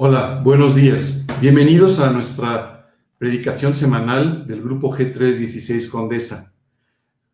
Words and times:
Hola, 0.00 0.40
buenos 0.44 0.76
días. 0.76 1.26
Bienvenidos 1.40 1.98
a 1.98 2.12
nuestra 2.12 2.88
predicación 3.18 3.74
semanal 3.74 4.46
del 4.46 4.62
grupo 4.62 4.92
G316 4.92 5.90
Condesa. 5.90 6.54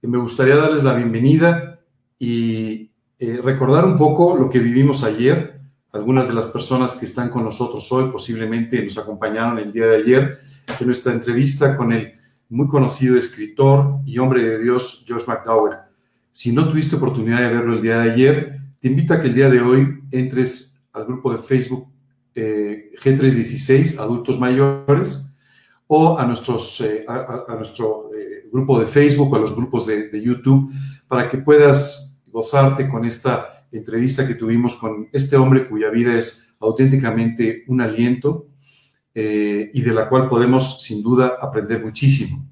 Me 0.00 0.16
gustaría 0.16 0.56
darles 0.56 0.82
la 0.82 0.94
bienvenida 0.94 1.80
y 2.18 2.90
eh, 3.18 3.38
recordar 3.44 3.84
un 3.84 3.98
poco 3.98 4.34
lo 4.34 4.48
que 4.48 4.60
vivimos 4.60 5.04
ayer. 5.04 5.60
Algunas 5.92 6.26
de 6.26 6.32
las 6.32 6.46
personas 6.46 6.94
que 6.94 7.04
están 7.04 7.28
con 7.28 7.44
nosotros 7.44 7.92
hoy 7.92 8.10
posiblemente 8.10 8.82
nos 8.82 8.96
acompañaron 8.96 9.58
el 9.58 9.70
día 9.70 9.88
de 9.88 9.96
ayer 9.96 10.38
en 10.80 10.86
nuestra 10.86 11.12
entrevista 11.12 11.76
con 11.76 11.92
el 11.92 12.14
muy 12.48 12.66
conocido 12.66 13.18
escritor 13.18 13.98
y 14.06 14.16
hombre 14.16 14.42
de 14.42 14.62
Dios, 14.62 15.04
Josh 15.06 15.26
McDowell. 15.26 15.76
Si 16.32 16.50
no 16.54 16.66
tuviste 16.66 16.96
oportunidad 16.96 17.40
de 17.40 17.48
verlo 17.48 17.74
el 17.74 17.82
día 17.82 17.98
de 17.98 18.10
ayer, 18.10 18.60
te 18.80 18.88
invito 18.88 19.12
a 19.12 19.20
que 19.20 19.26
el 19.26 19.34
día 19.34 19.50
de 19.50 19.60
hoy 19.60 20.00
entres 20.10 20.82
al 20.94 21.04
grupo 21.04 21.30
de 21.30 21.36
Facebook 21.36 21.93
eh, 22.34 22.90
G316, 23.00 23.98
adultos 23.98 24.40
mayores, 24.40 25.32
o 25.86 26.18
a, 26.18 26.26
nuestros, 26.26 26.80
eh, 26.80 27.04
a, 27.06 27.54
nuestro 27.56 28.10
eh, 28.12 28.48
grupo 28.50 28.80
de 28.80 28.86
Facebook 28.86 29.32
o 29.32 29.36
a 29.36 29.38
los 29.38 29.54
grupos 29.54 29.86
de, 29.86 30.20
YouTube, 30.20 30.72
para 31.06 31.28
que 31.28 31.38
puedas 31.38 32.22
gozarte 32.26 32.88
con 32.88 33.04
esta 33.04 33.66
entrevista 33.70 34.26
que 34.26 34.34
tuvimos 34.34 34.74
con 34.74 35.08
este 35.12 35.36
hombre 35.36 35.68
cuya 35.68 35.90
vida 35.90 36.16
es 36.16 36.56
auténticamente 36.60 37.64
un 37.68 37.80
aliento 37.80 38.48
y 39.16 39.80
de 39.80 39.92
la 39.92 40.08
cual 40.08 40.28
podemos 40.28 40.82
sin 40.82 41.00
duda 41.00 41.38
aprender 41.40 41.84
muchísimo. 41.84 42.48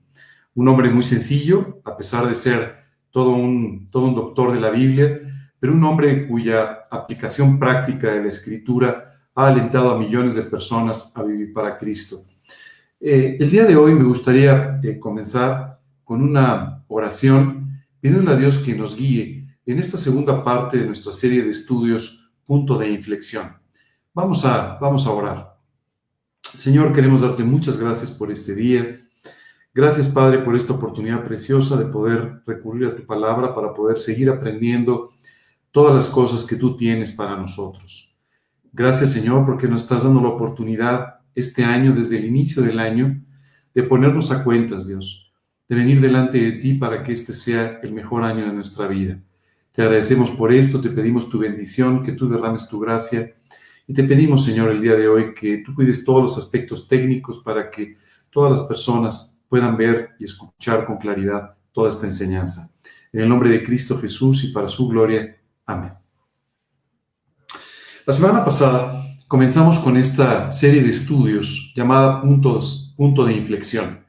Un 0.55 0.69
hombre 0.69 0.91
muy 0.91 1.03
sencillo, 1.03 1.81
a 1.85 1.97
pesar 1.97 2.29
de 2.29 2.37
ser 2.37 2.77
todo 3.11 3.31
un, 3.31 3.89
todo 3.91 4.07
un 4.07 4.15
doctor 4.15 4.53
de 4.53 4.61
la 4.61 4.71
Biblia, 4.71 5.19
pero 5.59 5.73
un 5.73 5.83
hombre 5.83 6.27
cuya 6.29 6.87
aplicación 6.89 7.59
práctica 7.59 8.13
de 8.13 8.23
la 8.23 8.29
escritura 8.29 9.12
ha 9.35 9.47
alentado 9.47 9.91
a 9.91 9.99
millones 9.99 10.35
de 10.35 10.43
personas 10.43 11.17
a 11.17 11.23
vivir 11.23 11.53
para 11.53 11.79
Cristo. 11.79 12.25
Eh, 13.01 13.37
el 13.41 13.51
día 13.51 13.65
de 13.65 13.77
hoy 13.77 13.95
me 13.95 14.05
gustaría 14.05 14.81
eh, 14.83 14.99
comenzar 14.99 15.81
con 16.05 16.23
una 16.23 16.85
oración 16.89 17.83
pidiendo 18.01 18.31
a 18.31 18.37
Dios 18.37 18.59
que 18.59 18.75
nos 18.75 18.97
guíe 18.97 19.49
en 19.65 19.79
esta 19.79 19.97
segunda 19.97 20.45
parte 20.45 20.79
de 20.79 20.87
nuestra 20.87 21.13
serie 21.13 21.43
de 21.43 21.51
estudios 21.51 22.33
Punto 22.45 22.77
de 22.77 22.91
Inflexión. 22.91 23.57
Vamos 24.13 24.45
a, 24.45 24.77
vamos 24.81 25.07
a 25.07 25.11
orar. 25.11 25.59
Señor, 26.43 26.93
queremos 26.93 27.23
darte 27.23 27.45
muchas 27.45 27.79
gracias 27.79 28.11
por 28.11 28.31
este 28.31 28.55
día. 28.55 29.01
Gracias, 29.73 30.09
Padre, 30.09 30.41
por 30.41 30.55
esta 30.55 30.75
oportunidad 30.75 31.25
preciosa 31.25 31.77
de 31.77 31.87
poder 31.87 32.43
recurrir 32.47 32.89
a 32.89 32.95
tu 32.95 33.07
palabra 33.07 33.55
para 33.55 33.73
poder 33.73 33.99
seguir 33.99 34.29
aprendiendo 34.29 35.13
todas 35.71 35.95
las 35.95 36.09
cosas 36.09 36.45
que 36.47 36.57
tú 36.57 36.77
tienes 36.77 37.13
para 37.13 37.37
nosotros. 37.37 38.12
Gracias 38.73 39.13
Señor 39.13 39.45
porque 39.45 39.69
nos 39.69 39.83
estás 39.83 40.05
dando 40.05 40.23
la 40.23 40.29
oportunidad 40.29 41.21
este 41.35 41.65
año, 41.65 41.95
desde 41.95 42.19
el 42.19 42.25
inicio 42.25 42.63
del 42.63 42.79
año, 42.79 43.23
de 43.75 43.83
ponernos 43.83 44.33
a 44.33 44.43
cuentas, 44.43 44.87
Dios, 44.87 45.33
de 45.69 45.77
venir 45.77 46.01
delante 46.01 46.39
de 46.39 46.53
ti 46.53 46.75
para 46.75 47.03
que 47.03 47.13
este 47.13 47.33
sea 47.33 47.81
el 47.83 47.93
mejor 47.93 48.25
año 48.25 48.47
de 48.47 48.53
nuestra 48.53 48.87
vida. 48.87 49.19
Te 49.73 49.83
agradecemos 49.83 50.31
por 50.31 50.53
esto, 50.53 50.81
te 50.81 50.91
pedimos 50.91 51.29
tu 51.29 51.39
bendición, 51.39 52.03
que 52.03 52.13
tú 52.13 52.29
derrames 52.29 52.69
tu 52.69 52.79
gracia 52.81 53.35
y 53.87 53.95
te 53.95 54.05
pedimos, 54.05 54.45
Señor, 54.45 54.71
el 54.71 54.81
día 54.81 54.95
de 54.95 55.09
hoy 55.09 55.35
que 55.35 55.59
tú 55.59 55.75
cuides 55.75 56.05
todos 56.05 56.23
los 56.23 56.39
aspectos 56.39 56.89
técnicos 56.89 57.41
para 57.41 57.71
que 57.71 57.97
todas 58.31 58.59
las 58.59 58.67
personas 58.67 59.45
puedan 59.49 59.77
ver 59.77 60.11
y 60.19 60.25
escuchar 60.25 60.87
con 60.87 60.97
claridad 60.97 61.55
toda 61.73 61.89
esta 61.89 62.07
enseñanza. 62.07 62.71
En 63.13 63.21
el 63.21 63.29
nombre 63.29 63.51
de 63.51 63.63
Cristo 63.63 63.99
Jesús 63.99 64.45
y 64.45 64.53
para 64.53 64.69
su 64.69 64.89
gloria. 64.89 65.37
Amén. 65.67 66.02
La 68.05 68.13
semana 68.13 68.45
pasada 68.45 69.17
comenzamos 69.29 69.79
con 69.79 69.97
esta 69.97 70.51
serie 70.51 70.83
de 70.83 70.91
estudios 70.91 71.73
llamada 71.77 72.21
Puntos, 72.21 72.93
Punto 72.97 73.25
de 73.25 73.33
Inflexión. 73.33 74.05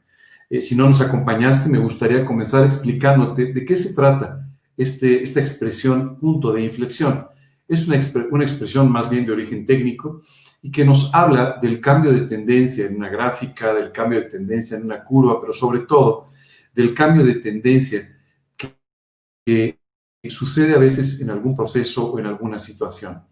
Eh, 0.50 0.60
si 0.60 0.74
no 0.74 0.88
nos 0.88 1.00
acompañaste, 1.00 1.70
me 1.70 1.78
gustaría 1.78 2.24
comenzar 2.24 2.64
explicándote 2.64 3.52
de 3.52 3.64
qué 3.64 3.76
se 3.76 3.94
trata 3.94 4.48
este, 4.76 5.22
esta 5.22 5.38
expresión 5.38 6.18
punto 6.18 6.52
de 6.52 6.64
inflexión. 6.64 7.28
Es 7.68 7.86
una, 7.86 8.00
una 8.32 8.42
expresión 8.42 8.90
más 8.90 9.08
bien 9.08 9.24
de 9.26 9.32
origen 9.32 9.64
técnico 9.64 10.22
y 10.60 10.72
que 10.72 10.84
nos 10.84 11.14
habla 11.14 11.60
del 11.62 11.80
cambio 11.80 12.12
de 12.12 12.22
tendencia 12.22 12.86
en 12.86 12.96
una 12.96 13.08
gráfica, 13.08 13.72
del 13.74 13.92
cambio 13.92 14.22
de 14.22 14.26
tendencia 14.28 14.76
en 14.76 14.86
una 14.86 15.04
curva, 15.04 15.40
pero 15.40 15.52
sobre 15.52 15.80
todo 15.80 16.26
del 16.74 16.92
cambio 16.94 17.24
de 17.24 17.36
tendencia 17.36 18.18
que, 18.56 19.78
que 20.20 20.30
sucede 20.30 20.74
a 20.74 20.78
veces 20.78 21.20
en 21.20 21.30
algún 21.30 21.54
proceso 21.54 22.10
o 22.10 22.18
en 22.18 22.26
alguna 22.26 22.58
situación. 22.58 23.22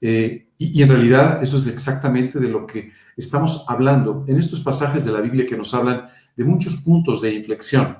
Eh, 0.00 0.48
y, 0.58 0.82
en 0.82 0.88
realidad 0.88 1.42
eso 1.42 1.56
es 1.56 1.66
exactamente 1.66 2.38
de 2.38 2.48
lo 2.48 2.66
que 2.66 2.92
estamos 3.16 3.64
hablando 3.68 4.24
en 4.28 4.38
estos 4.38 4.60
pasajes 4.60 5.04
de 5.04 5.12
la 5.12 5.20
Biblia 5.20 5.46
que 5.46 5.56
nos 5.56 5.74
hablan 5.74 6.06
de 6.36 6.44
muchos 6.44 6.76
puntos 6.82 7.20
de 7.20 7.32
inflexión. 7.32 7.98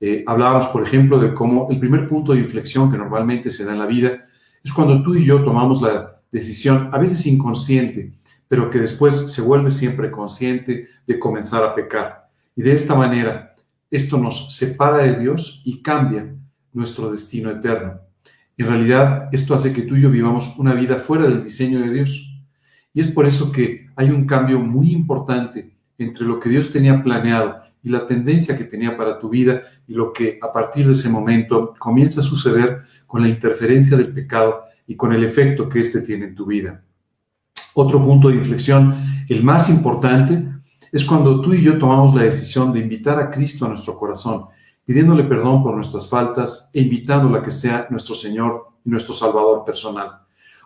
Eh, 0.00 0.24
hablábamos, 0.26 0.66
por 0.66 0.86
ejemplo, 0.86 1.18
de 1.18 1.34
cómo 1.34 1.68
el 1.70 1.78
primer 1.78 2.08
punto 2.08 2.32
de 2.32 2.40
inflexión 2.40 2.90
que 2.90 2.98
normalmente 2.98 3.50
se 3.50 3.64
da 3.64 3.72
en 3.72 3.78
la 3.78 3.86
vida 3.86 4.26
es 4.62 4.72
cuando 4.72 5.02
tú 5.02 5.14
y 5.14 5.24
yo 5.24 5.44
tomamos 5.44 5.80
la 5.80 6.20
decisión, 6.30 6.90
a 6.92 6.98
veces 6.98 7.26
inconsciente, 7.26 8.12
pero 8.48 8.70
que 8.70 8.78
después 8.78 9.32
se 9.32 9.42
vuelve 9.42 9.70
siempre 9.70 10.10
consciente 10.10 10.88
de 11.06 11.18
comenzar 11.18 11.62
a 11.64 11.74
pecar. 11.74 12.28
Y 12.54 12.62
de 12.62 12.72
esta 12.72 12.94
manera, 12.94 13.54
esto 13.90 14.18
nos 14.18 14.54
separa 14.54 14.98
de 14.98 15.18
Dios 15.18 15.62
y 15.64 15.82
cambia 15.82 16.34
nuestro 16.72 17.10
destino 17.10 17.50
eterno. 17.50 18.05
En 18.58 18.66
realidad, 18.66 19.28
esto 19.32 19.54
hace 19.54 19.72
que 19.72 19.82
tú 19.82 19.96
y 19.96 20.02
yo 20.02 20.10
vivamos 20.10 20.58
una 20.58 20.72
vida 20.72 20.96
fuera 20.96 21.24
del 21.24 21.44
diseño 21.44 21.80
de 21.80 21.92
Dios. 21.92 22.32
Y 22.94 23.00
es 23.00 23.08
por 23.08 23.26
eso 23.26 23.52
que 23.52 23.88
hay 23.96 24.10
un 24.10 24.26
cambio 24.26 24.58
muy 24.58 24.92
importante 24.92 25.76
entre 25.98 26.24
lo 26.24 26.40
que 26.40 26.48
Dios 26.48 26.70
tenía 26.70 27.02
planeado 27.02 27.60
y 27.82 27.90
la 27.90 28.06
tendencia 28.06 28.56
que 28.56 28.64
tenía 28.64 28.96
para 28.96 29.18
tu 29.18 29.28
vida 29.28 29.62
y 29.86 29.92
lo 29.94 30.12
que 30.12 30.38
a 30.42 30.50
partir 30.50 30.86
de 30.86 30.92
ese 30.92 31.08
momento 31.08 31.74
comienza 31.78 32.20
a 32.20 32.24
suceder 32.24 32.80
con 33.06 33.22
la 33.22 33.28
interferencia 33.28 33.96
del 33.96 34.12
pecado 34.12 34.62
y 34.86 34.96
con 34.96 35.12
el 35.12 35.22
efecto 35.22 35.68
que 35.68 35.80
éste 35.80 36.00
tiene 36.00 36.26
en 36.26 36.34
tu 36.34 36.46
vida. 36.46 36.82
Otro 37.74 38.02
punto 38.02 38.28
de 38.28 38.36
inflexión, 38.36 38.94
el 39.28 39.44
más 39.44 39.68
importante, 39.68 40.42
es 40.90 41.04
cuando 41.04 41.42
tú 41.42 41.52
y 41.52 41.62
yo 41.62 41.78
tomamos 41.78 42.14
la 42.14 42.22
decisión 42.22 42.72
de 42.72 42.80
invitar 42.80 43.20
a 43.20 43.30
Cristo 43.30 43.66
a 43.66 43.68
nuestro 43.68 43.98
corazón 43.98 44.46
pidiéndole 44.86 45.24
perdón 45.24 45.62
por 45.62 45.74
nuestras 45.74 46.08
faltas 46.08 46.70
e 46.72 46.80
invitándolo 46.80 47.36
a 47.36 47.42
que 47.42 47.50
sea 47.50 47.88
nuestro 47.90 48.14
Señor 48.14 48.68
y 48.84 48.88
nuestro 48.88 49.12
Salvador 49.12 49.64
personal. 49.64 50.20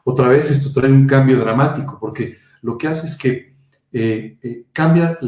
Otra 0.05 0.29
vez 0.29 0.51
esto 0.51 0.73
trae 0.79 0.93
un 0.93 1.07
cambio 1.07 1.41
dramático 1.41 1.99
porque 1.99 2.37
lo 2.63 2.77
que 2.77 2.87
hace 2.87 3.07
es 3.07 3.17
que 3.17 3.55
eh, 3.93 4.39
eh, 4.43 4.65
cambia 4.73 5.19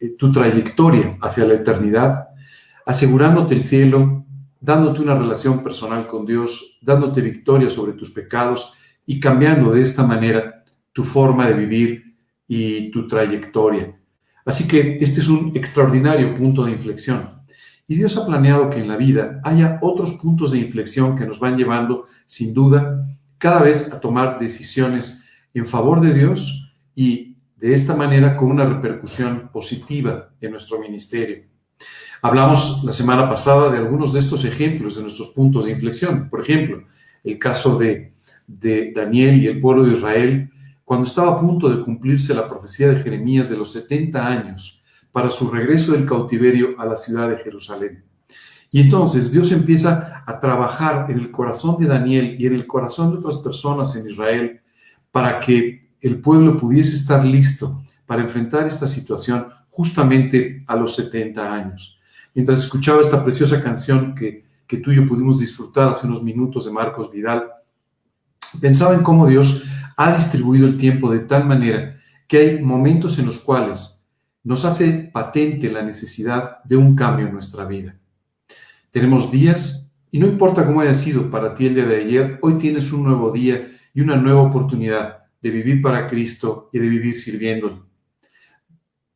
eh, 0.00 0.08
tu 0.18 0.32
trayectoria 0.32 1.18
hacia 1.20 1.44
la 1.44 1.54
eternidad, 1.54 2.28
asegurándote 2.86 3.54
el 3.54 3.60
cielo, 3.62 4.24
dándote 4.58 5.02
una 5.02 5.14
relación 5.14 5.62
personal 5.62 6.06
con 6.06 6.24
Dios, 6.24 6.78
dándote 6.80 7.20
victoria 7.20 7.68
sobre 7.68 7.92
tus 7.92 8.10
pecados 8.10 8.74
y 9.04 9.20
cambiando 9.20 9.72
de 9.72 9.82
esta 9.82 10.04
manera 10.04 10.64
tu 10.92 11.04
forma 11.04 11.46
de 11.46 11.54
vivir 11.54 12.16
y 12.48 12.90
tu 12.90 13.06
trayectoria. 13.06 13.94
Así 14.46 14.68
que 14.68 14.98
este 15.00 15.20
es 15.20 15.28
un 15.28 15.52
extraordinario 15.56 16.32
punto 16.34 16.64
de 16.64 16.72
inflexión. 16.72 17.42
Y 17.88 17.96
Dios 17.96 18.16
ha 18.16 18.24
planeado 18.24 18.70
que 18.70 18.78
en 18.78 18.88
la 18.88 18.96
vida 18.96 19.40
haya 19.42 19.78
otros 19.82 20.12
puntos 20.12 20.52
de 20.52 20.58
inflexión 20.58 21.16
que 21.18 21.26
nos 21.26 21.40
van 21.40 21.56
llevando, 21.56 22.04
sin 22.26 22.54
duda, 22.54 23.06
cada 23.38 23.62
vez 23.62 23.92
a 23.92 24.00
tomar 24.00 24.38
decisiones 24.38 25.26
en 25.52 25.66
favor 25.66 26.00
de 26.00 26.14
Dios 26.14 26.76
y 26.94 27.36
de 27.56 27.74
esta 27.74 27.96
manera 27.96 28.36
con 28.36 28.50
una 28.50 28.64
repercusión 28.64 29.50
positiva 29.52 30.30
en 30.40 30.52
nuestro 30.52 30.78
ministerio. 30.78 31.44
Hablamos 32.22 32.82
la 32.84 32.92
semana 32.92 33.28
pasada 33.28 33.70
de 33.70 33.78
algunos 33.78 34.12
de 34.12 34.20
estos 34.20 34.44
ejemplos 34.44 34.94
de 34.94 35.02
nuestros 35.02 35.28
puntos 35.28 35.64
de 35.64 35.72
inflexión. 35.72 36.28
Por 36.30 36.42
ejemplo, 36.42 36.84
el 37.24 37.38
caso 37.38 37.76
de, 37.78 38.14
de 38.46 38.92
Daniel 38.94 39.42
y 39.42 39.46
el 39.48 39.60
pueblo 39.60 39.84
de 39.84 39.92
Israel 39.92 40.50
cuando 40.86 41.04
estaba 41.04 41.32
a 41.32 41.40
punto 41.40 41.68
de 41.68 41.82
cumplirse 41.82 42.32
la 42.32 42.48
profecía 42.48 42.88
de 42.88 43.02
Jeremías 43.02 43.50
de 43.50 43.56
los 43.56 43.72
70 43.72 44.24
años 44.24 44.84
para 45.10 45.30
su 45.30 45.50
regreso 45.50 45.90
del 45.90 46.06
cautiverio 46.06 46.80
a 46.80 46.86
la 46.86 46.96
ciudad 46.96 47.28
de 47.28 47.38
Jerusalén. 47.38 48.04
Y 48.70 48.82
entonces 48.82 49.32
Dios 49.32 49.50
empieza 49.50 50.22
a 50.24 50.38
trabajar 50.38 51.10
en 51.10 51.18
el 51.18 51.32
corazón 51.32 51.76
de 51.80 51.88
Daniel 51.88 52.36
y 52.38 52.46
en 52.46 52.54
el 52.54 52.68
corazón 52.68 53.10
de 53.10 53.18
otras 53.18 53.38
personas 53.38 53.96
en 53.96 54.08
Israel 54.08 54.60
para 55.10 55.40
que 55.40 55.90
el 56.00 56.20
pueblo 56.20 56.56
pudiese 56.56 56.94
estar 56.94 57.24
listo 57.24 57.82
para 58.06 58.22
enfrentar 58.22 58.68
esta 58.68 58.86
situación 58.86 59.48
justamente 59.70 60.62
a 60.68 60.76
los 60.76 60.94
70 60.94 61.52
años. 61.52 61.98
Mientras 62.32 62.60
escuchaba 62.60 63.00
esta 63.00 63.24
preciosa 63.24 63.60
canción 63.60 64.14
que, 64.14 64.44
que 64.68 64.76
tú 64.76 64.92
y 64.92 64.96
yo 64.96 65.06
pudimos 65.06 65.40
disfrutar 65.40 65.88
hace 65.88 66.06
unos 66.06 66.22
minutos 66.22 66.64
de 66.64 66.70
Marcos 66.70 67.10
Vidal, 67.10 67.42
pensaba 68.60 68.94
en 68.94 69.02
cómo 69.02 69.26
Dios 69.26 69.64
ha 69.96 70.14
distribuido 70.14 70.66
el 70.66 70.76
tiempo 70.76 71.10
de 71.10 71.20
tal 71.20 71.46
manera 71.46 71.96
que 72.28 72.38
hay 72.38 72.62
momentos 72.62 73.18
en 73.18 73.26
los 73.26 73.38
cuales 73.38 74.08
nos 74.44 74.64
hace 74.64 75.10
patente 75.12 75.70
la 75.70 75.82
necesidad 75.82 76.62
de 76.64 76.76
un 76.76 76.94
cambio 76.94 77.26
en 77.26 77.32
nuestra 77.32 77.64
vida. 77.64 77.98
Tenemos 78.90 79.30
días, 79.30 79.96
y 80.10 80.18
no 80.18 80.26
importa 80.26 80.64
cómo 80.64 80.80
haya 80.80 80.94
sido 80.94 81.30
para 81.30 81.54
ti 81.54 81.66
el 81.66 81.74
día 81.74 81.86
de 81.86 82.04
ayer, 82.04 82.38
hoy 82.42 82.56
tienes 82.58 82.92
un 82.92 83.04
nuevo 83.04 83.32
día 83.32 83.66
y 83.92 84.00
una 84.00 84.16
nueva 84.16 84.42
oportunidad 84.42 85.24
de 85.42 85.50
vivir 85.50 85.82
para 85.82 86.06
Cristo 86.06 86.70
y 86.72 86.78
de 86.78 86.88
vivir 86.88 87.18
sirviéndole. 87.18 87.82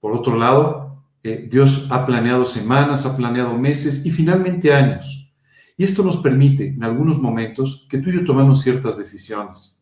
Por 0.01 0.13
otro 0.13 0.37
lado, 0.37 1.05
eh, 1.23 1.47
Dios 1.51 1.89
ha 1.91 2.07
planeado 2.07 2.45
semanas, 2.45 3.05
ha 3.07 3.17
planeado 3.17 3.57
meses 3.57 4.05
y 4.07 4.11
finalmente 4.11 4.73
años. 4.73 5.33
Y 5.77 5.85
esto 5.85 6.03
nos 6.03 6.17
permite, 6.19 6.69
en 6.69 6.83
algunos 6.83 7.19
momentos, 7.19 7.87
que 7.89 7.99
tú 7.99 8.11
y 8.11 8.15
yo 8.15 8.25
tomemos 8.25 8.63
ciertas 8.63 8.99
decisiones. 8.99 9.80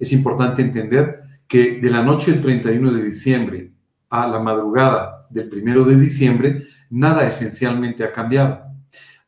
Es 0.00 0.12
importante 0.12 0.62
entender 0.62 1.20
que 1.46 1.78
de 1.78 1.90
la 1.90 2.02
noche 2.02 2.32
del 2.32 2.40
31 2.40 2.92
de 2.92 3.04
diciembre 3.04 3.70
a 4.08 4.26
la 4.26 4.40
madrugada 4.40 5.26
del 5.28 5.50
1 5.52 5.84
de 5.84 5.96
diciembre, 5.96 6.64
nada 6.88 7.26
esencialmente 7.26 8.02
ha 8.02 8.10
cambiado. 8.10 8.64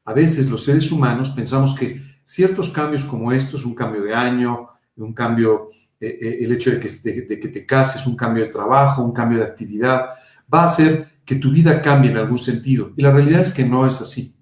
A 0.04 0.14
veces 0.14 0.50
los 0.50 0.64
seres 0.64 0.90
humanos 0.90 1.30
pensamos 1.30 1.78
que 1.78 2.00
ciertos 2.24 2.70
cambios 2.70 3.04
como 3.04 3.30
estos, 3.32 3.64
un 3.64 3.74
cambio 3.74 4.02
de 4.02 4.14
año, 4.14 4.68
un 4.96 5.12
cambio, 5.12 5.70
eh, 6.00 6.18
eh, 6.20 6.38
el 6.40 6.52
hecho 6.52 6.70
de 6.70 6.80
que, 6.80 6.88
de 6.88 7.38
que 7.38 7.48
te 7.48 7.66
cases, 7.66 8.06
un 8.06 8.16
cambio 8.16 8.44
de 8.44 8.50
trabajo, 8.50 9.02
un 9.02 9.12
cambio 9.12 9.38
de 9.38 9.44
actividad, 9.44 10.06
va 10.52 10.62
a 10.62 10.66
hacer 10.66 11.08
que 11.24 11.36
tu 11.36 11.52
vida 11.52 11.80
cambie 11.82 12.10
en 12.10 12.16
algún 12.16 12.38
sentido. 12.38 12.92
Y 12.96 13.02
la 13.02 13.12
realidad 13.12 13.42
es 13.42 13.52
que 13.52 13.64
no 13.64 13.86
es 13.86 14.00
así. 14.00 14.36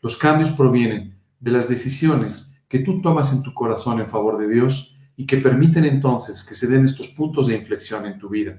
Los 0.00 0.16
cambios 0.16 0.52
provienen 0.52 1.18
de 1.40 1.50
las 1.50 1.68
decisiones 1.68 2.56
que 2.68 2.78
tú 2.78 3.02
tomas 3.02 3.32
en 3.32 3.42
tu 3.42 3.52
corazón 3.52 4.00
en 4.00 4.08
favor 4.08 4.38
de 4.38 4.48
Dios 4.48 4.99
y 5.20 5.26
que 5.26 5.36
permiten 5.36 5.84
entonces 5.84 6.42
que 6.42 6.54
se 6.54 6.66
den 6.66 6.86
estos 6.86 7.08
puntos 7.08 7.46
de 7.46 7.54
inflexión 7.54 8.06
en 8.06 8.18
tu 8.18 8.30
vida. 8.30 8.58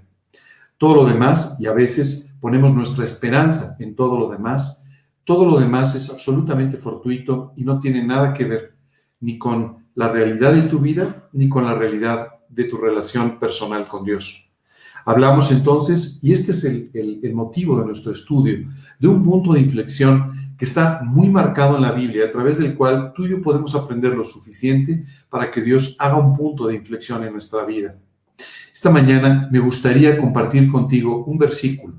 Todo 0.77 0.93
lo 0.93 1.05
demás, 1.05 1.57
y 1.59 1.65
a 1.65 1.73
veces 1.73 2.35
ponemos 2.39 2.71
nuestra 2.75 3.03
esperanza 3.03 3.75
en 3.79 3.95
todo 3.95 4.19
lo 4.19 4.29
demás, 4.29 4.87
todo 5.23 5.43
lo 5.43 5.59
demás 5.59 5.95
es 5.95 6.11
absolutamente 6.11 6.77
fortuito 6.77 7.53
y 7.55 7.63
no 7.63 7.79
tiene 7.79 8.05
nada 8.05 8.31
que 8.35 8.45
ver 8.45 8.75
ni 9.21 9.39
con 9.39 9.77
la 9.95 10.09
realidad 10.09 10.53
de 10.53 10.61
tu 10.69 10.77
vida 10.77 11.29
ni 11.33 11.49
con 11.49 11.65
la 11.65 11.73
realidad 11.73 12.27
de 12.47 12.65
tu 12.65 12.77
relación 12.77 13.39
personal 13.39 13.87
con 13.87 14.05
Dios. 14.05 14.53
Hablamos 15.03 15.51
entonces, 15.51 16.19
y 16.21 16.31
este 16.31 16.51
es 16.51 16.63
el, 16.63 17.33
motivo 17.33 17.79
de 17.79 17.87
nuestro 17.87 18.11
estudio, 18.11 18.69
de 18.99 19.07
un 19.07 19.23
punto 19.23 19.53
de 19.53 19.61
inflexión 19.61 20.30
que 20.61 20.65
está 20.65 21.01
muy 21.01 21.27
marcado 21.27 21.75
en 21.75 21.81
la 21.81 21.91
Biblia, 21.91 22.27
a 22.27 22.29
través 22.29 22.59
del 22.59 22.75
cual 22.75 23.13
tú 23.15 23.25
y 23.25 23.31
yo 23.31 23.41
podemos 23.41 23.73
aprender 23.73 24.11
lo 24.11 24.23
suficiente 24.23 25.03
para 25.27 25.49
que 25.49 25.59
Dios 25.59 25.95
haga 25.97 26.17
un 26.17 26.37
punto 26.37 26.67
de 26.67 26.75
inflexión 26.75 27.23
en 27.23 27.31
nuestra 27.31 27.65
vida. 27.65 27.95
Esta 28.71 28.91
mañana 28.91 29.49
me 29.51 29.57
gustaría 29.57 30.15
compartir 30.19 30.71
contigo 30.71 31.25
un 31.25 31.39
versículo, 31.39 31.95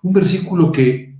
un 0.00 0.12
versículo 0.12 0.70
que 0.70 1.16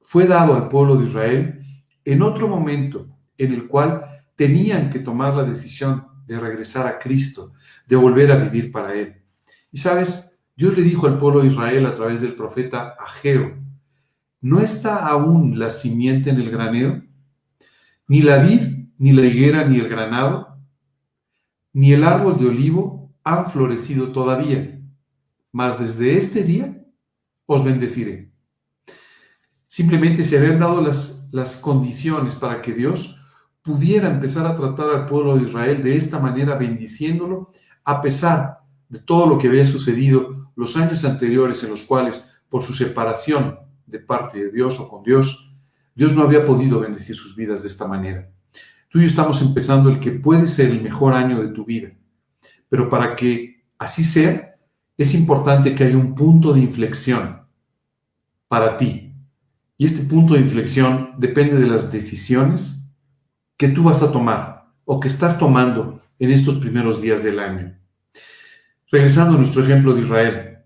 fue 0.00 0.26
dado 0.26 0.54
al 0.54 0.68
pueblo 0.68 0.96
de 0.96 1.04
Israel 1.04 1.66
en 2.02 2.22
otro 2.22 2.48
momento 2.48 3.08
en 3.36 3.52
el 3.52 3.68
cual 3.68 4.22
tenían 4.34 4.88
que 4.88 5.00
tomar 5.00 5.34
la 5.34 5.44
decisión 5.44 6.06
de 6.26 6.40
regresar 6.40 6.86
a 6.86 6.98
Cristo, 6.98 7.52
de 7.86 7.96
volver 7.96 8.32
a 8.32 8.38
vivir 8.38 8.72
para 8.72 8.94
Él. 8.94 9.16
Y 9.70 9.76
sabes, 9.76 10.40
Dios 10.56 10.78
le 10.78 10.82
dijo 10.82 11.06
al 11.06 11.18
pueblo 11.18 11.42
de 11.42 11.48
Israel 11.48 11.84
a 11.84 11.92
través 11.92 12.22
del 12.22 12.34
profeta 12.34 12.96
Ageo, 12.98 13.60
¿no 14.42 14.60
está 14.60 15.06
aún 15.06 15.58
la 15.58 15.70
simiente 15.70 16.30
en 16.30 16.40
el 16.40 16.50
granero? 16.50 17.02
Ni 18.08 18.20
la 18.20 18.38
vid, 18.38 18.60
ni 18.98 19.12
la 19.12 19.24
higuera, 19.24 19.64
ni 19.64 19.78
el 19.78 19.88
granado, 19.88 20.58
ni 21.72 21.92
el 21.92 22.04
árbol 22.04 22.38
de 22.38 22.46
olivo 22.46 23.14
han 23.24 23.50
florecido 23.50 24.10
todavía, 24.10 24.80
mas 25.52 25.78
desde 25.78 26.16
este 26.16 26.42
día 26.42 26.84
os 27.46 27.64
bendeciré. 27.64 28.32
Simplemente 29.68 30.24
se 30.24 30.36
habían 30.36 30.58
dado 30.58 30.82
las, 30.82 31.30
las 31.32 31.56
condiciones 31.56 32.34
para 32.34 32.60
que 32.60 32.74
Dios 32.74 33.20
pudiera 33.62 34.10
empezar 34.10 34.44
a 34.44 34.56
tratar 34.56 34.90
al 34.90 35.06
pueblo 35.06 35.36
de 35.36 35.44
Israel 35.44 35.82
de 35.82 35.96
esta 35.96 36.18
manera, 36.18 36.56
bendiciéndolo, 36.56 37.52
a 37.84 38.00
pesar 38.00 38.58
de 38.88 38.98
todo 38.98 39.26
lo 39.26 39.38
que 39.38 39.46
había 39.46 39.64
sucedido 39.64 40.50
los 40.56 40.76
años 40.76 41.04
anteriores 41.04 41.62
en 41.62 41.70
los 41.70 41.84
cuales, 41.84 42.28
por 42.50 42.62
su 42.62 42.74
separación 42.74 43.61
de 43.86 43.98
parte 43.98 44.44
de 44.44 44.50
Dios 44.50 44.78
o 44.80 44.88
con 44.88 45.02
Dios, 45.02 45.54
Dios 45.94 46.14
no 46.14 46.22
había 46.22 46.44
podido 46.44 46.80
bendecir 46.80 47.16
sus 47.16 47.36
vidas 47.36 47.62
de 47.62 47.68
esta 47.68 47.86
manera. 47.86 48.30
Tú 48.88 48.98
y 48.98 49.02
yo 49.02 49.06
estamos 49.06 49.40
empezando 49.42 49.90
el 49.90 50.00
que 50.00 50.12
puede 50.12 50.46
ser 50.46 50.70
el 50.70 50.82
mejor 50.82 51.14
año 51.14 51.40
de 51.42 51.48
tu 51.48 51.64
vida, 51.64 51.92
pero 52.68 52.88
para 52.88 53.16
que 53.16 53.64
así 53.78 54.04
sea, 54.04 54.56
es 54.96 55.14
importante 55.14 55.74
que 55.74 55.84
haya 55.84 55.96
un 55.96 56.14
punto 56.14 56.52
de 56.52 56.60
inflexión 56.60 57.42
para 58.48 58.76
ti. 58.76 59.14
Y 59.78 59.84
este 59.84 60.04
punto 60.04 60.34
de 60.34 60.40
inflexión 60.40 61.14
depende 61.18 61.58
de 61.58 61.66
las 61.66 61.90
decisiones 61.90 62.94
que 63.56 63.68
tú 63.68 63.84
vas 63.84 64.02
a 64.02 64.12
tomar 64.12 64.72
o 64.84 65.00
que 65.00 65.08
estás 65.08 65.38
tomando 65.38 66.02
en 66.18 66.30
estos 66.30 66.56
primeros 66.56 67.00
días 67.00 67.24
del 67.24 67.38
año. 67.38 67.76
Regresando 68.90 69.34
a 69.34 69.38
nuestro 69.38 69.64
ejemplo 69.64 69.94
de 69.94 70.02
Israel. 70.02 70.58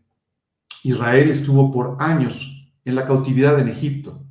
Israel 0.83 1.31
estuvo 1.31 1.71
por 1.71 1.97
años 2.01 2.56
en 2.87 2.95
la 2.95 3.05
cautividad 3.05 3.61
en 3.61 3.69
Egipto 3.69 4.25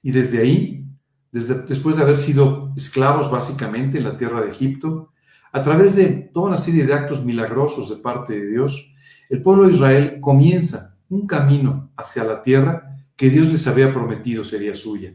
y 0.00 0.12
desde 0.12 0.40
ahí, 0.40 0.86
después 1.32 1.96
de 1.96 2.02
haber 2.02 2.16
sido 2.16 2.72
esclavos 2.76 3.30
básicamente 3.30 3.98
en 3.98 4.04
la 4.04 4.16
tierra 4.16 4.40
de 4.40 4.52
Egipto, 4.52 5.12
a 5.52 5.62
través 5.62 5.96
de 5.96 6.30
toda 6.32 6.46
una 6.46 6.56
serie 6.56 6.86
de 6.86 6.94
actos 6.94 7.24
milagrosos 7.24 7.90
de 7.90 7.96
parte 7.96 8.38
de 8.38 8.48
Dios, 8.48 8.94
el 9.28 9.42
pueblo 9.42 9.66
de 9.66 9.74
Israel 9.74 10.18
comienza 10.20 10.96
un 11.08 11.26
camino 11.26 11.90
hacia 11.96 12.22
la 12.22 12.40
tierra 12.40 12.96
que 13.16 13.30
Dios 13.30 13.48
les 13.48 13.66
había 13.66 13.92
prometido 13.92 14.44
sería 14.44 14.74
suya. 14.74 15.14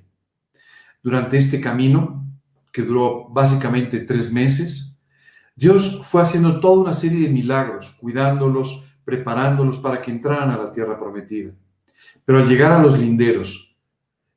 Durante 1.01 1.37
este 1.37 1.61
camino, 1.61 2.25
que 2.73 2.81
duró 2.81 3.29
básicamente 3.29 3.99
tres 4.01 4.33
meses, 4.33 5.05
Dios 5.55 6.01
fue 6.05 6.21
haciendo 6.21 6.59
toda 6.59 6.81
una 6.81 6.93
serie 6.93 7.27
de 7.27 7.33
milagros, 7.33 7.95
cuidándolos, 7.99 8.85
preparándolos 9.05 9.77
para 9.77 10.01
que 10.01 10.11
entraran 10.11 10.49
a 10.49 10.57
la 10.57 10.71
tierra 10.71 10.99
prometida. 10.99 11.53
Pero 12.25 12.39
al 12.39 12.47
llegar 12.47 12.71
a 12.71 12.81
los 12.81 12.97
linderos, 12.97 13.77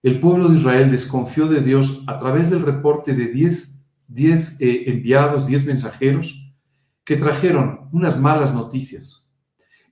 el 0.02 0.20
pueblo 0.20 0.49
de 0.49 0.58
Israel 0.58 0.90
desconfió 0.90 1.46
de 1.46 1.61
Dios 1.61 2.05
a 2.06 2.19
través 2.19 2.50
del 2.50 2.62
reporte 2.62 3.14
de 3.14 3.28
10 3.28 4.61
eh, 4.61 4.84
enviados, 4.87 5.46
10 5.46 5.66
mensajeros, 5.66 6.52
que 7.05 7.16
trajeron 7.16 7.88
unas 7.93 8.20
malas 8.20 8.55
noticias. 8.55 9.37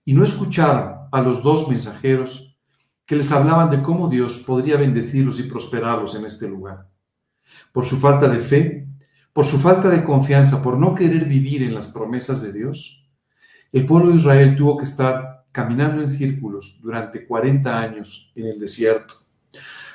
Y 0.05 0.15
no 0.15 0.25
escucharon 0.25 1.09
a 1.11 1.21
los 1.21 1.43
dos 1.43 1.69
mensajeros 1.69 2.59
que 3.07 3.17
les 3.17 3.31
hablaban 3.33 3.71
de 3.71 3.83
cómo 3.83 4.09
Dios 4.09 4.39
podría 4.47 4.77
bendecirlos 4.77 5.39
y 5.41 5.45
prosperarlos 5.45 6.15
en 6.15 6.25
este 6.25 6.49
lugar. 6.49 6.89
Por 7.73 7.85
su 7.85 7.99
falta 7.99 8.29
de 8.29 8.39
fe, 8.39 8.89
por 9.33 9.47
su 9.47 9.59
falta 9.59 9.89
de 9.89 10.05
confianza, 10.05 10.63
por 10.63 10.79
no 10.79 10.95
querer 10.95 11.25
vivir 11.25 11.63
en 11.63 11.75
las 11.75 11.89
promesas 11.89 12.43
de 12.43 12.53
Dios, 12.53 13.11
el 13.73 13.87
pueblo 13.87 14.11
de 14.11 14.17
Israel 14.17 14.57
tuvo 14.57 14.77
que 14.77 14.85
estar 14.85 15.42
caminando 15.53 16.03
en 16.03 16.09
círculos 16.09 16.81
durante 16.83 17.27
40 17.27 17.79
años 17.79 18.33
en 18.35 18.47
el 18.47 18.59
desierto. 18.59 19.23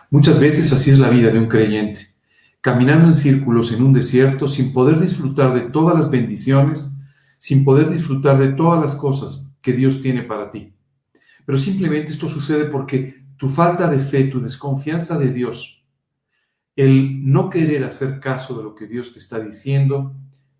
Muchas 0.09 0.39
veces 0.39 0.71
así 0.71 0.91
es 0.91 0.99
la 0.99 1.09
vida 1.09 1.29
de 1.29 1.39
un 1.39 1.47
creyente, 1.47 2.07
caminando 2.61 3.07
en 3.07 3.15
círculos 3.15 3.73
en 3.73 3.83
un 3.83 3.91
desierto 3.91 4.47
sin 4.47 4.71
poder 4.71 4.99
disfrutar 4.99 5.53
de 5.53 5.61
todas 5.61 5.95
las 5.95 6.09
bendiciones, 6.09 7.01
sin 7.39 7.65
poder 7.65 7.89
disfrutar 7.89 8.39
de 8.39 8.53
todas 8.53 8.79
las 8.79 8.95
cosas 8.95 9.57
que 9.61 9.73
Dios 9.73 10.01
tiene 10.01 10.23
para 10.23 10.49
ti. 10.49 10.73
Pero 11.45 11.57
simplemente 11.57 12.11
esto 12.11 12.29
sucede 12.29 12.65
porque 12.65 13.25
tu 13.35 13.49
falta 13.49 13.89
de 13.89 13.99
fe, 13.99 14.25
tu 14.25 14.39
desconfianza 14.39 15.17
de 15.17 15.33
Dios, 15.33 15.85
el 16.75 17.29
no 17.29 17.49
querer 17.49 17.83
hacer 17.83 18.19
caso 18.19 18.57
de 18.57 18.63
lo 18.63 18.75
que 18.75 18.87
Dios 18.87 19.11
te 19.11 19.19
está 19.19 19.39
diciendo 19.39 20.15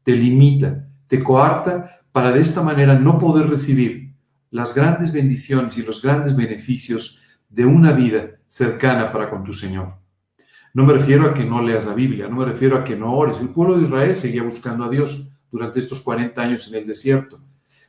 te 0.07 0.15
limita, 0.15 0.87
te 1.07 1.21
coarta 1.21 1.99
para 2.13 2.31
de 2.31 2.39
esta 2.39 2.63
manera 2.63 2.97
no 2.97 3.19
poder 3.19 3.49
recibir 3.49 4.06
las 4.51 4.75
grandes 4.75 5.11
bendiciones 5.11 5.77
y 5.77 5.83
los 5.83 6.01
grandes 6.01 6.35
beneficios 6.35 7.19
de 7.49 7.65
una 7.65 7.91
vida 7.91 8.31
cercana 8.47 9.11
para 9.11 9.29
con 9.29 9.43
tu 9.43 9.53
Señor. 9.53 9.95
No 10.73 10.85
me 10.85 10.93
refiero 10.93 11.25
a 11.25 11.33
que 11.33 11.43
no 11.43 11.61
leas 11.61 11.85
la 11.85 11.93
Biblia, 11.93 12.27
no 12.27 12.37
me 12.37 12.45
refiero 12.45 12.77
a 12.77 12.83
que 12.83 12.95
no 12.95 13.13
ores. 13.13 13.41
El 13.41 13.49
pueblo 13.49 13.77
de 13.77 13.85
Israel 13.85 14.15
seguía 14.15 14.43
buscando 14.43 14.85
a 14.85 14.89
Dios 14.89 15.39
durante 15.51 15.79
estos 15.79 16.01
40 16.01 16.41
años 16.41 16.67
en 16.67 16.75
el 16.75 16.85
desierto, 16.85 17.41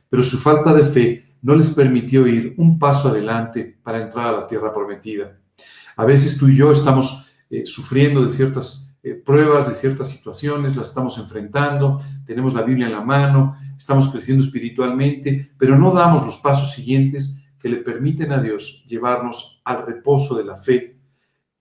pero 0.09 0.23
su 0.23 0.37
falta 0.37 0.73
de 0.73 0.85
fe 0.85 1.25
no 1.41 1.55
les 1.55 1.69
permitió 1.69 2.27
ir 2.27 2.55
un 2.57 2.79
paso 2.79 3.09
adelante 3.09 3.77
para 3.83 4.01
entrar 4.01 4.27
a 4.27 4.39
la 4.39 4.47
tierra 4.47 4.73
prometida. 4.73 5.37
A 5.95 6.05
veces 6.05 6.37
tú 6.37 6.47
y 6.47 6.55
yo 6.55 6.71
estamos 6.71 7.31
eh, 7.49 7.65
sufriendo 7.65 8.23
de 8.23 8.29
ciertas 8.29 8.88
eh, 9.01 9.13
pruebas, 9.13 9.69
de 9.69 9.75
ciertas 9.75 10.09
situaciones, 10.09 10.75
las 10.75 10.89
estamos 10.89 11.17
enfrentando, 11.17 11.99
tenemos 12.25 12.53
la 12.53 12.63
Biblia 12.63 12.87
en 12.87 12.93
la 12.93 13.01
mano, 13.01 13.55
estamos 13.77 14.09
creciendo 14.09 14.43
espiritualmente, 14.43 15.51
pero 15.57 15.77
no 15.77 15.91
damos 15.91 16.25
los 16.25 16.37
pasos 16.37 16.73
siguientes 16.73 17.49
que 17.59 17.69
le 17.69 17.77
permiten 17.77 18.31
a 18.31 18.41
Dios 18.41 18.85
llevarnos 18.87 19.61
al 19.65 19.85
reposo 19.85 20.35
de 20.35 20.43
la 20.43 20.55
fe 20.55 20.97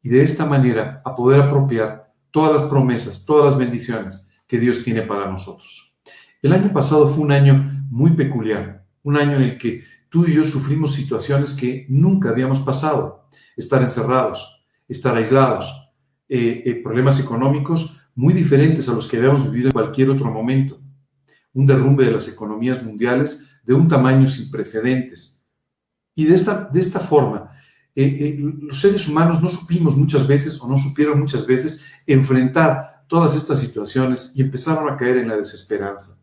y 0.02 0.09
de 0.09 0.23
esta 0.23 0.47
manera 0.47 1.00
a 1.04 1.14
poder 1.14 1.42
apropiar 1.42 2.12
todas 2.30 2.61
las 2.61 2.71
promesas, 2.71 3.25
todas 3.25 3.52
las 3.52 3.59
bendiciones 3.59 4.30
que 4.47 4.59
Dios 4.59 4.83
tiene 4.83 5.02
para 5.02 5.30
nosotros. 5.30 6.00
El 6.42 6.52
año 6.52 6.73
pasado 6.73 7.09
fue 7.09 7.25
un 7.25 7.33
año 7.33 7.87
muy 7.90 8.12
peculiar, 8.12 8.85
un 9.02 9.16
año 9.16 9.37
en 9.37 9.42
el 9.42 9.59
que 9.59 9.83
tú 10.09 10.26
y 10.26 10.35
yo 10.35 10.45
sufrimos 10.45 10.95
situaciones 10.95 11.54
que 11.54 11.87
nunca 11.88 12.30
habíamos 12.30 12.61
pasado, 12.61 13.28
estar 13.57 13.83
encerrados, 13.83 14.64
estar 14.88 15.16
aislados, 15.16 15.88
eh, 16.28 16.62
eh, 16.64 16.80
problemas 16.82 17.20
económicos 17.20 17.99
muy 18.14 18.35
diferentes 18.35 18.88
a 18.88 18.94
los 18.94 19.06
que 19.06 19.16
habíamos 19.16 19.44
vivido 19.50 19.68
en 19.68 19.73
cualquier 19.73 20.11
otro 20.11 20.30
momento. 20.30 20.80
un 21.54 21.66
derrumbe 21.66 22.04
de 22.04 22.12
las 22.12 22.28
economías 22.28 22.82
mundiales 22.85 23.49
de 23.64 23.75
un 23.75 23.88
tamaño 23.88 24.26
sin 24.26 24.50
precedentes. 24.50 25.44
Y 26.14 26.25
de 26.25 26.35
esta, 26.35 26.64
de 26.64 26.80
esta 26.80 27.00
forma, 27.00 27.50
eh, 27.94 28.16
eh, 28.20 28.37
los 28.38 28.80
seres 28.80 29.08
humanos 29.08 29.42
no 29.42 29.49
supimos 29.49 29.97
muchas 29.97 30.25
veces 30.26 30.56
o 30.61 30.68
no 30.68 30.76
supieron 30.76 31.18
muchas 31.18 31.47
veces 31.47 31.85
enfrentar 32.06 33.04
todas 33.08 33.35
estas 33.35 33.58
situaciones 33.58 34.35
y 34.37 34.42
empezaron 34.42 34.88
a 34.88 34.97
caer 34.97 35.16
en 35.16 35.28
la 35.28 35.37
desesperanza. 35.37 36.16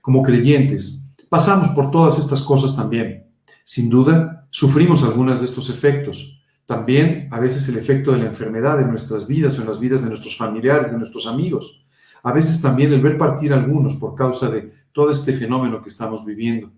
Como 0.00 0.22
creyentes, 0.22 1.12
pasamos 1.28 1.70
por 1.70 1.90
todas 1.90 2.18
estas 2.20 2.40
cosas 2.42 2.76
también. 2.76 3.26
Sin 3.64 3.90
duda, 3.90 4.46
sufrimos 4.50 5.02
algunas 5.02 5.40
de 5.40 5.46
estos 5.46 5.70
efectos. 5.70 6.39
También 6.70 7.26
a 7.32 7.40
veces 7.40 7.68
el 7.68 7.78
efecto 7.78 8.12
de 8.12 8.18
la 8.18 8.26
enfermedad 8.26 8.80
en 8.80 8.90
nuestras 8.90 9.26
vidas 9.26 9.58
o 9.58 9.62
en 9.62 9.66
las 9.66 9.80
vidas 9.80 10.04
de 10.04 10.08
nuestros 10.08 10.36
familiares, 10.36 10.92
de 10.92 10.98
nuestros 10.98 11.26
amigos. 11.26 11.84
A 12.22 12.32
veces 12.32 12.62
también 12.62 12.92
el 12.92 13.02
ver 13.02 13.18
partir 13.18 13.52
a 13.52 13.56
algunos 13.56 13.96
por 13.96 14.14
causa 14.14 14.48
de 14.48 14.72
todo 14.92 15.10
este 15.10 15.32
fenómeno 15.32 15.82
que 15.82 15.88
estamos 15.88 16.24
viviendo. 16.24 16.70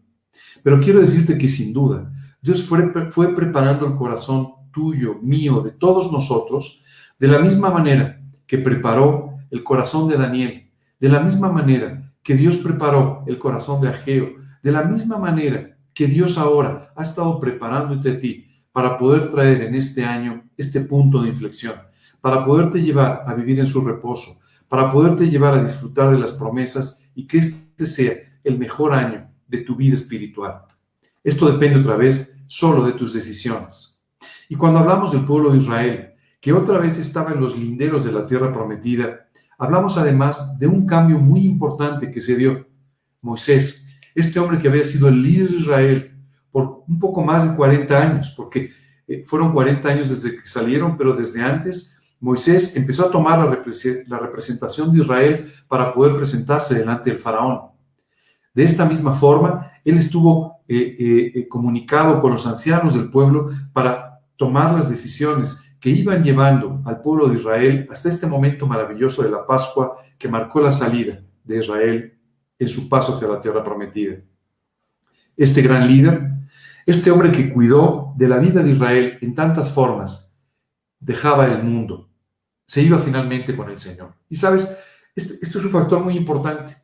Pero 0.62 0.80
quiero 0.80 0.98
decirte 0.98 1.36
que 1.36 1.46
sin 1.46 1.74
duda, 1.74 2.10
Dios 2.40 2.64
fue, 2.64 2.90
fue 3.10 3.34
preparando 3.34 3.86
el 3.86 3.94
corazón 3.94 4.54
tuyo, 4.72 5.16
mío, 5.20 5.60
de 5.60 5.72
todos 5.72 6.10
nosotros, 6.10 6.86
de 7.18 7.28
la 7.28 7.40
misma 7.40 7.68
manera 7.68 8.18
que 8.46 8.56
preparó 8.56 9.34
el 9.50 9.62
corazón 9.62 10.08
de 10.08 10.16
Daniel, 10.16 10.70
de 11.00 11.08
la 11.10 11.20
misma 11.20 11.52
manera 11.52 12.14
que 12.22 12.34
Dios 12.34 12.56
preparó 12.56 13.24
el 13.26 13.38
corazón 13.38 13.82
de 13.82 13.90
Ageo, 13.90 14.36
de 14.62 14.72
la 14.72 14.84
misma 14.84 15.18
manera 15.18 15.76
que 15.92 16.06
Dios 16.06 16.38
ahora 16.38 16.94
ha 16.96 17.02
estado 17.02 17.38
preparándote 17.38 18.12
a 18.12 18.18
ti 18.18 18.46
para 18.72 18.96
poder 18.96 19.30
traer 19.30 19.62
en 19.62 19.74
este 19.74 20.04
año 20.04 20.44
este 20.56 20.80
punto 20.80 21.22
de 21.22 21.28
inflexión, 21.28 21.74
para 22.20 22.44
poderte 22.44 22.82
llevar 22.82 23.22
a 23.26 23.34
vivir 23.34 23.60
en 23.60 23.66
su 23.66 23.84
reposo, 23.84 24.40
para 24.68 24.90
poderte 24.90 25.28
llevar 25.28 25.54
a 25.54 25.62
disfrutar 25.62 26.10
de 26.10 26.18
las 26.18 26.32
promesas 26.32 27.04
y 27.14 27.26
que 27.26 27.38
este 27.38 27.86
sea 27.86 28.14
el 28.42 28.58
mejor 28.58 28.94
año 28.94 29.28
de 29.46 29.58
tu 29.58 29.76
vida 29.76 29.94
espiritual. 29.94 30.62
Esto 31.22 31.52
depende 31.52 31.78
otra 31.78 31.96
vez 31.96 32.42
solo 32.46 32.84
de 32.84 32.92
tus 32.92 33.12
decisiones. 33.12 34.04
Y 34.48 34.56
cuando 34.56 34.80
hablamos 34.80 35.12
del 35.12 35.24
pueblo 35.24 35.52
de 35.52 35.58
Israel, 35.58 36.14
que 36.40 36.52
otra 36.52 36.78
vez 36.78 36.98
estaba 36.98 37.32
en 37.32 37.40
los 37.40 37.56
linderos 37.56 38.04
de 38.04 38.12
la 38.12 38.26
tierra 38.26 38.52
prometida, 38.52 39.28
hablamos 39.58 39.96
además 39.96 40.58
de 40.58 40.66
un 40.66 40.86
cambio 40.86 41.18
muy 41.18 41.44
importante 41.44 42.10
que 42.10 42.20
se 42.20 42.34
dio. 42.34 42.66
Moisés, 43.20 43.88
este 44.14 44.40
hombre 44.40 44.58
que 44.58 44.68
había 44.68 44.82
sido 44.82 45.08
el 45.08 45.22
líder 45.22 45.50
de 45.50 45.58
Israel 45.58 46.11
por 46.52 46.84
un 46.86 46.98
poco 46.98 47.24
más 47.24 47.48
de 47.48 47.56
40 47.56 48.00
años, 48.00 48.34
porque 48.36 48.70
eh, 49.08 49.24
fueron 49.26 49.52
40 49.52 49.88
años 49.88 50.10
desde 50.10 50.38
que 50.40 50.46
salieron, 50.46 50.96
pero 50.96 51.14
desde 51.14 51.42
antes 51.42 52.00
Moisés 52.20 52.76
empezó 52.76 53.06
a 53.06 53.10
tomar 53.10 53.38
la, 53.38 54.18
representación 54.18 54.92
de 54.92 55.00
Israel 55.00 55.52
para 55.66 55.92
poder 55.92 56.14
presentarse 56.14 56.76
delante 56.76 57.10
del 57.10 57.18
faraón. 57.18 57.72
De 58.54 58.62
esta 58.62 58.84
misma 58.84 59.14
forma, 59.14 59.72
él 59.84 59.96
estuvo 59.96 60.60
eh, 60.68 61.32
eh, 61.34 61.48
comunicado 61.48 62.20
con 62.20 62.30
los 62.30 62.46
ancianos 62.46 62.94
del 62.94 63.10
pueblo 63.10 63.48
para 63.72 64.20
tomar 64.36 64.72
las 64.72 64.88
decisiones 64.88 65.76
que 65.80 65.90
iban 65.90 66.22
llevando 66.22 66.80
al 66.84 67.00
pueblo 67.00 67.26
de 67.26 67.38
Israel 67.38 67.86
hasta 67.90 68.08
este 68.08 68.28
momento 68.28 68.68
maravilloso 68.68 69.24
de 69.24 69.30
la 69.30 69.44
Pascua 69.44 69.96
que 70.16 70.28
marcó 70.28 70.60
la 70.60 70.70
salida 70.70 71.20
de 71.42 71.58
Israel 71.58 72.18
en 72.56 72.68
su 72.68 72.88
paso 72.88 73.12
hacia 73.12 73.26
la 73.26 73.40
tierra 73.40 73.64
prometida. 73.64 74.18
Este 75.36 75.60
gran 75.60 75.88
líder 75.88 76.31
este 76.86 77.10
hombre 77.10 77.32
que 77.32 77.52
cuidó 77.52 78.14
de 78.16 78.28
la 78.28 78.38
vida 78.38 78.62
de 78.62 78.72
Israel 78.72 79.18
en 79.20 79.34
tantas 79.34 79.72
formas, 79.72 80.38
dejaba 80.98 81.46
el 81.46 81.62
mundo, 81.62 82.10
se 82.66 82.82
iba 82.82 82.98
finalmente 82.98 83.56
con 83.56 83.70
el 83.70 83.78
Señor. 83.78 84.14
Y 84.28 84.36
sabes, 84.36 84.76
este, 85.14 85.34
esto 85.42 85.58
es 85.58 85.64
un 85.64 85.70
factor 85.70 86.02
muy 86.02 86.16
importante, 86.16 86.76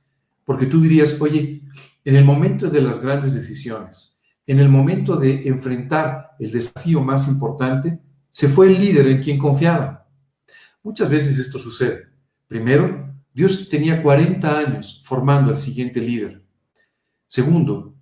porque 0.45 0.67
tú 0.67 0.81
dirías, 0.81 1.21
oye, 1.21 1.63
en 2.05 2.17
el 2.17 2.25
momento 2.25 2.69
de 2.69 2.81
las 2.81 3.03
grandes 3.03 3.35
decisiones, 3.35 4.21
en 4.47 4.61
el 4.61 4.69
momento 4.69 5.17
de 5.17 5.47
enfrentar 5.47 6.31
el 6.39 6.51
desafío 6.51 7.03
más 7.03 7.29
importante, 7.29 8.01
se 8.31 8.49
fue 8.49 8.69
el 8.69 8.81
líder 8.81 9.07
en 9.09 9.23
quien 9.23 9.39
confiaba. 9.39 10.09
Muchas 10.83 11.11
veces 11.11 11.39
esto 11.39 11.59
sucede. 11.59 12.07
Primero, 12.47 13.15
Dios 13.35 13.69
tenía 13.69 14.03
40 14.03 14.59
años 14.59 15.03
formando 15.05 15.51
al 15.51 15.59
siguiente 15.59 16.01
líder. 16.01 16.43
Segundo, 17.27 17.98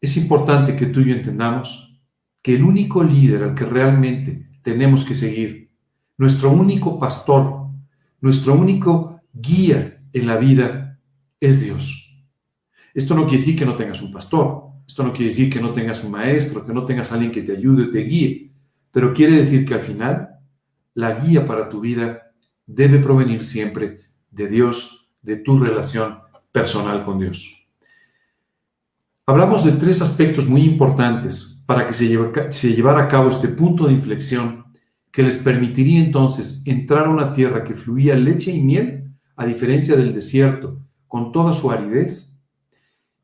es 0.00 0.16
importante 0.16 0.76
que 0.76 0.86
tú 0.86 1.00
y 1.00 1.06
yo 1.06 1.14
entendamos 1.14 2.00
que 2.42 2.54
el 2.54 2.62
único 2.62 3.02
líder 3.02 3.42
al 3.42 3.54
que 3.54 3.64
realmente 3.64 4.48
tenemos 4.62 5.04
que 5.04 5.14
seguir, 5.14 5.70
nuestro 6.16 6.50
único 6.50 6.98
pastor, 6.98 7.68
nuestro 8.20 8.54
único 8.54 9.20
guía 9.32 10.02
en 10.12 10.26
la 10.26 10.36
vida 10.36 10.98
es 11.40 11.60
Dios. 11.60 12.24
Esto 12.94 13.14
no 13.14 13.24
quiere 13.24 13.38
decir 13.38 13.56
que 13.56 13.66
no 13.66 13.76
tengas 13.76 14.02
un 14.02 14.12
pastor, 14.12 14.68
esto 14.86 15.02
no 15.02 15.12
quiere 15.12 15.26
decir 15.26 15.50
que 15.50 15.60
no 15.60 15.72
tengas 15.72 16.02
un 16.02 16.12
maestro, 16.12 16.66
que 16.66 16.72
no 16.72 16.84
tengas 16.84 17.12
alguien 17.12 17.30
que 17.30 17.42
te 17.42 17.52
ayude, 17.52 17.92
te 17.92 18.00
guíe, 18.00 18.52
pero 18.90 19.12
quiere 19.12 19.36
decir 19.36 19.64
que 19.64 19.74
al 19.74 19.82
final 19.82 20.28
la 20.94 21.14
guía 21.20 21.46
para 21.46 21.68
tu 21.68 21.80
vida 21.80 22.32
debe 22.66 22.98
provenir 22.98 23.44
siempre 23.44 24.00
de 24.30 24.48
Dios, 24.48 25.12
de 25.22 25.36
tu 25.36 25.58
relación 25.58 26.18
personal 26.50 27.04
con 27.04 27.18
Dios. 27.18 27.67
Hablamos 29.28 29.62
de 29.62 29.72
tres 29.72 30.00
aspectos 30.00 30.48
muy 30.48 30.62
importantes 30.62 31.62
para 31.66 31.86
que 31.86 31.92
se, 31.92 32.08
llevara 32.08 33.02
a 33.02 33.08
cabo 33.08 33.28
este 33.28 33.48
punto 33.48 33.86
de 33.86 33.92
inflexión 33.92 34.64
que 35.12 35.22
les 35.22 35.36
permitiría 35.36 36.02
entonces 36.02 36.62
entrar 36.64 37.04
a 37.04 37.10
una 37.10 37.30
tierra 37.34 37.62
que 37.62 37.74
fluía 37.74 38.16
leche 38.16 38.50
y 38.52 38.62
miel, 38.62 39.12
a 39.36 39.44
diferencia 39.44 39.96
del 39.96 40.14
desierto, 40.14 40.80
con 41.06 41.30
toda 41.30 41.52
su 41.52 41.70
aridez. 41.70 42.40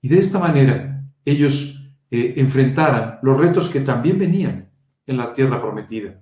Y 0.03 0.09
de 0.09 0.19
esta 0.19 0.39
manera 0.39 1.03
ellos 1.25 1.91
eh, 2.11 2.35
enfrentaran 2.37 3.19
los 3.23 3.39
retos 3.39 3.71
que 3.71 3.81
también 3.81 4.19
venían 4.19 4.71
en 5.07 5.17
la 5.17 5.33
tierra 5.33 5.59
prometida. 5.59 6.21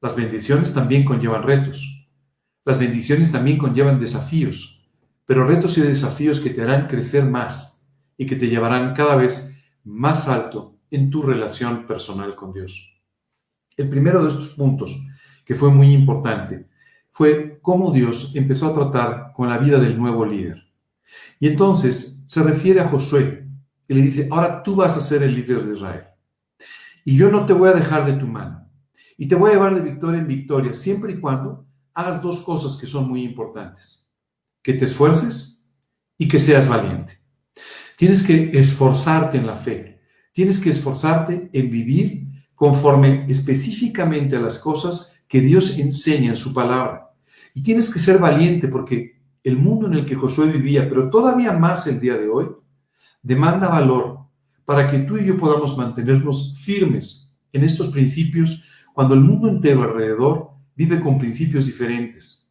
Las 0.00 0.16
bendiciones 0.16 0.72
también 0.72 1.04
conllevan 1.04 1.42
retos. 1.42 2.08
Las 2.64 2.78
bendiciones 2.78 3.30
también 3.30 3.58
conllevan 3.58 4.00
desafíos, 4.00 4.88
pero 5.26 5.46
retos 5.46 5.76
y 5.76 5.82
desafíos 5.82 6.40
que 6.40 6.48
te 6.48 6.62
harán 6.62 6.86
crecer 6.86 7.26
más 7.26 7.73
y 8.16 8.26
que 8.26 8.36
te 8.36 8.48
llevarán 8.48 8.94
cada 8.94 9.16
vez 9.16 9.54
más 9.84 10.28
alto 10.28 10.76
en 10.90 11.10
tu 11.10 11.22
relación 11.22 11.86
personal 11.86 12.34
con 12.34 12.52
Dios. 12.52 13.02
El 13.76 13.88
primero 13.88 14.22
de 14.22 14.28
estos 14.28 14.50
puntos, 14.50 15.00
que 15.44 15.54
fue 15.54 15.70
muy 15.70 15.92
importante, 15.92 16.68
fue 17.10 17.58
cómo 17.60 17.92
Dios 17.92 18.34
empezó 18.34 18.68
a 18.68 18.74
tratar 18.74 19.32
con 19.32 19.48
la 19.48 19.58
vida 19.58 19.78
del 19.78 19.98
nuevo 19.98 20.24
líder. 20.24 20.62
Y 21.38 21.48
entonces 21.48 22.24
se 22.26 22.42
refiere 22.42 22.80
a 22.80 22.88
Josué 22.88 23.46
y 23.88 23.94
le 23.94 24.02
dice, 24.02 24.28
ahora 24.30 24.62
tú 24.62 24.76
vas 24.76 24.96
a 24.96 25.00
ser 25.00 25.22
el 25.22 25.34
líder 25.34 25.62
de 25.62 25.74
Israel. 25.74 26.04
Y 27.04 27.16
yo 27.16 27.30
no 27.30 27.44
te 27.44 27.52
voy 27.52 27.68
a 27.68 27.74
dejar 27.74 28.06
de 28.06 28.14
tu 28.14 28.26
mano. 28.26 28.68
Y 29.16 29.28
te 29.28 29.34
voy 29.34 29.50
a 29.50 29.54
llevar 29.54 29.74
de 29.74 29.82
victoria 29.82 30.20
en 30.20 30.26
victoria, 30.26 30.74
siempre 30.74 31.12
y 31.12 31.20
cuando 31.20 31.66
hagas 31.92 32.22
dos 32.22 32.40
cosas 32.40 32.76
que 32.76 32.86
son 32.86 33.08
muy 33.08 33.22
importantes. 33.22 34.12
Que 34.62 34.74
te 34.74 34.86
esfuerces 34.86 35.68
y 36.16 36.26
que 36.26 36.38
seas 36.38 36.68
valiente. 36.68 37.23
Tienes 37.96 38.22
que 38.22 38.50
esforzarte 38.58 39.38
en 39.38 39.46
la 39.46 39.56
fe. 39.56 40.00
Tienes 40.32 40.58
que 40.58 40.70
esforzarte 40.70 41.48
en 41.52 41.70
vivir 41.70 42.26
conforme 42.54 43.24
específicamente 43.28 44.36
a 44.36 44.40
las 44.40 44.58
cosas 44.58 45.24
que 45.28 45.40
Dios 45.40 45.78
enseña 45.78 46.30
en 46.30 46.36
su 46.36 46.52
palabra. 46.52 47.10
Y 47.54 47.62
tienes 47.62 47.92
que 47.92 48.00
ser 48.00 48.18
valiente 48.18 48.68
porque 48.68 49.20
el 49.42 49.58
mundo 49.58 49.86
en 49.86 49.94
el 49.94 50.06
que 50.06 50.16
Josué 50.16 50.50
vivía, 50.50 50.88
pero 50.88 51.10
todavía 51.10 51.52
más 51.52 51.86
el 51.86 52.00
día 52.00 52.14
de 52.14 52.28
hoy, 52.28 52.46
demanda 53.22 53.68
valor 53.68 54.20
para 54.64 54.90
que 54.90 54.98
tú 55.00 55.18
y 55.18 55.26
yo 55.26 55.36
podamos 55.36 55.76
mantenernos 55.76 56.58
firmes 56.58 57.36
en 57.52 57.64
estos 57.64 57.88
principios 57.88 58.64
cuando 58.92 59.14
el 59.14 59.20
mundo 59.20 59.48
entero 59.48 59.82
alrededor 59.82 60.50
vive 60.74 61.00
con 61.00 61.18
principios 61.18 61.66
diferentes 61.66 62.43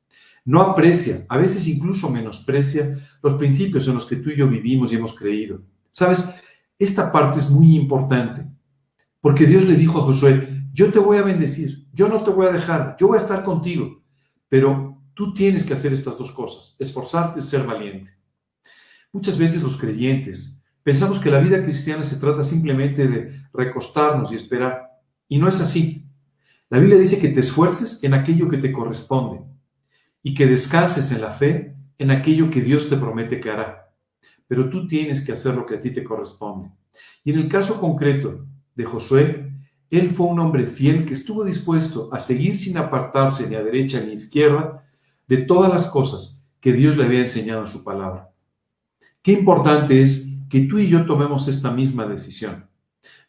no 0.45 0.61
aprecia, 0.61 1.25
a 1.29 1.37
veces 1.37 1.67
incluso 1.67 2.09
menosprecia 2.09 2.97
los 3.21 3.35
principios 3.35 3.87
en 3.87 3.95
los 3.95 4.05
que 4.05 4.17
tú 4.17 4.29
y 4.29 4.35
yo 4.35 4.47
vivimos 4.47 4.91
y 4.91 4.95
hemos 4.95 5.17
creído. 5.17 5.61
Sabes, 5.89 6.35
esta 6.77 7.11
parte 7.11 7.39
es 7.39 7.49
muy 7.49 7.75
importante, 7.75 8.45
porque 9.21 9.45
Dios 9.45 9.65
le 9.65 9.75
dijo 9.75 9.99
a 9.99 10.03
Josué, 10.03 10.65
yo 10.73 10.91
te 10.91 10.99
voy 10.99 11.17
a 11.17 11.23
bendecir, 11.23 11.87
yo 11.93 12.09
no 12.09 12.23
te 12.23 12.31
voy 12.31 12.47
a 12.47 12.51
dejar, 12.51 12.95
yo 12.99 13.07
voy 13.07 13.17
a 13.17 13.21
estar 13.21 13.43
contigo, 13.43 14.03
pero 14.49 15.01
tú 15.13 15.33
tienes 15.33 15.63
que 15.63 15.73
hacer 15.73 15.93
estas 15.93 16.17
dos 16.17 16.31
cosas, 16.31 16.75
esforzarte 16.79 17.39
y 17.39 17.43
ser 17.43 17.65
valiente. 17.65 18.11
Muchas 19.13 19.37
veces 19.37 19.61
los 19.61 19.77
creyentes 19.77 20.65
pensamos 20.81 21.19
que 21.19 21.31
la 21.31 21.39
vida 21.39 21.63
cristiana 21.63 22.03
se 22.03 22.17
trata 22.17 22.43
simplemente 22.43 23.07
de 23.07 23.43
recostarnos 23.53 24.31
y 24.31 24.35
esperar, 24.35 24.89
y 25.29 25.37
no 25.37 25.47
es 25.47 25.61
así. 25.61 26.03
La 26.69 26.79
Biblia 26.79 26.97
dice 26.97 27.19
que 27.19 27.29
te 27.29 27.39
esfuerces 27.39 28.03
en 28.03 28.13
aquello 28.13 28.49
que 28.49 28.57
te 28.57 28.71
corresponde 28.71 29.52
y 30.23 30.33
que 30.33 30.47
descanses 30.47 31.11
en 31.11 31.21
la 31.21 31.29
fe 31.29 31.75
en 31.97 32.09
aquello 32.09 32.49
que 32.49 32.61
Dios 32.61 32.89
te 32.89 32.97
promete 32.97 33.39
que 33.39 33.51
hará. 33.51 33.93
Pero 34.47 34.69
tú 34.69 34.87
tienes 34.87 35.23
que 35.23 35.33
hacer 35.33 35.53
lo 35.53 35.65
que 35.65 35.75
a 35.75 35.79
ti 35.79 35.91
te 35.91 36.03
corresponde. 36.03 36.71
Y 37.23 37.31
en 37.31 37.39
el 37.39 37.49
caso 37.49 37.79
concreto 37.79 38.47
de 38.73 38.85
Josué, 38.85 39.51
él 39.89 40.09
fue 40.09 40.27
un 40.27 40.39
hombre 40.39 40.65
fiel 40.65 41.05
que 41.05 41.13
estuvo 41.13 41.43
dispuesto 41.43 42.09
a 42.11 42.19
seguir 42.19 42.55
sin 42.55 42.77
apartarse 42.77 43.47
ni 43.47 43.55
a 43.55 43.63
derecha 43.63 44.01
ni 44.01 44.11
a 44.11 44.13
izquierda 44.13 44.87
de 45.27 45.37
todas 45.37 45.71
las 45.71 45.85
cosas 45.89 46.49
que 46.59 46.73
Dios 46.73 46.97
le 46.97 47.03
había 47.03 47.21
enseñado 47.21 47.61
en 47.61 47.67
su 47.67 47.83
palabra. 47.83 48.31
qué 49.21 49.31
importante 49.31 50.01
es 50.01 50.37
que 50.49 50.61
tú 50.61 50.79
y 50.79 50.87
yo 50.87 51.05
tomemos 51.05 51.47
esta 51.47 51.71
misma 51.71 52.05
decisión. 52.05 52.67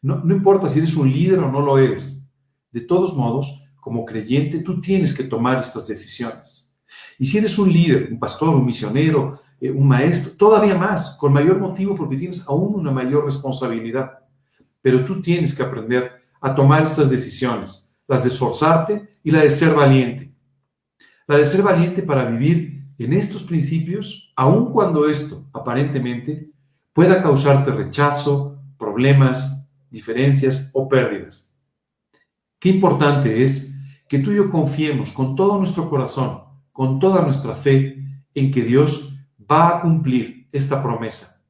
No, 0.03 0.21
no 0.21 0.35
importa 0.35 0.69
si 0.69 0.79
eres 0.79 0.97
un 0.97 1.11
líder 1.11 1.39
o 1.39 1.51
no 1.51 1.61
lo 1.61 1.79
eres. 1.79 2.31
De 2.71 2.81
todos 2.81 3.17
modos, 3.17 3.65
como 3.81 4.05
creyente, 4.05 4.59
tú 4.59 4.81
tienes 4.81 5.15
que 5.15 5.25
tomar 5.25 5.59
estas 5.59 5.87
decisiones. 5.87 6.74
Y 7.19 7.27
si 7.27 7.39
eres 7.39 7.59
un 7.59 7.73
líder, 7.73 8.09
un 8.11 8.19
pastor, 8.19 8.51
un 8.51 8.65
misionero, 8.65 9.41
eh, 9.61 9.71
un 9.71 9.87
maestro, 9.87 10.33
todavía 10.37 10.77
más, 10.77 11.17
con 11.19 11.33
mayor 11.33 11.59
motivo 11.59 11.95
porque 11.97 12.17
tienes 12.17 12.47
aún 12.49 12.75
una 12.75 12.91
mayor 12.91 13.25
responsabilidad. 13.25 14.19
Pero 14.83 15.05
tú 15.05 15.21
tienes 15.23 15.55
que 15.55 15.63
aprender 15.63 16.11
a 16.41 16.55
tomar 16.55 16.83
estas 16.83 17.11
decisiones, 17.11 17.97
las 18.07 18.25
de 18.25 18.31
esforzarte 18.31 19.19
y 19.23 19.31
la 19.31 19.41
de 19.41 19.51
ser 19.51 19.75
valiente. 19.75 20.33
La 21.27 21.39
de 21.39 21.45
ser 21.45 21.63
valiente 21.63 22.03
para 22.03 22.27
vivir 22.27 22.85
en 22.99 23.13
estos 23.13 23.43
principios, 23.43 24.33
aun 24.37 24.71
cuando 24.71 25.09
esto 25.09 25.47
aparentemente 25.53 26.51
pueda 26.93 27.23
causarte 27.23 27.73
rechazo, 27.73 28.59
problemas, 28.79 29.69
diferencias 29.91 30.71
o 30.75 30.89
pérdidas. 30.89 31.59
Qué 32.59 32.69
importante 32.69 33.43
es 33.43 33.75
que 34.09 34.19
tú 34.19 34.33
y 34.33 34.37
yo 34.37 34.51
confiemos 34.51 35.13
con 35.13 35.35
todo 35.35 35.59
nuestro 35.59 35.89
corazón, 35.91 36.44
con 36.75 36.99
toda 36.99 37.23
nuestra 37.23 37.55
fe, 37.55 38.05
en 38.35 38.51
que 38.51 38.65
Dios 38.65 39.17
va 39.41 39.69
a 39.69 39.81
cumplir 39.81 40.49
esta 40.51 40.83
promesa. 40.83 41.47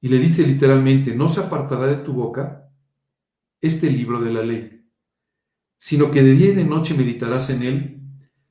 Y 0.00 0.08
le 0.08 0.18
dice 0.18 0.46
literalmente, 0.46 1.14
no 1.14 1.28
se 1.28 1.40
apartará 1.40 1.86
de 1.88 1.96
tu 1.96 2.14
boca 2.14 2.70
este 3.60 3.90
libro 3.90 4.18
de 4.22 4.32
la 4.32 4.42
ley, 4.42 4.82
sino 5.76 6.10
que 6.10 6.22
de 6.22 6.32
día 6.32 6.52
y 6.52 6.54
de 6.54 6.64
noche 6.64 6.94
meditarás 6.94 7.50
en 7.50 7.62
él 7.62 8.00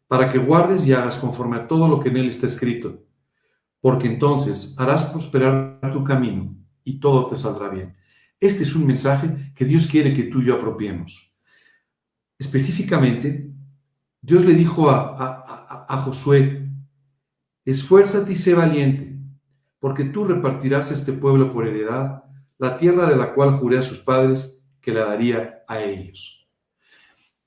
para 0.07 0.31
que 0.31 0.37
guardes 0.37 0.85
y 0.85 0.93
hagas 0.93 1.17
conforme 1.17 1.57
a 1.57 1.67
todo 1.67 1.87
lo 1.87 1.99
que 1.99 2.09
en 2.09 2.17
él 2.17 2.29
está 2.29 2.45
escrito, 2.45 3.03
porque 3.79 4.05
entonces 4.05 4.75
harás 4.77 5.05
prosperar 5.05 5.79
tu 5.91 6.03
camino 6.03 6.55
y 6.83 6.99
todo 6.99 7.25
te 7.25 7.35
saldrá 7.35 7.67
bien. 7.69 7.95
Este 8.39 8.61
es 8.61 8.75
un 8.75 8.85
mensaje 8.85 9.53
que 9.55 9.65
Dios 9.65 9.87
quiere 9.87 10.13
que 10.13 10.23
tú 10.23 10.41
y 10.41 10.45
yo 10.45 10.53
apropiemos. 10.53 11.33
Específicamente, 12.37 13.50
Dios 14.23 14.45
le 14.45 14.53
dijo 14.53 14.89
a, 14.91 16.01
Josué, 16.05 16.69
esfuérzate 17.65 18.33
y 18.33 18.35
sé 18.35 18.53
valiente, 18.53 19.17
porque 19.79 20.05
tú 20.05 20.25
repartirás 20.25 20.91
este 20.91 21.11
pueblo 21.11 21.51
por 21.51 21.67
heredad, 21.67 22.23
la 22.59 22.77
tierra 22.77 23.09
de 23.09 23.15
la 23.15 23.33
cual 23.33 23.53
juré 23.53 23.79
a 23.79 23.81
sus 23.81 23.99
padres 23.99 24.71
que 24.79 24.93
la 24.93 25.05
daría 25.05 25.63
a 25.67 25.81
ellos. 25.81 26.47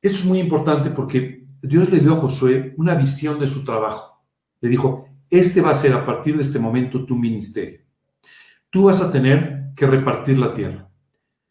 Esto 0.03 0.19
es 0.19 0.25
muy 0.25 0.41
importante 0.41 0.91
porque 0.91 1.47
Dios 1.63 1.91
le 1.93 2.01
dio 2.01 2.15
a 2.15 2.21
Josué 2.21 2.75
una 2.77 2.97
visión 2.97 3.39
de 3.39 3.47
su 3.47 3.65
trabajo. 3.65 4.25
Le 4.61 4.69
dijo, 4.69 5.09
este 5.31 5.61
va 5.61 5.71
a 5.71 5.75
ser 5.75 5.95
a 5.95 6.05
partir 6.05 6.35
de 6.35 6.43
este 6.43 6.59
momento 6.59 7.07
tu 7.07 7.17
ministerio. 7.17 7.83
Tú 8.69 8.85
vas 8.85 9.01
a 9.01 9.13
tener 9.13 9.71
que 9.77 9.87
repartir 9.87 10.39
la 10.39 10.53
tierra. 10.53 10.91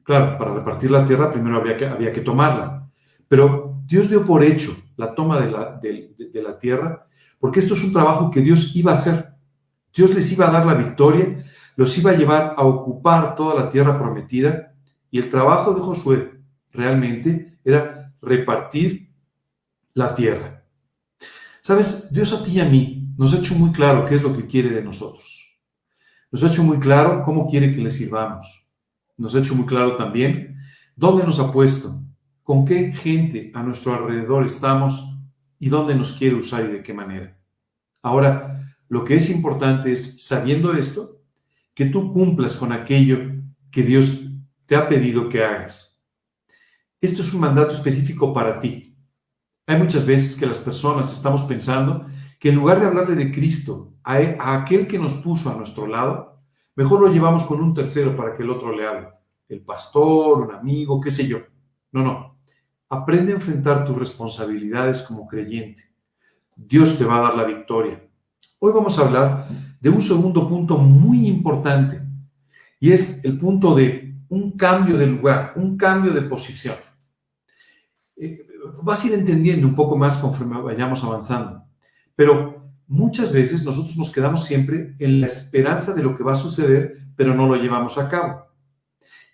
Claro, 0.03 0.37
para 0.37 0.53
repartir 0.53 0.91
la 0.91 1.05
tierra 1.05 1.31
primero 1.31 1.57
había 1.57 2.11
que 2.11 2.21
tomarla. 2.21 2.91
Pero 3.29 3.81
Dios 3.85 4.09
dio 4.09 4.25
por 4.25 4.43
hecho 4.43 4.82
la 4.97 5.13
toma 5.13 5.39
de 5.39 5.51
la, 5.51 5.79
de, 5.81 6.41
la 6.41 6.57
tierra 6.57 7.07
porque 7.39 7.59
esto 7.59 7.73
es 7.73 7.83
un 7.83 7.91
trabajo 7.91 8.31
que 8.31 8.39
Dios 8.39 8.73
iba 8.75 8.91
a 8.91 8.95
hacer. 8.95 9.33
Dios 9.93 10.15
les 10.15 10.31
iba 10.31 10.47
a 10.47 10.51
dar 10.51 10.65
la 10.65 10.75
victoria, 10.75 11.43
los 11.75 11.97
iba 11.97 12.11
a 12.11 12.15
llevar 12.15 12.53
a 12.55 12.63
ocupar 12.63 13.35
toda 13.35 13.61
la 13.61 13.69
tierra 13.69 13.99
prometida 13.99 14.73
y 15.11 15.19
el 15.19 15.29
trabajo 15.29 15.73
de 15.73 15.81
Josué 15.81 16.41
realmente 16.71 17.59
era 17.63 18.13
repartir 18.21 19.09
la 19.93 20.15
tierra. 20.15 20.63
Sabes, 21.61 22.11
Dios 22.11 22.33
a 22.33 22.43
ti 22.43 22.53
y 22.53 22.59
a 22.59 22.65
mí 22.65 23.13
nos 23.17 23.33
ha 23.33 23.37
hecho 23.37 23.55
muy 23.55 23.71
claro 23.71 24.05
qué 24.05 24.15
es 24.15 24.23
lo 24.23 24.35
que 24.35 24.47
quiere 24.47 24.69
de 24.69 24.83
nosotros. 24.83 25.59
Nos 26.31 26.43
ha 26.43 26.47
hecho 26.47 26.63
muy 26.63 26.79
claro 26.79 27.23
cómo 27.23 27.49
quiere 27.49 27.73
que 27.73 27.81
le 27.81 27.91
sirvamos. 27.91 28.67
Nos 29.17 29.35
ha 29.35 29.39
hecho 29.39 29.53
muy 29.53 29.65
claro 29.65 29.95
también 29.95 30.57
dónde 30.95 31.23
nos 31.23 31.39
ha 31.39 31.51
puesto, 31.51 32.02
con 32.43 32.65
qué 32.65 32.91
gente 32.93 33.51
a 33.53 33.63
nuestro 33.63 33.93
alrededor 33.93 34.45
estamos 34.45 35.17
y 35.59 35.69
dónde 35.69 35.95
nos 35.95 36.13
quiere 36.13 36.35
usar 36.35 36.65
y 36.65 36.73
de 36.73 36.83
qué 36.83 36.93
manera. 36.93 37.37
Ahora, 38.01 38.75
lo 38.89 39.03
que 39.03 39.15
es 39.15 39.29
importante 39.29 39.91
es, 39.91 40.25
sabiendo 40.25 40.73
esto, 40.73 41.21
que 41.73 41.85
tú 41.85 42.11
cumplas 42.11 42.55
con 42.55 42.71
aquello 42.71 43.19
que 43.71 43.83
Dios 43.83 44.21
te 44.65 44.75
ha 44.75 44.87
pedido 44.87 45.29
que 45.29 45.43
hagas. 45.43 46.03
Esto 47.01 47.21
es 47.21 47.33
un 47.33 47.41
mandato 47.41 47.73
específico 47.73 48.33
para 48.33 48.59
ti, 48.59 48.93
hay 49.65 49.77
muchas 49.79 50.05
veces 50.05 50.37
que 50.37 50.45
las 50.45 50.59
personas 50.59 51.11
estamos 51.13 51.43
pensando 51.43 52.05
que 52.37 52.49
en 52.49 52.55
lugar 52.55 52.81
de 52.81 52.87
hablarle 52.87 53.15
de 53.15 53.31
Cristo 53.31 53.93
a, 54.03 54.55
aquel 54.55 54.87
que 54.87 54.99
nos 54.99 55.13
puso 55.15 55.49
a 55.49 55.55
nuestro 55.55 55.87
lado, 55.87 56.41
mejor 56.75 56.99
lo 56.99 57.07
llevamos 57.07 57.45
con 57.45 57.61
un 57.61 57.73
tercero 57.73 58.15
para 58.15 58.35
que 58.35 58.43
el 58.43 58.49
otro 58.49 58.75
le 58.75 58.85
hable. 58.85 59.07
El 59.47 59.61
pastor, 59.61 60.41
un 60.41 60.53
amigo, 60.53 60.99
qué 60.99 61.09
sé 61.09 61.27
yo. 61.27 61.37
No, 61.93 62.03
no. 62.03 62.32
Aprende 62.93 63.31
a 63.31 63.37
enfrentar 63.37 63.85
tus 63.85 63.97
responsabilidades 63.97 65.01
como 65.01 65.27
creyente. 65.27 65.81
Dios 66.55 66.95
te 66.95 67.03
va 67.03 67.17
a 67.17 67.21
dar 67.21 67.35
la 67.35 67.43
victoria. 67.43 67.99
Hoy 68.59 68.71
vamos 68.71 68.99
a 68.99 69.01
hablar 69.01 69.47
de 69.81 69.89
un 69.89 69.99
segundo 69.99 70.47
punto 70.47 70.77
muy 70.77 71.27
importante 71.27 71.99
y 72.79 72.91
es 72.91 73.25
el 73.25 73.39
punto 73.39 73.73
de 73.73 74.15
un 74.29 74.51
cambio 74.51 74.95
de 74.95 75.07
lugar, 75.07 75.53
un 75.55 75.75
cambio 75.75 76.11
de 76.13 76.21
posición. 76.21 76.75
Eh, 78.15 78.45
vas 78.83 79.03
a 79.03 79.07
ir 79.07 79.13
entendiendo 79.15 79.67
un 79.67 79.73
poco 79.73 79.97
más 79.97 80.17
conforme 80.17 80.61
vayamos 80.61 81.03
avanzando. 81.03 81.63
Pero 82.15 82.75
muchas 82.85 83.33
veces 83.33 83.63
nosotros 83.63 83.97
nos 83.97 84.11
quedamos 84.11 84.45
siempre 84.45 84.95
en 84.99 85.19
la 85.19 85.25
esperanza 85.25 85.95
de 85.95 86.03
lo 86.03 86.15
que 86.15 86.23
va 86.23 86.33
a 86.33 86.35
suceder, 86.35 86.95
pero 87.15 87.33
no 87.33 87.47
lo 87.47 87.55
llevamos 87.55 87.97
a 87.97 88.07
cabo. 88.07 88.45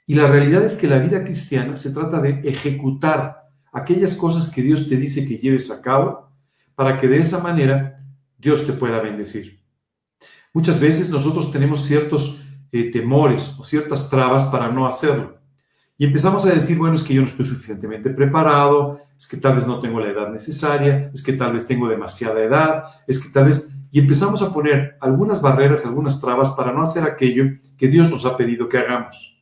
Y 0.08 0.16
la 0.16 0.28
realidad 0.28 0.64
es 0.64 0.78
que 0.78 0.88
la 0.88 1.00
vida 1.00 1.26
cristiana 1.26 1.76
se 1.76 1.92
trata 1.92 2.22
de 2.22 2.40
ejecutar 2.46 3.39
aquellas 3.72 4.16
cosas 4.16 4.50
que 4.52 4.62
Dios 4.62 4.88
te 4.88 4.98
dice 4.98 5.28
que 5.28 5.38
lleves 5.38 5.72
a 5.72 5.82
cabo 5.82 6.30
para 6.76 7.00
que 7.00 7.08
de 7.08 7.20
esa 7.20 7.44
manera 7.44 8.00
Dios 8.38 8.66
te 8.66 8.74
pueda 8.74 9.02
bendecir. 9.02 9.60
Muchas 10.54 10.80
veces 10.80 11.10
nosotros 11.10 11.52
tenemos 11.52 11.86
ciertos 11.86 12.42
eh, 12.72 12.92
temores 12.92 13.56
o 13.60 13.64
ciertas 13.64 14.10
trabas 14.10 14.46
para 14.46 14.72
no 14.72 14.88
hacerlo. 14.88 15.38
Y 15.98 16.06
empezamos 16.06 16.46
a 16.46 16.54
decir, 16.54 16.78
bueno, 16.78 16.96
es 16.96 17.04
que 17.04 17.14
yo 17.14 17.22
no 17.22 17.28
estoy 17.28 17.46
suficientemente 17.46 18.10
preparado, 18.12 19.02
es 19.18 19.28
que 19.28 19.36
tal 19.36 19.56
vez 19.56 19.68
no 19.68 19.82
tengo 19.82 20.00
la 20.00 20.10
edad 20.10 20.30
necesaria, 20.30 21.12
es 21.14 21.22
que 21.22 21.34
tal 21.34 21.52
vez 21.52 21.68
tengo 21.68 21.90
demasiada 21.90 22.42
edad, 22.42 22.84
es 23.06 23.22
que 23.22 23.30
tal 23.30 23.46
vez... 23.46 23.68
Y 23.92 24.00
empezamos 24.00 24.42
a 24.42 24.54
poner 24.54 24.98
algunas 25.02 25.42
barreras, 25.42 25.86
algunas 25.86 26.22
trabas 26.22 26.52
para 26.52 26.72
no 26.72 26.84
hacer 26.84 27.04
aquello 27.04 27.46
que 27.78 27.88
Dios 27.88 28.10
nos 28.10 28.26
ha 28.26 28.38
pedido 28.38 28.70
que 28.70 28.78
hagamos. 28.78 29.39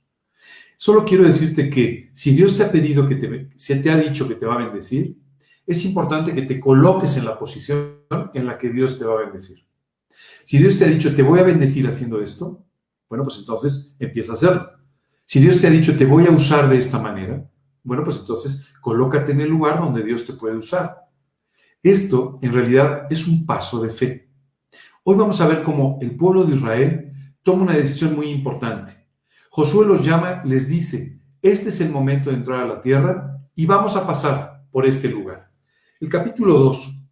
Solo 0.80 1.04
quiero 1.04 1.24
decirte 1.24 1.72
que 1.72 2.12
si 2.14 2.36
Dios 2.36 2.56
te 2.56 2.64
ha 2.64 2.72
pedido 2.72 3.08
que 3.08 3.16
te, 3.16 3.50
si 3.58 3.82
te 3.82 3.90
ha 3.90 3.98
dicho 3.98 4.28
que 4.28 4.36
te 4.36 4.46
va 4.46 4.54
a 4.54 4.66
bendecir, 4.66 5.18
es 5.66 5.84
importante 5.86 6.36
que 6.36 6.44
te 6.44 6.60
coloques 6.60 7.18
en 7.18 7.26
la 7.26 7.38
posición 7.38 8.04
en 8.34 8.46
la 8.46 8.60
que 8.60 8.70
Dios 8.70 8.98
te 8.98 9.04
va 9.04 9.16
a 9.16 9.24
bendecir. 9.24 9.66
Si 10.46 10.60
Dios 10.60 10.78
te 10.78 10.86
ha 10.86 10.88
dicho, 10.88 11.14
te 11.16 11.24
voy 11.24 11.40
a 11.40 11.44
bendecir 11.44 11.88
haciendo 11.88 12.22
esto, 12.22 12.64
bueno, 13.10 13.24
pues 13.24 13.40
entonces 13.40 13.98
empieza 14.00 14.32
a 14.32 14.36
hacerlo. 14.36 14.70
Si 15.26 15.40
Dios 15.40 15.60
te 15.60 15.68
ha 15.68 15.72
dicho, 15.72 15.98
te 15.98 16.06
voy 16.06 16.28
a 16.28 16.32
usar 16.32 16.70
de 16.70 16.78
esta 16.78 17.00
manera, 17.00 17.50
bueno, 17.84 18.04
pues 18.04 18.20
entonces 18.20 18.68
colócate 18.80 19.32
en 19.32 19.42
el 19.42 19.50
lugar 19.50 19.80
donde 19.80 20.04
Dios 20.04 20.26
te 20.26 20.34
puede 20.34 20.56
usar. 20.56 21.08
Esto 21.82 22.38
en 22.42 22.54
realidad 22.54 23.08
es 23.10 23.28
un 23.28 23.46
paso 23.46 23.82
de 23.82 23.90
fe. 23.90 24.30
Hoy 25.04 25.16
vamos 25.16 25.42
a 25.42 25.48
ver 25.48 25.64
cómo 25.64 25.98
el 26.02 26.16
pueblo 26.16 26.44
de 26.44 26.56
Israel 26.56 27.12
toma 27.42 27.64
una 27.64 27.76
decisión 27.76 28.16
muy 28.16 28.28
importante. 28.28 28.97
Josué 29.58 29.88
los 29.88 30.06
llama, 30.06 30.44
les 30.46 30.70
dice, 30.70 31.20
este 31.42 31.70
es 31.70 31.82
el 31.82 31.90
momento 31.90 32.30
de 32.30 32.36
entrar 32.36 32.62
a 32.62 32.68
la 32.68 32.80
tierra 32.80 33.42
y 33.56 33.66
vamos 33.66 33.96
a 33.96 34.06
pasar 34.06 34.68
por 34.70 34.86
este 34.86 35.10
lugar. 35.10 35.52
El 36.00 36.10
capítulo 36.10 36.60
2 36.60 37.10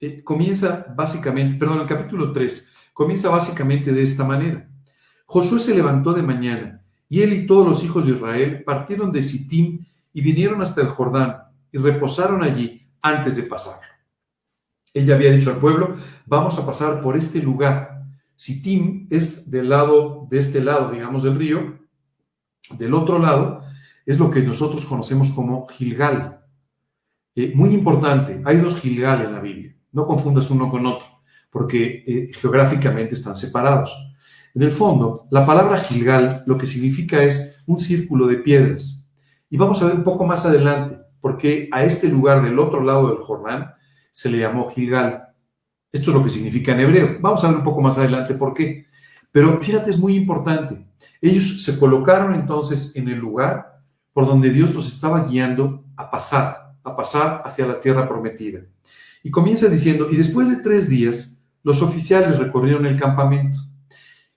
eh, 0.00 0.24
comienza 0.24 0.92
básicamente, 0.92 1.56
perdón, 1.56 1.82
el 1.82 1.86
capítulo 1.86 2.32
3 2.32 2.74
comienza 2.92 3.30
básicamente 3.30 3.92
de 3.92 4.02
esta 4.02 4.24
manera. 4.24 4.68
Josué 5.24 5.60
se 5.60 5.72
levantó 5.72 6.12
de 6.12 6.24
mañana 6.24 6.84
y 7.08 7.22
él 7.22 7.32
y 7.32 7.46
todos 7.46 7.64
los 7.64 7.84
hijos 7.84 8.06
de 8.06 8.14
Israel 8.14 8.64
partieron 8.64 9.12
de 9.12 9.22
Sittim 9.22 9.86
y 10.12 10.20
vinieron 10.20 10.62
hasta 10.62 10.80
el 10.80 10.88
Jordán 10.88 11.44
y 11.70 11.78
reposaron 11.78 12.42
allí 12.42 12.90
antes 13.00 13.36
de 13.36 13.44
pasar. 13.44 13.78
Él 14.92 15.06
ya 15.06 15.14
había 15.14 15.30
dicho 15.30 15.50
al 15.50 15.58
pueblo, 15.58 15.94
vamos 16.26 16.58
a 16.58 16.66
pasar 16.66 17.00
por 17.00 17.16
este 17.16 17.40
lugar. 17.40 17.91
Sittim 18.36 19.06
es 19.10 19.50
del 19.50 19.68
lado, 19.68 20.26
de 20.30 20.38
este 20.38 20.62
lado, 20.62 20.90
digamos, 20.90 21.22
del 21.22 21.36
río. 21.36 21.78
Del 22.78 22.94
otro 22.94 23.18
lado 23.18 23.62
es 24.06 24.18
lo 24.18 24.30
que 24.30 24.42
nosotros 24.42 24.86
conocemos 24.86 25.30
como 25.30 25.66
Gilgal. 25.66 26.40
Eh, 27.34 27.52
muy 27.54 27.70
importante, 27.70 28.42
hay 28.44 28.58
dos 28.58 28.76
Gilgal 28.80 29.22
en 29.22 29.32
la 29.32 29.40
Biblia. 29.40 29.74
No 29.92 30.06
confundas 30.06 30.50
uno 30.50 30.70
con 30.70 30.86
otro, 30.86 31.06
porque 31.50 32.02
eh, 32.06 32.30
geográficamente 32.34 33.14
están 33.14 33.36
separados. 33.36 33.94
En 34.54 34.62
el 34.62 34.72
fondo, 34.72 35.26
la 35.30 35.46
palabra 35.46 35.78
Gilgal 35.78 36.42
lo 36.46 36.58
que 36.58 36.66
significa 36.66 37.22
es 37.22 37.62
un 37.66 37.78
círculo 37.78 38.26
de 38.26 38.36
piedras. 38.36 39.10
Y 39.48 39.56
vamos 39.56 39.80
a 39.82 39.86
ver 39.86 39.94
un 39.94 40.04
poco 40.04 40.26
más 40.26 40.44
adelante 40.44 40.98
porque 41.22 41.68
a 41.72 41.84
este 41.84 42.08
lugar 42.08 42.42
del 42.42 42.58
otro 42.58 42.82
lado 42.82 43.08
del 43.08 43.18
Jordán 43.18 43.72
se 44.10 44.28
le 44.28 44.38
llamó 44.38 44.68
Gilgal. 44.70 45.28
Esto 45.92 46.10
es 46.10 46.16
lo 46.16 46.22
que 46.24 46.30
significa 46.30 46.72
en 46.72 46.80
hebreo. 46.80 47.18
Vamos 47.20 47.44
a 47.44 47.48
ver 47.48 47.58
un 47.58 47.64
poco 47.64 47.82
más 47.82 47.98
adelante 47.98 48.34
por 48.34 48.54
qué. 48.54 48.86
Pero 49.30 49.60
fíjate, 49.60 49.90
es 49.90 49.98
muy 49.98 50.16
importante. 50.16 50.86
Ellos 51.20 51.62
se 51.62 51.78
colocaron 51.78 52.34
entonces 52.34 52.96
en 52.96 53.08
el 53.08 53.18
lugar 53.18 53.80
por 54.12 54.26
donde 54.26 54.50
Dios 54.50 54.74
los 54.74 54.88
estaba 54.88 55.24
guiando 55.24 55.84
a 55.96 56.10
pasar, 56.10 56.74
a 56.82 56.96
pasar 56.96 57.42
hacia 57.44 57.66
la 57.66 57.78
tierra 57.78 58.08
prometida. 58.08 58.60
Y 59.22 59.30
comienza 59.30 59.68
diciendo, 59.68 60.08
y 60.10 60.16
después 60.16 60.48
de 60.48 60.62
tres 60.62 60.88
días, 60.88 61.46
los 61.62 61.80
oficiales 61.82 62.38
recorrieron 62.38 62.86
el 62.86 62.98
campamento. 62.98 63.58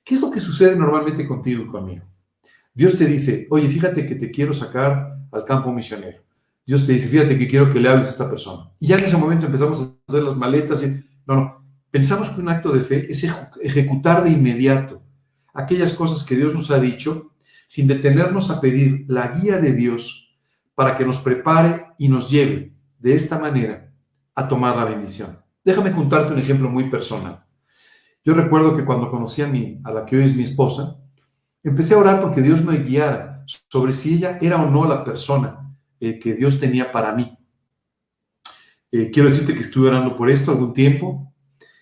¿Qué 0.03 0.15
es 0.15 0.21
lo 0.21 0.29
que 0.29 0.39
sucede 0.39 0.75
normalmente 0.75 1.27
contigo 1.27 1.63
y 1.63 1.67
conmigo? 1.67 2.05
Dios 2.73 2.97
te 2.97 3.05
dice, 3.05 3.47
oye, 3.49 3.67
fíjate 3.67 4.05
que 4.05 4.15
te 4.15 4.29
quiero 4.29 4.53
sacar 4.53 5.17
al 5.31 5.45
campo 5.45 5.71
misionero. 5.71 6.19
Dios 6.65 6.85
te 6.85 6.93
dice, 6.93 7.07
fíjate 7.07 7.37
que 7.37 7.47
quiero 7.47 7.71
que 7.71 7.79
le 7.79 7.89
hables 7.89 8.07
a 8.07 8.11
esta 8.11 8.29
persona. 8.29 8.69
Y 8.79 8.87
ya 8.87 8.97
en 8.97 9.03
ese 9.03 9.17
momento 9.17 9.45
empezamos 9.45 9.81
a 9.81 9.91
hacer 10.07 10.23
las 10.23 10.37
maletas 10.37 10.83
y, 10.83 11.03
no, 11.27 11.35
no, 11.35 11.65
pensamos 11.91 12.29
que 12.29 12.41
un 12.41 12.49
acto 12.49 12.71
de 12.71 12.81
fe 12.81 13.11
es 13.11 13.27
ejecutar 13.61 14.23
de 14.23 14.31
inmediato 14.31 15.01
aquellas 15.53 15.93
cosas 15.93 16.23
que 16.23 16.35
Dios 16.35 16.53
nos 16.53 16.69
ha 16.71 16.79
dicho 16.79 17.31
sin 17.65 17.87
detenernos 17.87 18.51
a 18.51 18.61
pedir 18.61 19.05
la 19.07 19.29
guía 19.29 19.57
de 19.57 19.73
Dios 19.73 20.37
para 20.75 20.95
que 20.95 21.05
nos 21.05 21.19
prepare 21.19 21.87
y 21.97 22.09
nos 22.09 22.29
lleve 22.29 22.73
de 22.99 23.13
esta 23.13 23.39
manera 23.39 23.91
a 24.35 24.47
tomar 24.47 24.75
la 24.75 24.85
bendición. 24.85 25.37
Déjame 25.63 25.93
contarte 25.93 26.33
un 26.33 26.39
ejemplo 26.39 26.69
muy 26.69 26.89
personal. 26.89 27.43
Yo 28.23 28.33
recuerdo 28.33 28.75
que 28.75 28.83
cuando 28.83 29.09
conocí 29.09 29.41
a, 29.41 29.47
mi, 29.47 29.79
a 29.83 29.91
la 29.91 30.05
que 30.05 30.17
hoy 30.17 30.25
es 30.25 30.35
mi 30.35 30.43
esposa, 30.43 30.97
empecé 31.63 31.93
a 31.93 31.99
orar 31.99 32.19
porque 32.19 32.41
Dios 32.41 32.63
me 32.63 32.77
guiara 32.77 33.43
sobre 33.69 33.93
si 33.93 34.15
ella 34.15 34.37
era 34.41 34.61
o 34.61 34.69
no 34.69 34.85
la 34.85 35.03
persona 35.03 35.75
eh, 35.99 36.19
que 36.19 36.33
Dios 36.33 36.59
tenía 36.59 36.91
para 36.91 37.13
mí. 37.13 37.37
Eh, 38.97 39.11
quiero 39.11 39.27
decirte 39.27 39.53
que 39.53 39.59
estuve 39.59 39.89
orando 39.89 40.15
por 40.15 40.29
esto 40.29 40.51
algún 40.51 40.71
tiempo. 40.71 41.29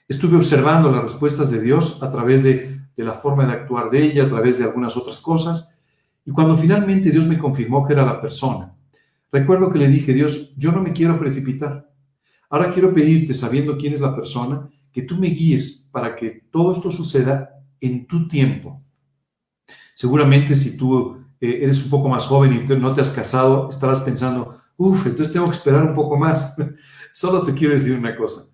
Estuve 0.08 0.36
observando 0.36 0.92
las 0.92 1.04
respuestas 1.04 1.52
de 1.52 1.62
Dios 1.62 2.02
a 2.02 2.10
través 2.10 2.42
de, 2.42 2.80
de 2.98 3.04
la 3.04 3.14
forma 3.14 3.46
de 3.46 3.54
actuar 3.54 3.92
de 3.92 4.04
ella, 4.04 4.24
a 4.24 4.28
través 4.28 4.58
de 4.58 4.66
algunas 4.66 4.98
otras 4.98 5.20
cosas. 5.20 5.80
Y 6.26 6.32
cuando 6.32 6.58
finalmente 6.58 7.12
Dios 7.12 7.28
me 7.28 7.38
confirmó 7.38 7.86
que 7.86 7.94
era 7.94 8.04
la 8.04 8.20
persona, 8.20 8.74
recuerdo 9.32 9.72
que 9.72 9.78
le 9.78 9.90
dije, 9.90 10.12
Dios, 10.12 10.56
yo 10.58 10.72
no 10.72 10.82
me 10.82 10.92
quiero 10.92 11.20
precipitar. 11.20 11.88
Ahora 12.50 12.74
quiero 12.74 12.92
pedirte, 12.92 13.36
sabiendo 13.36 13.78
quién 13.78 13.94
es 13.94 14.02
la 14.02 14.16
persona, 14.16 14.68
que 14.92 15.04
tú 15.04 15.16
me 15.16 15.28
guíes 15.28 15.88
para 15.92 16.16
que 16.16 16.48
todo 16.50 16.72
esto 16.72 16.90
suceda 16.90 17.64
en 17.80 18.08
tu 18.08 18.28
tiempo. 18.28 18.82
Seguramente 19.94 20.56
si 20.56 20.76
tú 20.76 21.16
eh, 21.40 21.60
eres 21.62 21.84
un 21.84 21.92
poco 21.92 22.10
más 22.10 22.26
joven 22.26 22.66
y 22.68 22.76
no 22.76 22.92
te 22.92 23.02
has 23.02 23.12
casado, 23.12 23.70
estarás 23.70 24.00
pensando, 24.00 24.58
uff, 24.78 25.06
entonces 25.06 25.32
tengo 25.32 25.46
que 25.46 25.58
esperar 25.58 25.84
un 25.84 25.94
poco 25.94 26.18
más. 26.18 26.56
Solo 27.16 27.44
te 27.44 27.54
quiero 27.54 27.76
decir 27.76 27.96
una 27.96 28.16
cosa. 28.16 28.50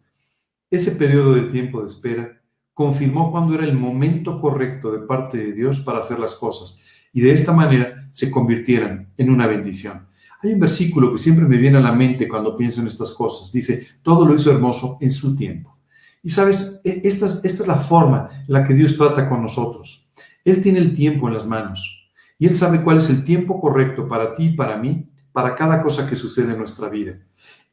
Ese 0.70 0.92
periodo 0.92 1.34
de 1.34 1.44
tiempo 1.44 1.80
de 1.80 1.88
espera 1.88 2.42
confirmó 2.74 3.32
cuándo 3.32 3.56
era 3.56 3.64
el 3.64 3.74
momento 3.74 4.42
correcto 4.42 4.92
de 4.92 5.00
parte 5.08 5.38
de 5.38 5.54
Dios 5.54 5.80
para 5.80 6.00
hacer 6.00 6.20
las 6.20 6.36
cosas 6.36 6.84
y 7.14 7.22
de 7.22 7.32
esta 7.32 7.54
manera 7.54 8.10
se 8.12 8.30
convirtieran 8.30 9.14
en 9.16 9.30
una 9.30 9.48
bendición. 9.48 10.10
Hay 10.44 10.52
un 10.52 10.60
versículo 10.60 11.14
que 11.14 11.20
siempre 11.20 11.46
me 11.46 11.56
viene 11.56 11.78
a 11.78 11.82
la 11.82 11.94
mente 11.94 12.28
cuando 12.28 12.58
pienso 12.58 12.82
en 12.82 12.88
estas 12.88 13.12
cosas. 13.12 13.50
Dice, 13.54 13.88
todo 14.04 14.26
lo 14.26 14.36
hizo 14.36 14.52
hermoso 14.52 14.98
en 15.00 15.12
su 15.12 15.38
tiempo. 15.38 15.78
Y 16.22 16.30
sabes, 16.30 16.82
e, 16.84 17.00
esta 17.06 17.28
es, 17.28 17.40
esta 17.46 17.64
es 17.64 17.68
la 17.68 17.78
forma 17.78 18.44
en 18.46 18.54
la 18.54 18.68
que 18.68 18.74
Dios 18.74 18.98
trata 18.98 19.30
con 19.30 19.42
nosotros. 19.42 20.12
Él 20.44 20.60
tiene 20.60 20.80
el 20.80 20.94
tiempo 20.94 21.30
en 21.30 21.34
las 21.34 21.48
manos 21.48 22.12
y 22.38 22.46
Él 22.46 22.54
sabe 22.54 22.84
cuál 22.84 22.98
es 22.98 23.10
el 23.10 23.24
tiempo 23.24 23.62
correcto 23.62 24.06
para 24.06 24.34
ti 24.34 24.48
y 24.48 24.56
para 24.58 24.76
mí, 24.78 25.10
para 25.32 25.56
cada 25.56 25.82
cosa 25.82 26.10
que 26.10 26.16
sucede 26.18 26.52
en 26.52 26.58
nuestra 26.58 26.90
vida. 26.90 27.20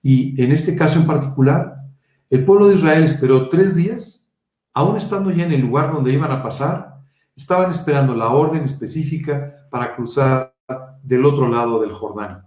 Y 0.09 0.41
en 0.41 0.53
este 0.53 0.77
caso 0.77 1.01
en 1.01 1.05
particular, 1.05 1.79
el 2.31 2.45
pueblo 2.45 2.69
de 2.69 2.77
Israel 2.77 3.03
esperó 3.03 3.49
tres 3.49 3.75
días, 3.75 4.33
aún 4.73 4.97
estando 4.97 5.33
ya 5.33 5.43
en 5.43 5.51
el 5.51 5.63
lugar 5.63 5.93
donde 5.93 6.13
iban 6.13 6.31
a 6.31 6.45
pasar, 6.45 7.01
estaban 7.35 7.71
esperando 7.71 8.15
la 8.15 8.29
orden 8.29 8.63
específica 8.63 9.67
para 9.69 9.97
cruzar 9.97 10.55
del 11.03 11.25
otro 11.25 11.49
lado 11.49 11.81
del 11.81 11.93
Jordán. 11.93 12.47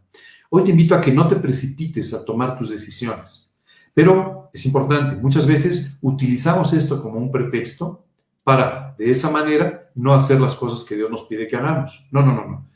Hoy 0.49 0.63
te 0.63 0.71
invito 0.71 0.95
a 0.95 1.01
que 1.01 1.11
no 1.11 1.27
te 1.27 1.35
precipites 1.35 2.13
a 2.13 2.23
tomar 2.23 2.57
tus 2.57 2.69
decisiones, 2.69 3.53
pero 3.93 4.49
es 4.53 4.65
importante, 4.65 5.17
muchas 5.17 5.45
veces 5.45 5.97
utilizamos 6.01 6.71
esto 6.71 7.03
como 7.03 7.19
un 7.19 7.29
pretexto 7.29 8.05
para, 8.41 8.95
de 8.97 9.11
esa 9.11 9.31
manera, 9.31 9.91
no 9.95 10.13
hacer 10.13 10.39
las 10.39 10.55
cosas 10.55 10.87
que 10.87 10.95
Dios 10.95 11.11
nos 11.11 11.23
pide 11.23 11.45
que 11.49 11.57
hagamos. 11.57 12.07
No, 12.13 12.21
no, 12.21 12.33
no, 12.33 12.47
no. 12.47 12.69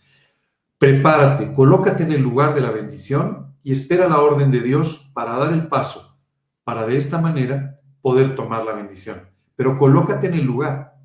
Prepárate, 0.77 1.53
colócate 1.53 2.03
en 2.03 2.11
el 2.11 2.21
lugar 2.21 2.53
de 2.53 2.59
la 2.59 2.71
bendición 2.71 3.42
y 3.63 3.71
espera 3.71 4.07
la 4.07 4.21
orden 4.21 4.51
de 4.51 4.59
Dios 4.59 5.11
para 5.13 5.37
dar 5.37 5.53
el 5.53 5.67
paso, 5.67 6.19
para 6.63 6.85
de 6.85 6.97
esta 6.97 7.19
manera 7.19 7.79
poder 8.01 8.35
tomar 8.35 8.65
la 8.65 8.73
bendición. 8.73 9.21
Pero 9.55 9.77
colócate 9.77 10.27
en 10.27 10.33
el 10.33 10.43
lugar, 10.43 10.95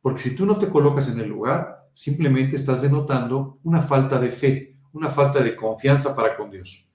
porque 0.00 0.20
si 0.20 0.36
tú 0.36 0.46
no 0.46 0.56
te 0.58 0.68
colocas 0.68 1.08
en 1.08 1.18
el 1.20 1.28
lugar, 1.28 1.88
simplemente 1.92 2.56
estás 2.56 2.82
denotando 2.82 3.58
una 3.64 3.80
falta 3.80 4.18
de 4.18 4.30
fe, 4.30 4.78
una 4.92 5.08
falta 5.08 5.40
de 5.40 5.56
confianza 5.56 6.14
para 6.14 6.36
con 6.36 6.50
Dios. 6.50 6.94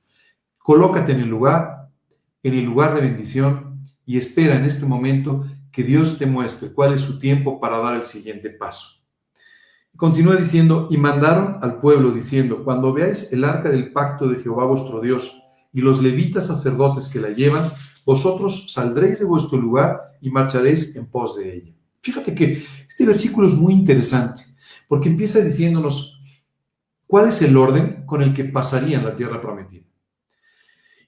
Colócate 0.57 1.11
en 1.11 1.21
el 1.21 1.29
lugar, 1.29 1.89
en 2.43 2.53
el 2.53 2.63
lugar 2.63 2.95
de 2.95 3.01
bendición 3.01 3.83
y 4.05 4.17
espera 4.17 4.55
en 4.55 4.65
este 4.65 4.85
momento 4.85 5.45
que 5.71 5.83
Dios 5.83 6.17
te 6.17 6.25
muestre 6.25 6.73
cuál 6.73 6.93
es 6.93 7.01
su 7.01 7.19
tiempo 7.19 7.59
para 7.59 7.79
dar 7.79 7.95
el 7.95 8.03
siguiente 8.03 8.49
paso. 8.49 8.98
Continúa 9.95 10.35
diciendo, 10.35 10.87
y 10.89 10.97
mandaron 10.97 11.57
al 11.61 11.79
pueblo 11.79 12.11
diciendo, 12.11 12.63
cuando 12.63 12.93
veáis 12.93 13.31
el 13.33 13.43
arca 13.43 13.69
del 13.69 13.91
pacto 13.91 14.27
de 14.27 14.41
Jehová 14.41 14.65
vuestro 14.65 15.01
Dios 15.01 15.43
y 15.73 15.81
los 15.81 16.01
levitas 16.01 16.47
sacerdotes 16.47 17.09
que 17.09 17.19
la 17.19 17.29
llevan, 17.29 17.69
vosotros 18.05 18.71
saldréis 18.71 19.19
de 19.19 19.25
vuestro 19.25 19.57
lugar 19.57 20.17
y 20.21 20.29
marcharéis 20.29 20.95
en 20.95 21.05
pos 21.07 21.37
de 21.37 21.55
ella. 21.55 21.73
Fíjate 22.01 22.33
que 22.33 22.63
este 22.87 23.05
versículo 23.05 23.47
es 23.47 23.53
muy 23.53 23.73
interesante, 23.73 24.43
porque 24.87 25.09
empieza 25.09 25.41
diciéndonos 25.41 26.21
cuál 27.05 27.27
es 27.27 27.41
el 27.41 27.55
orden 27.57 28.05
con 28.05 28.21
el 28.21 28.33
que 28.33 28.45
pasarían 28.45 29.03
la 29.03 29.15
tierra 29.15 29.41
prometida. 29.41 29.85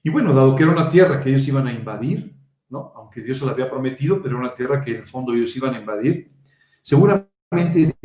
Y 0.02 0.10
bueno, 0.10 0.34
dado 0.34 0.54
que 0.54 0.64
era 0.64 0.72
una 0.72 0.88
tierra 0.88 1.22
que 1.22 1.30
ellos 1.30 1.46
iban 1.48 1.66
a 1.66 1.72
invadir, 1.72 2.36
¿no? 2.68 2.92
aunque 2.96 3.20
Dios 3.20 3.38
se 3.38 3.46
la 3.46 3.52
había 3.52 3.70
prometido, 3.70 4.20
pero 4.20 4.36
era 4.36 4.46
una 4.46 4.54
tierra 4.54 4.84
que 4.84 4.92
en 4.92 4.96
el 4.98 5.06
fondo 5.06 5.32
ellos 5.32 5.56
iban 5.56 5.74
a 5.74 5.78
invadir, 5.78 6.32
seguramente 6.82 7.31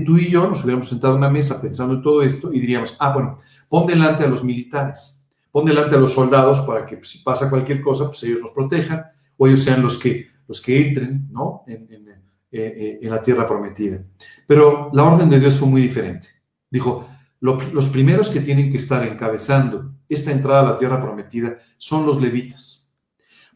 tú 0.05 0.17
y 0.17 0.29
yo 0.29 0.47
nos 0.47 0.63
hubiéramos 0.63 0.89
sentado 0.89 1.13
en 1.13 1.19
una 1.19 1.29
mesa 1.29 1.61
pensando 1.61 1.95
en 1.95 2.01
todo 2.01 2.21
esto 2.21 2.53
y 2.53 2.59
diríamos, 2.59 2.95
ah, 2.99 3.13
bueno, 3.13 3.37
pon 3.69 3.87
delante 3.87 4.23
a 4.23 4.27
los 4.27 4.43
militares, 4.43 5.27
pon 5.51 5.65
delante 5.65 5.95
a 5.95 5.99
los 5.99 6.13
soldados 6.13 6.61
para 6.61 6.85
que 6.85 6.97
pues, 6.97 7.09
si 7.09 7.19
pasa 7.19 7.49
cualquier 7.49 7.81
cosa, 7.81 8.07
pues 8.07 8.21
ellos 8.23 8.41
nos 8.41 8.51
protejan 8.51 9.05
o 9.37 9.47
ellos 9.47 9.63
sean 9.63 9.81
los 9.81 9.97
que, 9.97 10.27
los 10.47 10.61
que 10.61 10.87
entren 10.87 11.27
¿no? 11.31 11.63
en, 11.67 11.87
en, 11.91 12.07
eh, 12.09 12.19
eh, 12.51 12.99
en 13.01 13.09
la 13.09 13.21
tierra 13.21 13.45
prometida. 13.45 14.01
Pero 14.47 14.89
la 14.93 15.03
orden 15.03 15.29
de 15.29 15.39
Dios 15.39 15.55
fue 15.55 15.67
muy 15.67 15.81
diferente. 15.81 16.29
Dijo, 16.69 17.07
los 17.39 17.87
primeros 17.89 18.29
que 18.29 18.39
tienen 18.39 18.71
que 18.71 18.77
estar 18.77 19.05
encabezando 19.05 19.91
esta 20.07 20.31
entrada 20.31 20.61
a 20.61 20.71
la 20.71 20.77
tierra 20.77 20.99
prometida 21.01 21.57
son 21.77 22.05
los 22.05 22.21
levitas. 22.21 22.95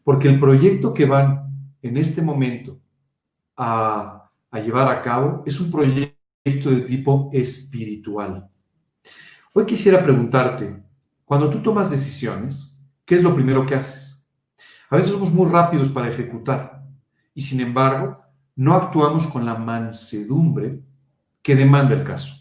Porque 0.04 0.28
el 0.28 0.38
proyecto 0.38 0.92
que 0.92 1.06
van 1.06 1.74
en 1.80 1.96
este 1.96 2.22
momento 2.22 2.78
a, 3.56 4.21
a 4.52 4.60
llevar 4.60 4.88
a 4.88 5.02
cabo 5.02 5.42
es 5.44 5.58
un 5.58 5.70
proyecto 5.70 6.70
de 6.70 6.82
tipo 6.82 7.30
espiritual. 7.32 8.48
Hoy 9.54 9.66
quisiera 9.66 10.02
preguntarte, 10.02 10.82
cuando 11.24 11.50
tú 11.50 11.60
tomas 11.60 11.90
decisiones, 11.90 12.86
¿qué 13.04 13.16
es 13.16 13.22
lo 13.22 13.34
primero 13.34 13.66
que 13.66 13.74
haces? 13.74 14.30
A 14.90 14.96
veces 14.96 15.10
somos 15.10 15.32
muy 15.32 15.50
rápidos 15.50 15.88
para 15.88 16.08
ejecutar 16.08 16.84
y 17.34 17.40
sin 17.40 17.60
embargo 17.60 18.22
no 18.54 18.74
actuamos 18.74 19.26
con 19.26 19.46
la 19.46 19.54
mansedumbre 19.54 20.82
que 21.40 21.56
demanda 21.56 21.94
el 21.94 22.04
caso. 22.04 22.34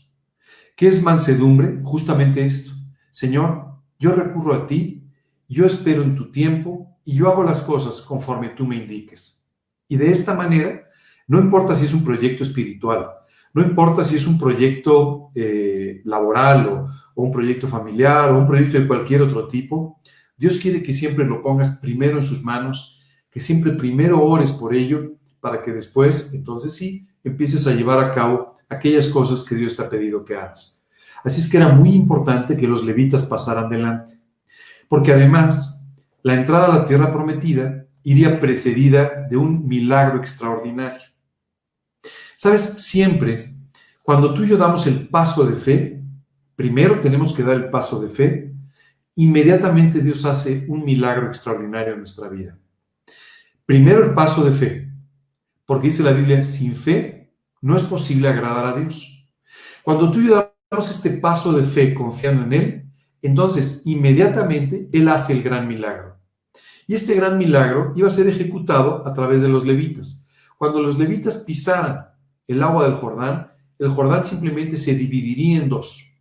¿Qué 0.76 0.88
es 0.88 1.02
mansedumbre? 1.02 1.80
Justamente 1.82 2.46
esto. 2.46 2.74
Señor, 3.10 3.78
yo 3.98 4.14
recurro 4.14 4.54
a 4.54 4.66
ti, 4.66 5.10
yo 5.48 5.66
espero 5.66 6.04
en 6.04 6.16
tu 6.16 6.30
tiempo 6.30 6.98
y 7.06 7.16
yo 7.16 7.30
hago 7.30 7.44
las 7.44 7.62
cosas 7.62 8.02
conforme 8.02 8.50
tú 8.50 8.68
me 8.68 8.76
indiques. 8.76 9.50
Y 9.88 9.96
de 9.96 10.10
esta 10.12 10.34
manera, 10.34 10.91
no 11.32 11.40
importa 11.40 11.74
si 11.74 11.86
es 11.86 11.94
un 11.94 12.04
proyecto 12.04 12.44
espiritual, 12.44 13.08
no 13.54 13.62
importa 13.62 14.04
si 14.04 14.18
es 14.18 14.28
un 14.28 14.38
proyecto 14.38 15.32
eh, 15.34 16.02
laboral 16.04 16.68
o, 16.68 16.88
o 17.16 17.24
un 17.24 17.32
proyecto 17.32 17.70
familiar 17.70 18.32
o 18.32 18.38
un 18.38 18.46
proyecto 18.46 18.78
de 18.78 18.86
cualquier 18.86 19.22
otro 19.22 19.48
tipo, 19.48 20.02
Dios 20.36 20.60
quiere 20.60 20.84
que 20.84 20.92
siempre 20.92 21.24
lo 21.24 21.42
pongas 21.42 21.78
primero 21.78 22.18
en 22.18 22.24
sus 22.24 22.44
manos, 22.44 23.00
que 23.30 23.40
siempre 23.40 23.72
primero 23.72 24.22
ores 24.22 24.52
por 24.52 24.76
ello, 24.76 25.14
para 25.40 25.62
que 25.62 25.72
después, 25.72 26.34
entonces 26.34 26.74
sí, 26.76 27.08
empieces 27.24 27.66
a 27.66 27.74
llevar 27.74 28.04
a 28.04 28.12
cabo 28.12 28.56
aquellas 28.68 29.08
cosas 29.08 29.46
que 29.46 29.56
Dios 29.56 29.78
te 29.78 29.84
ha 29.84 29.90
pedido 29.90 30.26
que 30.26 30.36
hagas. 30.36 30.86
Así 31.24 31.40
es 31.40 31.50
que 31.50 31.56
era 31.56 31.70
muy 31.70 31.94
importante 31.94 32.58
que 32.58 32.68
los 32.68 32.84
levitas 32.84 33.26
pasaran 33.26 33.70
delante, 33.70 34.16
porque 34.90 35.14
además 35.14 35.96
la 36.24 36.34
entrada 36.34 36.66
a 36.66 36.80
la 36.80 36.86
tierra 36.86 37.10
prometida 37.10 37.86
iría 38.04 38.38
precedida 38.38 39.28
de 39.30 39.38
un 39.38 39.66
milagro 39.66 40.18
extraordinario. 40.18 41.11
Sabes, 42.42 42.64
siempre, 42.78 43.54
cuando 44.02 44.34
tú 44.34 44.44
y 44.44 44.48
yo 44.48 44.58
damos 44.58 44.88
el 44.88 45.08
paso 45.08 45.46
de 45.46 45.54
fe, 45.54 46.02
primero 46.56 47.00
tenemos 47.00 47.34
que 47.34 47.44
dar 47.44 47.56
el 47.56 47.70
paso 47.70 48.02
de 48.02 48.10
fe, 48.10 48.52
inmediatamente 49.14 50.00
Dios 50.00 50.26
hace 50.26 50.66
un 50.68 50.84
milagro 50.84 51.28
extraordinario 51.28 51.94
en 51.94 52.00
nuestra 52.00 52.30
vida. 52.30 52.58
Primero 53.64 54.04
el 54.04 54.16
paso 54.16 54.44
de 54.44 54.54
fe, 54.54 54.90
porque 55.68 55.90
dice 55.90 56.02
la 56.02 56.14
Biblia, 56.14 56.44
sin 56.44 56.76
fe 56.76 57.32
no 57.62 57.76
es 57.76 57.84
posible 57.84 58.30
agradar 58.30 58.66
a 58.66 58.80
Dios. 58.80 59.24
Cuando 59.84 60.12
tú 60.12 60.20
y 60.22 60.30
yo 60.30 60.52
damos 60.72 60.90
este 60.90 61.12
paso 61.12 61.54
de 61.54 61.64
fe 61.64 61.94
confiando 61.94 62.42
en 62.46 62.54
Él, 62.54 62.86
entonces 63.22 63.84
inmediatamente 63.86 64.90
Él 64.92 65.10
hace 65.10 65.34
el 65.34 65.44
gran 65.44 65.68
milagro. 65.68 66.18
Y 66.88 66.96
este 66.96 67.14
gran 67.14 67.38
milagro 67.38 67.94
iba 67.96 68.08
a 68.08 68.10
ser 68.10 68.28
ejecutado 68.28 69.08
a 69.08 69.14
través 69.14 69.44
de 69.44 69.48
los 69.48 69.64
levitas. 69.64 70.26
Cuando 70.58 70.82
los 70.82 70.98
levitas 70.98 71.44
pisaran 71.46 72.11
el 72.54 72.64
agua 72.64 72.86
del 72.86 72.96
Jordán, 72.96 73.52
el 73.80 73.90
Jordán 73.90 74.24
simplemente 74.24 74.78
se 74.78 74.96
dividiría 74.96 75.62
en 75.62 75.70
dos. 75.70 76.20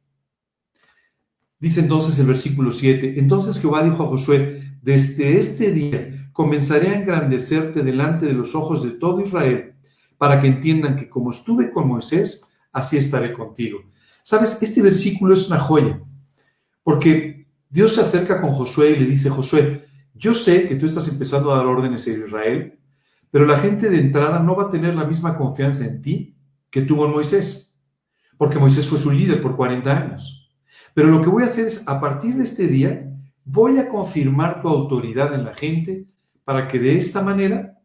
Dice 1.58 1.80
entonces 1.80 2.18
el 2.18 2.26
versículo 2.26 2.72
7, 2.72 3.18
entonces 3.18 3.60
Jehová 3.60 3.82
dijo 3.82 4.02
a 4.02 4.08
Josué, 4.08 4.78
desde 4.80 5.38
este 5.38 5.72
día 5.72 6.30
comenzaré 6.32 6.88
a 6.88 7.00
engrandecerte 7.00 7.82
delante 7.82 8.24
de 8.24 8.32
los 8.32 8.54
ojos 8.54 8.82
de 8.82 8.92
todo 8.92 9.20
Israel, 9.20 9.74
para 10.16 10.40
que 10.40 10.46
entiendan 10.46 10.96
que 10.96 11.08
como 11.08 11.30
estuve 11.30 11.70
con 11.70 11.88
Moisés, 11.88 12.50
así 12.72 12.96
estaré 12.96 13.32
contigo. 13.32 13.80
Sabes, 14.22 14.62
este 14.62 14.80
versículo 14.80 15.34
es 15.34 15.48
una 15.48 15.58
joya, 15.58 16.00
porque 16.82 17.46
Dios 17.68 17.94
se 17.94 18.00
acerca 18.00 18.40
con 18.40 18.50
Josué 18.50 18.92
y 18.92 19.00
le 19.00 19.06
dice, 19.06 19.30
Josué, 19.30 19.84
yo 20.14 20.34
sé 20.34 20.68
que 20.68 20.76
tú 20.76 20.86
estás 20.86 21.08
empezando 21.08 21.52
a 21.52 21.58
dar 21.58 21.66
órdenes 21.66 22.06
a 22.06 22.10
Israel, 22.10 22.78
pero 23.30 23.46
la 23.46 23.58
gente 23.58 23.88
de 23.88 24.00
entrada 24.00 24.40
no 24.40 24.56
va 24.56 24.64
a 24.64 24.70
tener 24.70 24.94
la 24.94 25.04
misma 25.04 25.36
confianza 25.36 25.84
en 25.84 26.02
ti 26.02 26.36
que 26.70 26.82
tuvo 26.82 27.06
en 27.06 27.12
Moisés, 27.12 27.80
porque 28.36 28.58
Moisés 28.58 28.86
fue 28.86 28.98
su 28.98 29.10
líder 29.10 29.40
por 29.40 29.56
40 29.56 29.96
años. 29.96 30.50
Pero 30.94 31.08
lo 31.08 31.22
que 31.22 31.28
voy 31.28 31.42
a 31.42 31.46
hacer 31.46 31.66
es, 31.66 31.86
a 31.86 32.00
partir 32.00 32.36
de 32.36 32.44
este 32.44 32.66
día, 32.66 33.10
voy 33.44 33.78
a 33.78 33.88
confirmar 33.88 34.60
tu 34.60 34.68
autoridad 34.68 35.34
en 35.34 35.44
la 35.44 35.54
gente 35.54 36.06
para 36.44 36.66
que 36.68 36.78
de 36.78 36.96
esta 36.96 37.22
manera 37.22 37.78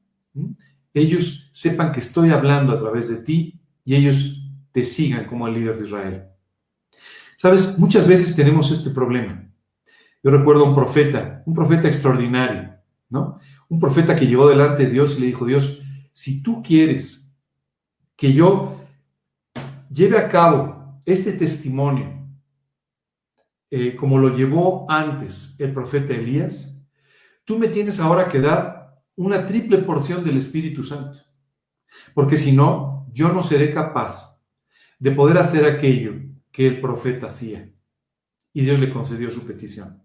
ellos 0.93 1.49
sepan 1.53 1.91
que 1.91 1.99
estoy 1.99 2.29
hablando 2.29 2.73
a 2.73 2.79
través 2.79 3.09
de 3.09 3.23
ti 3.23 3.59
y 3.83 3.95
ellos 3.95 4.49
te 4.71 4.83
sigan 4.83 5.25
como 5.25 5.47
el 5.47 5.53
líder 5.53 5.77
de 5.77 5.85
Israel. 5.85 6.23
Sabes, 7.37 7.77
muchas 7.77 8.07
veces 8.07 8.35
tenemos 8.35 8.71
este 8.71 8.89
problema. 8.89 9.47
Yo 10.23 10.31
recuerdo 10.31 10.65
a 10.65 10.69
un 10.69 10.75
profeta, 10.75 11.43
un 11.45 11.53
profeta 11.53 11.87
extraordinario, 11.87 12.73
¿no? 13.09 13.39
Un 13.69 13.79
profeta 13.79 14.15
que 14.15 14.27
llegó 14.27 14.47
delante 14.47 14.85
de 14.85 14.91
Dios 14.91 15.17
y 15.17 15.21
le 15.21 15.27
dijo, 15.27 15.45
Dios, 15.45 15.81
si 16.13 16.41
tú 16.41 16.61
quieres 16.61 17.37
que 18.15 18.31
yo 18.31 18.81
lleve 19.89 20.17
a 20.17 20.29
cabo 20.29 20.99
este 21.05 21.33
testimonio 21.33 22.15
eh, 23.71 23.95
como 23.95 24.17
lo 24.17 24.35
llevó 24.35 24.85
antes 24.89 25.59
el 25.59 25.73
profeta 25.73 26.13
Elías, 26.13 26.87
tú 27.43 27.57
me 27.57 27.67
tienes 27.67 27.99
ahora 27.99 28.29
que 28.29 28.39
dar 28.39 29.01
una 29.15 29.45
triple 29.45 29.79
porción 29.79 30.23
del 30.23 30.37
Espíritu 30.37 30.83
Santo. 30.83 31.19
Porque 32.13 32.37
si 32.37 32.51
no, 32.51 33.07
yo 33.11 33.33
no 33.33 33.41
seré 33.41 33.73
capaz 33.73 34.43
de 34.99 35.11
poder 35.11 35.37
hacer 35.37 35.65
aquello 35.65 36.13
que 36.51 36.67
el 36.67 36.79
profeta 36.79 37.27
hacía. 37.27 37.69
Y 38.53 38.61
Dios 38.61 38.79
le 38.79 38.89
concedió 38.89 39.29
su 39.29 39.45
petición. 39.45 40.01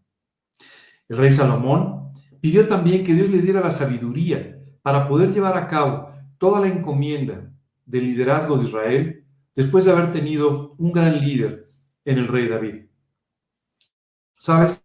El 1.08 1.16
rey 1.18 1.30
Salomón 1.30 1.99
pidió 2.40 2.66
también 2.66 3.04
que 3.04 3.14
Dios 3.14 3.30
le 3.30 3.42
diera 3.42 3.60
la 3.60 3.70
sabiduría 3.70 4.58
para 4.82 5.08
poder 5.08 5.32
llevar 5.32 5.56
a 5.56 5.66
cabo 5.66 6.10
toda 6.38 6.60
la 6.60 6.68
encomienda 6.68 7.50
del 7.84 8.04
liderazgo 8.04 8.56
de 8.56 8.66
Israel 8.66 9.24
después 9.54 9.84
de 9.84 9.92
haber 9.92 10.10
tenido 10.10 10.74
un 10.78 10.92
gran 10.92 11.20
líder 11.20 11.70
en 12.04 12.18
el 12.18 12.28
rey 12.28 12.48
David. 12.48 12.86
¿Sabes? 14.38 14.82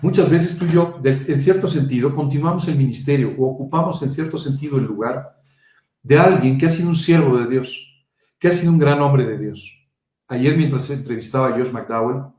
Muchas 0.00 0.30
veces 0.30 0.58
tú 0.58 0.64
y 0.64 0.72
yo, 0.72 1.00
en 1.04 1.16
cierto 1.16 1.68
sentido, 1.68 2.14
continuamos 2.14 2.66
el 2.68 2.76
ministerio 2.76 3.34
o 3.38 3.46
ocupamos 3.50 4.02
en 4.02 4.10
cierto 4.10 4.36
sentido 4.38 4.78
el 4.78 4.84
lugar 4.84 5.38
de 6.02 6.18
alguien 6.18 6.58
que 6.58 6.66
ha 6.66 6.68
sido 6.68 6.88
un 6.88 6.96
siervo 6.96 7.38
de 7.38 7.48
Dios, 7.48 8.06
que 8.38 8.48
ha 8.48 8.52
sido 8.52 8.72
un 8.72 8.78
gran 8.78 9.00
hombre 9.00 9.26
de 9.26 9.38
Dios. 9.38 9.88
Ayer 10.26 10.56
mientras 10.56 10.90
entrevistaba 10.90 11.48
a 11.48 11.52
Josh 11.52 11.70
McDowell, 11.70 12.32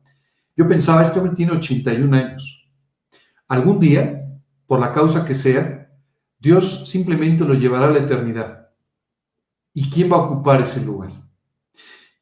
yo 0.56 0.67
pensaba, 0.67 1.04
este 1.04 1.19
hombre 1.19 1.36
tiene 1.36 1.54
81 1.54 2.17
años. 2.17 2.69
Algún 3.48 3.80
día, 3.80 4.22
por 4.73 4.79
la 4.79 4.91
causa 4.91 5.23
que 5.23 5.36
sea, 5.36 5.88
Dios 6.39 6.89
simplemente 6.89 7.45
lo 7.45 7.53
llevará 7.53 7.89
a 7.89 7.91
la 7.91 7.99
eternidad. 7.99 8.71
¿Y 9.71 9.88
quién 9.88 10.12
va 10.12 10.15
a 10.15 10.21
ocupar 10.21 10.62
ese 10.62 10.83
lugar? 10.83 11.12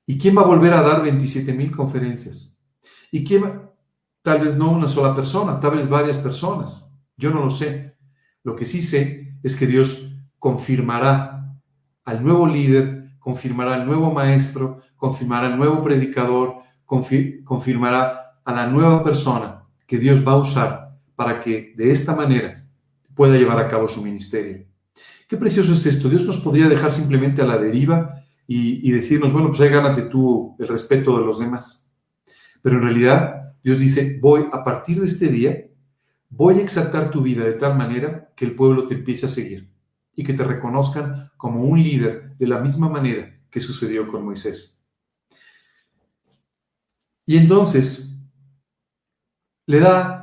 ¿Y 0.05 0.17
quién 0.17 0.37
va 0.37 0.41
a 0.41 0.47
volver 0.47 0.73
a 0.73 0.81
dar 0.81 1.01
27 1.01 1.53
mil 1.53 1.73
conferencias? 1.73 2.61
¿Y 3.09 3.23
quién 3.23 3.45
va, 3.45 3.71
Tal 4.21 4.41
vez 4.41 4.57
no 4.57 4.69
una 4.69 4.89
sola 4.89 5.15
persona, 5.15 5.61
tal 5.61 5.77
vez 5.77 5.87
varias 5.87 6.17
personas. 6.17 6.93
Yo 7.15 7.29
no 7.29 7.41
lo 7.41 7.49
sé. 7.49 7.95
Lo 8.43 8.53
que 8.53 8.65
sí 8.65 8.81
sé 8.81 9.37
es 9.41 9.55
que 9.55 9.65
Dios 9.65 10.13
confirmará 10.37 11.55
al 12.03 12.21
nuevo 12.21 12.45
líder, 12.47 13.13
confirmará 13.17 13.75
al 13.75 13.85
nuevo 13.85 14.11
maestro, 14.11 14.81
confirmará 14.97 15.47
al 15.47 15.57
nuevo 15.57 15.81
predicador, 15.81 16.57
confirmará 16.85 18.41
a 18.43 18.51
la 18.51 18.67
nueva 18.67 19.05
persona 19.05 19.63
que 19.87 19.97
Dios 19.97 20.27
va 20.27 20.33
a 20.33 20.37
usar 20.39 20.90
para 21.21 21.39
que 21.39 21.75
de 21.77 21.91
esta 21.91 22.15
manera 22.15 22.65
pueda 23.13 23.37
llevar 23.37 23.59
a 23.59 23.67
cabo 23.67 23.87
su 23.87 24.03
ministerio. 24.03 24.65
Qué 25.29 25.37
precioso 25.37 25.73
es 25.73 25.85
esto. 25.85 26.09
Dios 26.09 26.25
nos 26.25 26.39
podría 26.39 26.67
dejar 26.67 26.91
simplemente 26.91 27.43
a 27.43 27.45
la 27.45 27.59
deriva 27.59 28.23
y, 28.47 28.91
decirnos, 28.91 29.31
bueno, 29.31 29.49
pues 29.49 29.61
ahí 29.61 29.69
gánate 29.69 30.01
tú 30.09 30.55
el 30.57 30.67
respeto 30.67 31.19
de 31.19 31.23
los 31.23 31.37
demás. 31.37 31.93
Pero 32.63 32.77
en 32.77 32.81
realidad 32.81 33.53
Dios 33.63 33.77
dice, 33.77 34.17
voy 34.19 34.47
a 34.51 34.63
partir 34.63 34.99
de 34.99 35.05
este 35.05 35.27
día, 35.27 35.63
voy 36.27 36.57
a 36.57 36.63
exaltar 36.63 37.11
tu 37.11 37.21
vida 37.21 37.43
de 37.43 37.53
tal 37.53 37.77
manera 37.77 38.33
que 38.35 38.45
el 38.45 38.55
pueblo 38.55 38.87
te 38.87 38.95
empiece 38.95 39.27
a 39.27 39.29
seguir 39.29 39.69
y 40.15 40.23
que 40.23 40.33
te 40.33 40.43
reconozcan 40.43 41.29
como 41.37 41.65
un 41.65 41.83
líder 41.83 42.35
de 42.35 42.47
la 42.47 42.57
misma 42.57 42.89
manera 42.89 43.31
que 43.51 43.59
sucedió 43.59 44.07
con 44.07 44.25
Moisés. 44.25 44.83
Y 47.27 47.37
entonces 47.37 48.17
le 49.67 49.79
da 49.81 50.20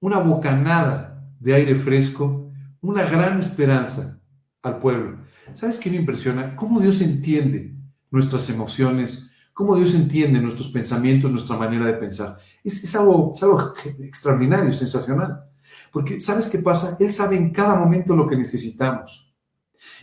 una 0.00 0.18
bocanada 0.18 1.22
de 1.40 1.54
aire 1.54 1.74
fresco, 1.74 2.50
una 2.80 3.04
gran 3.04 3.38
esperanza 3.38 4.20
al 4.62 4.78
pueblo. 4.78 5.18
¿Sabes 5.52 5.78
qué 5.78 5.90
me 5.90 5.96
impresiona? 5.96 6.54
Cómo 6.56 6.80
Dios 6.80 7.00
entiende 7.00 7.74
nuestras 8.10 8.48
emociones, 8.50 9.32
cómo 9.52 9.76
Dios 9.76 9.94
entiende 9.94 10.40
nuestros 10.40 10.68
pensamientos, 10.68 11.30
nuestra 11.30 11.56
manera 11.56 11.86
de 11.86 11.94
pensar. 11.94 12.38
Es, 12.62 12.94
algo, 12.94 13.32
algo 13.40 13.72
extraordinario, 14.00 14.72
sensacional. 14.72 15.44
Porque 15.92 16.20
¿sabes 16.20 16.48
qué 16.48 16.58
pasa? 16.58 16.96
Él 17.00 17.10
sabe 17.10 17.36
en 17.36 17.50
cada 17.50 17.74
momento 17.74 18.14
lo 18.14 18.28
que 18.28 18.36
necesitamos. 18.36 19.34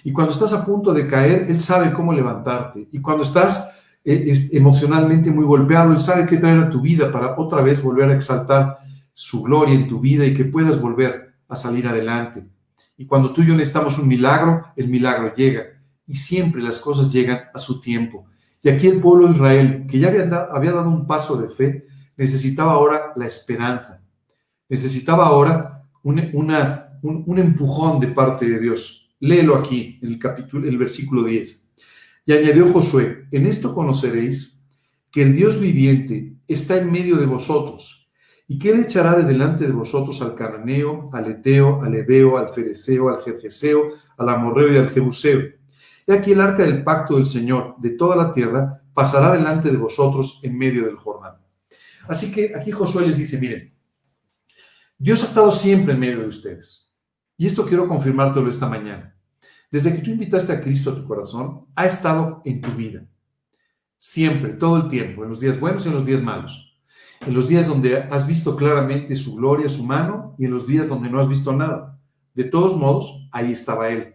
Y 0.03 0.11
cuando 0.11 0.33
estás 0.33 0.53
a 0.53 0.65
punto 0.65 0.93
de 0.93 1.07
caer, 1.07 1.45
Él 1.49 1.59
sabe 1.59 1.93
cómo 1.93 2.13
levantarte. 2.13 2.87
Y 2.91 3.01
cuando 3.01 3.23
estás 3.23 3.79
eh, 4.03 4.33
emocionalmente 4.51 5.31
muy 5.31 5.45
golpeado, 5.45 5.91
Él 5.91 5.99
sabe 5.99 6.25
qué 6.25 6.37
traer 6.37 6.59
a 6.59 6.69
tu 6.69 6.81
vida 6.81 7.11
para 7.11 7.37
otra 7.37 7.61
vez 7.61 7.81
volver 7.81 8.09
a 8.09 8.15
exaltar 8.15 8.77
su 9.15 9.41
gloria 9.41 9.73
en 9.73 9.87
tu 9.87 10.01
vida 10.01 10.25
y 10.25 10.33
que 10.33 10.43
puedas 10.43 10.79
volver 10.81 11.35
a 11.47 11.55
salir 11.55 11.87
adelante. 11.87 12.45
Y 12.97 13.05
cuando 13.05 13.31
tú 13.31 13.41
y 13.41 13.47
yo 13.47 13.55
necesitamos 13.55 13.97
un 13.97 14.09
milagro, 14.09 14.61
el 14.75 14.89
milagro 14.89 15.33
llega. 15.33 15.63
Y 16.05 16.15
siempre 16.15 16.61
las 16.61 16.79
cosas 16.79 17.11
llegan 17.11 17.39
a 17.53 17.57
su 17.57 17.79
tiempo. 17.79 18.25
Y 18.61 18.67
aquí 18.67 18.87
el 18.87 18.99
pueblo 18.99 19.27
de 19.27 19.33
Israel, 19.33 19.87
que 19.89 19.99
ya 19.99 20.09
había, 20.09 20.71
dado 20.73 20.89
un 20.89 21.07
paso 21.07 21.41
de 21.41 21.47
fe, 21.47 21.87
necesitaba 22.17 22.73
ahora 22.73 23.13
la 23.15 23.25
esperanza. 23.25 24.05
Necesitaba 24.67 25.27
ahora 25.27 25.87
un, 26.03 26.19
empujón 27.39 28.01
de 28.01 28.07
parte 28.07 28.49
de 28.49 28.59
Dios. 28.59 29.15
Léelo 29.21 29.55
aquí, 29.55 29.97
en 30.01 30.09
el, 30.09 30.19
capítulo, 30.19 30.67
el 30.67 30.77
versículo 30.77 31.23
10. 31.23 31.69
Y 32.25 32.33
añadió 32.33 32.67
Josué, 32.71 33.27
en 33.31 33.45
esto 33.45 33.73
conoceréis 33.73 34.67
que 35.09 35.21
el 35.21 35.33
Dios 35.33 35.61
viviente 35.61 36.35
está 36.49 36.77
en 36.77 36.91
medio 36.91 37.15
de 37.15 37.25
vosotros, 37.25 37.94
y 38.47 38.59
que 38.59 38.69
él 38.69 38.81
echará 38.81 39.15
de 39.15 39.23
delante 39.23 39.65
de 39.65 39.73
vosotros 39.73 40.21
al 40.21 40.35
cananeo, 40.35 41.09
al 41.13 41.27
eteo, 41.31 41.81
al 41.81 41.95
ebeo, 41.95 42.37
al 42.37 42.49
fereceo, 42.49 43.09
al 43.09 43.23
jerjeseo, 43.23 43.89
al 44.17 44.29
amorreo 44.29 44.73
y 44.73 44.77
al 44.77 44.89
jebuseo 44.89 45.41
He 46.07 46.13
aquí 46.13 46.33
el 46.33 46.41
arca 46.41 46.63
del 46.63 46.83
pacto 46.83 47.15
del 47.15 47.25
Señor 47.25 47.75
de 47.79 47.91
toda 47.91 48.15
la 48.15 48.31
tierra 48.31 48.83
pasará 48.93 49.31
delante 49.31 49.71
de 49.71 49.77
vosotros 49.77 50.39
en 50.43 50.57
medio 50.57 50.85
del 50.85 50.95
Jordán. 50.95 51.37
Así 52.07 52.31
que 52.31 52.51
aquí 52.55 52.71
Josué 52.71 53.05
les 53.05 53.17
dice, 53.17 53.39
miren, 53.39 53.73
Dios 54.97 55.23
ha 55.23 55.25
estado 55.25 55.51
siempre 55.51 55.93
en 55.93 55.99
medio 55.99 56.19
de 56.19 56.27
ustedes. 56.27 56.95
Y 57.37 57.47
esto 57.47 57.65
quiero 57.65 57.87
confirmártelo 57.87 58.49
esta 58.49 58.69
mañana. 58.69 59.17
Desde 59.71 59.93
que 59.93 60.01
tú 60.01 60.11
invitaste 60.11 60.53
a 60.53 60.61
Cristo 60.61 60.91
a 60.91 60.95
tu 60.95 61.05
corazón, 61.05 61.65
ha 61.75 61.85
estado 61.85 62.41
en 62.45 62.61
tu 62.61 62.71
vida. 62.71 63.05
Siempre, 63.97 64.53
todo 64.53 64.77
el 64.77 64.87
tiempo, 64.87 65.23
en 65.23 65.29
los 65.29 65.39
días 65.39 65.59
buenos 65.59 65.85
y 65.85 65.89
en 65.89 65.95
los 65.95 66.05
días 66.05 66.21
malos. 66.21 66.64
En 67.21 67.33
los 67.33 67.47
días 67.47 67.67
donde 67.67 67.97
has 67.97 68.27
visto 68.27 68.55
claramente 68.55 69.15
su 69.15 69.35
gloria, 69.35 69.69
su 69.69 69.83
mano, 69.83 70.35
y 70.37 70.45
en 70.45 70.51
los 70.51 70.67
días 70.67 70.87
donde 70.87 71.09
no 71.09 71.19
has 71.19 71.27
visto 71.27 71.53
nada. 71.53 71.99
De 72.33 72.43
todos 72.43 72.75
modos, 72.77 73.27
ahí 73.31 73.51
estaba 73.51 73.89
Él. 73.89 74.13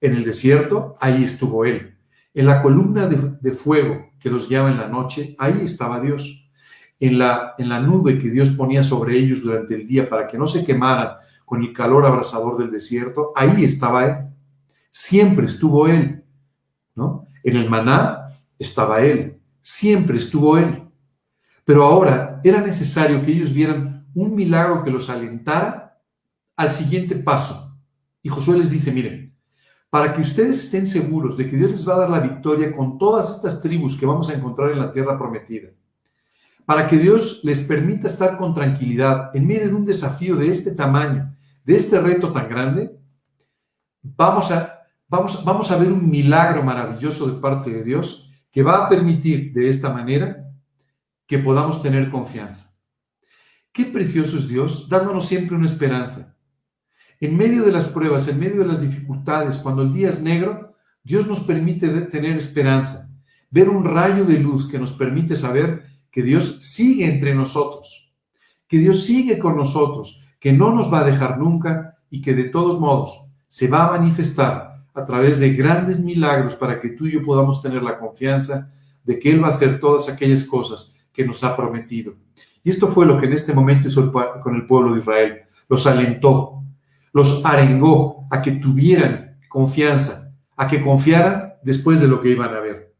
En 0.00 0.14
el 0.14 0.24
desierto, 0.24 0.94
ahí 1.00 1.24
estuvo 1.24 1.64
Él. 1.64 1.96
En 2.34 2.46
la 2.46 2.62
columna 2.62 3.06
de, 3.06 3.52
fuego 3.52 4.12
que 4.20 4.30
los 4.30 4.48
guiaba 4.48 4.70
en 4.70 4.78
la 4.78 4.88
noche, 4.88 5.34
ahí 5.38 5.60
estaba 5.62 6.00
Dios. 6.00 6.48
En 7.00 7.18
la, 7.18 7.54
en 7.58 7.68
la 7.68 7.80
nube 7.80 8.18
que 8.18 8.30
Dios 8.30 8.50
ponía 8.50 8.82
sobre 8.82 9.18
ellos 9.18 9.42
durante 9.42 9.74
el 9.74 9.86
día 9.86 10.08
para 10.08 10.26
que 10.26 10.38
no 10.38 10.46
se 10.46 10.64
quemaran 10.64 11.10
con 11.44 11.62
el 11.62 11.72
calor 11.72 12.06
abrasador 12.06 12.56
del 12.56 12.70
desierto, 12.70 13.32
ahí 13.34 13.64
estaba 13.64 14.06
Él. 14.06 14.16
Siempre 14.90 15.46
estuvo 15.46 15.86
Él. 15.86 16.18
¿no? 16.98 17.26
En 17.44 17.56
el 17.56 17.70
maná 17.70 18.28
estaba 18.58 19.00
Él, 19.00 19.38
siempre 19.62 20.18
estuvo 20.18 20.58
Él. 20.58 20.87
Pero 21.68 21.84
ahora 21.84 22.40
era 22.42 22.62
necesario 22.62 23.22
que 23.22 23.30
ellos 23.30 23.52
vieran 23.52 24.06
un 24.14 24.34
milagro 24.34 24.82
que 24.82 24.90
los 24.90 25.10
alentara 25.10 26.00
al 26.56 26.70
siguiente 26.70 27.14
paso. 27.14 27.76
Y 28.22 28.30
Josué 28.30 28.56
les 28.56 28.70
dice, 28.70 28.90
miren, 28.90 29.36
para 29.90 30.14
que 30.14 30.22
ustedes 30.22 30.64
estén 30.64 30.86
seguros 30.86 31.36
de 31.36 31.46
que 31.46 31.58
Dios 31.58 31.70
les 31.70 31.86
va 31.86 31.96
a 31.96 31.98
dar 31.98 32.08
la 32.08 32.20
victoria 32.20 32.74
con 32.74 32.96
todas 32.96 33.28
estas 33.28 33.60
tribus 33.60 34.00
que 34.00 34.06
vamos 34.06 34.30
a 34.30 34.32
encontrar 34.32 34.70
en 34.70 34.78
la 34.78 34.90
tierra 34.90 35.18
prometida, 35.18 35.68
para 36.64 36.88
que 36.88 36.96
Dios 36.96 37.40
les 37.44 37.60
permita 37.60 38.06
estar 38.06 38.38
con 38.38 38.54
tranquilidad 38.54 39.36
en 39.36 39.46
medio 39.46 39.68
de 39.68 39.74
un 39.74 39.84
desafío 39.84 40.36
de 40.36 40.48
este 40.48 40.74
tamaño, 40.74 41.36
de 41.66 41.76
este 41.76 42.00
reto 42.00 42.32
tan 42.32 42.48
grande, 42.48 42.98
vamos 44.02 44.50
a, 44.52 44.86
vamos, 45.06 45.44
vamos 45.44 45.70
a 45.70 45.76
ver 45.76 45.92
un 45.92 46.08
milagro 46.08 46.62
maravilloso 46.62 47.26
de 47.26 47.38
parte 47.38 47.68
de 47.68 47.84
Dios 47.84 48.32
que 48.50 48.62
va 48.62 48.86
a 48.86 48.88
permitir 48.88 49.52
de 49.52 49.68
esta 49.68 49.92
manera 49.92 50.47
que 51.28 51.38
podamos 51.38 51.80
tener 51.82 52.10
confianza. 52.10 52.74
Qué 53.70 53.84
precioso 53.84 54.38
es 54.38 54.48
Dios, 54.48 54.88
dándonos 54.88 55.28
siempre 55.28 55.54
una 55.54 55.66
esperanza. 55.66 56.36
En 57.20 57.36
medio 57.36 57.64
de 57.64 57.70
las 57.70 57.86
pruebas, 57.86 58.26
en 58.28 58.40
medio 58.40 58.60
de 58.60 58.66
las 58.66 58.80
dificultades, 58.80 59.58
cuando 59.58 59.82
el 59.82 59.92
día 59.92 60.08
es 60.08 60.22
negro, 60.22 60.74
Dios 61.04 61.26
nos 61.26 61.40
permite 61.40 61.88
tener 62.02 62.34
esperanza, 62.36 63.10
ver 63.50 63.68
un 63.68 63.84
rayo 63.84 64.24
de 64.24 64.38
luz 64.38 64.68
que 64.68 64.78
nos 64.78 64.92
permite 64.92 65.36
saber 65.36 65.82
que 66.10 66.22
Dios 66.22 66.56
sigue 66.60 67.04
entre 67.04 67.34
nosotros, 67.34 68.14
que 68.66 68.78
Dios 68.78 69.04
sigue 69.04 69.38
con 69.38 69.54
nosotros, 69.54 70.24
que 70.40 70.54
no 70.54 70.72
nos 70.72 70.92
va 70.92 71.00
a 71.00 71.04
dejar 71.04 71.38
nunca 71.38 71.98
y 72.10 72.22
que 72.22 72.34
de 72.34 72.44
todos 72.44 72.80
modos 72.80 73.34
se 73.48 73.68
va 73.68 73.86
a 73.86 73.98
manifestar 73.98 74.86
a 74.94 75.04
través 75.04 75.38
de 75.38 75.52
grandes 75.52 76.00
milagros 76.00 76.54
para 76.54 76.80
que 76.80 76.88
tú 76.90 77.06
y 77.06 77.12
yo 77.12 77.22
podamos 77.22 77.60
tener 77.60 77.82
la 77.82 77.98
confianza 77.98 78.72
de 79.04 79.18
que 79.18 79.30
Él 79.30 79.42
va 79.42 79.48
a 79.48 79.50
hacer 79.50 79.78
todas 79.78 80.08
aquellas 80.08 80.44
cosas 80.44 80.97
que 81.18 81.26
nos 81.26 81.42
ha 81.42 81.56
prometido. 81.56 82.14
Y 82.62 82.70
esto 82.70 82.86
fue 82.86 83.04
lo 83.04 83.18
que 83.18 83.26
en 83.26 83.32
este 83.32 83.52
momento 83.52 83.88
hizo 83.88 84.12
con 84.40 84.54
el 84.54 84.66
pueblo 84.66 84.92
de 84.92 85.00
Israel. 85.00 85.40
Los 85.68 85.84
alentó, 85.88 86.62
los 87.12 87.44
arengó 87.44 88.28
a 88.30 88.40
que 88.40 88.52
tuvieran 88.52 89.40
confianza, 89.48 90.32
a 90.56 90.68
que 90.68 90.80
confiaran 90.80 91.54
después 91.64 92.00
de 92.00 92.06
lo 92.06 92.20
que 92.20 92.28
iban 92.28 92.54
a 92.54 92.60
ver. 92.60 92.94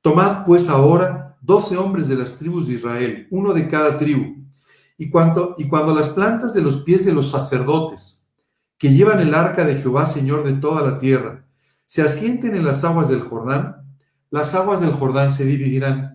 Tomad 0.00 0.44
pues 0.44 0.68
ahora 0.68 1.36
doce 1.40 1.76
hombres 1.76 2.06
de 2.06 2.14
las 2.14 2.38
tribus 2.38 2.68
de 2.68 2.74
Israel, 2.74 3.26
uno 3.32 3.52
de 3.52 3.66
cada 3.66 3.98
tribu. 3.98 4.44
Y 4.96 5.10
cuando, 5.10 5.56
y 5.58 5.66
cuando 5.66 5.92
las 5.92 6.10
plantas 6.10 6.54
de 6.54 6.62
los 6.62 6.84
pies 6.84 7.04
de 7.04 7.14
los 7.14 7.32
sacerdotes, 7.32 8.32
que 8.78 8.92
llevan 8.92 9.18
el 9.18 9.34
arca 9.34 9.64
de 9.64 9.82
Jehová, 9.82 10.06
Señor 10.06 10.44
de 10.44 10.52
toda 10.52 10.88
la 10.88 10.98
tierra, 10.98 11.44
se 11.84 12.02
asienten 12.02 12.54
en 12.54 12.64
las 12.64 12.84
aguas 12.84 13.08
del 13.08 13.22
Jordán, 13.22 13.74
las 14.30 14.54
aguas 14.54 14.82
del 14.82 14.92
Jordán 14.92 15.32
se 15.32 15.44
dividirán. 15.44 16.14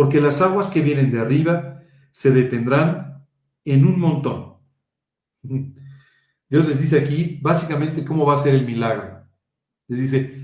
Porque 0.00 0.18
las 0.18 0.40
aguas 0.40 0.70
que 0.70 0.80
vienen 0.80 1.10
de 1.10 1.20
arriba 1.20 1.82
se 2.10 2.30
detendrán 2.30 3.22
en 3.66 3.84
un 3.84 4.00
montón. 4.00 4.54
Dios 6.48 6.66
les 6.66 6.80
dice 6.80 6.98
aquí 6.98 7.38
básicamente 7.42 8.02
cómo 8.02 8.24
va 8.24 8.36
a 8.36 8.42
ser 8.42 8.54
el 8.54 8.64
milagro. 8.64 9.26
Les 9.88 10.00
dice, 10.00 10.42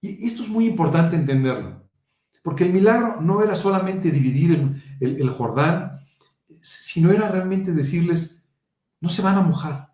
y 0.00 0.26
esto 0.26 0.42
es 0.42 0.48
muy 0.48 0.66
importante 0.66 1.16
entenderlo. 1.16 1.86
Porque 2.42 2.64
el 2.64 2.72
milagro 2.72 3.20
no 3.20 3.42
era 3.42 3.54
solamente 3.54 4.10
dividir 4.10 4.80
el, 5.00 5.30
Jordán, 5.32 6.00
sino 6.62 7.10
era 7.10 7.30
realmente 7.30 7.72
decirles, 7.72 8.48
no 9.02 9.10
se 9.10 9.20
van 9.20 9.36
a 9.36 9.42
mojar, 9.42 9.92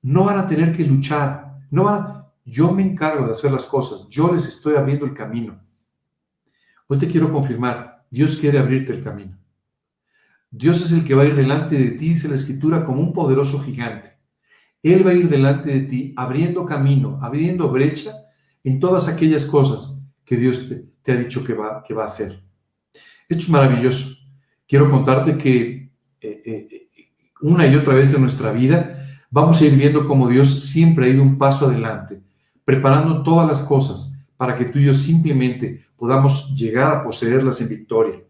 no 0.00 0.24
van 0.24 0.40
a 0.40 0.48
tener 0.48 0.76
que 0.76 0.84
luchar, 0.84 1.60
no 1.70 1.84
van 1.84 2.24
yo 2.44 2.72
me 2.72 2.82
encargo 2.82 3.26
de 3.26 3.32
hacer 3.34 3.52
las 3.52 3.66
cosas, 3.66 4.08
yo 4.08 4.32
les 4.32 4.48
estoy 4.48 4.74
abriendo 4.74 5.06
el 5.06 5.14
camino. 5.14 5.60
Hoy 6.88 6.98
te 6.98 7.06
quiero 7.06 7.32
confirmar, 7.32 7.91
Dios 8.12 8.36
quiere 8.36 8.58
abrirte 8.58 8.92
el 8.92 9.02
camino. 9.02 9.38
Dios 10.50 10.82
es 10.82 10.92
el 10.92 11.02
que 11.02 11.14
va 11.14 11.22
a 11.22 11.26
ir 11.26 11.34
delante 11.34 11.78
de 11.78 11.92
ti, 11.92 12.10
dice 12.10 12.28
la 12.28 12.34
escritura, 12.34 12.84
como 12.84 13.00
un 13.00 13.14
poderoso 13.14 13.58
gigante. 13.60 14.10
Él 14.82 15.06
va 15.06 15.12
a 15.12 15.14
ir 15.14 15.30
delante 15.30 15.70
de 15.70 15.80
ti, 15.80 16.12
abriendo 16.14 16.66
camino, 16.66 17.16
abriendo 17.22 17.70
brecha 17.70 18.12
en 18.62 18.78
todas 18.78 19.08
aquellas 19.08 19.46
cosas 19.46 20.06
que 20.26 20.36
Dios 20.36 20.68
te, 21.02 21.12
ha 21.12 21.16
dicho 21.16 21.42
que 21.42 21.54
va, 21.54 21.82
a 21.88 22.04
hacer. 22.04 22.38
Esto 23.26 23.44
es 23.44 23.48
maravilloso. 23.48 24.14
Quiero 24.68 24.90
contarte 24.90 25.38
que 25.38 25.90
eh, 26.20 26.42
eh, 26.44 26.88
una 27.40 27.66
y 27.66 27.74
otra 27.76 27.94
vez 27.94 28.12
en 28.12 28.20
nuestra 28.20 28.52
vida 28.52 29.08
vamos 29.30 29.58
a 29.58 29.64
ir 29.64 29.74
viendo 29.74 30.06
cómo 30.06 30.28
Dios 30.28 30.66
siempre 30.66 31.06
ha 31.06 31.08
ido 31.08 31.22
un 31.22 31.38
paso 31.38 31.66
adelante, 31.66 32.20
preparando 32.62 33.22
todas 33.22 33.48
las 33.48 33.62
cosas 33.62 34.22
para 34.36 34.58
que 34.58 34.66
tú 34.66 34.78
y 34.78 34.84
yo 34.84 34.92
simplemente 34.92 35.86
podamos 36.02 36.52
llegar 36.56 36.96
a 36.96 37.04
poseerlas 37.04 37.60
en 37.60 37.68
victoria. 37.68 38.20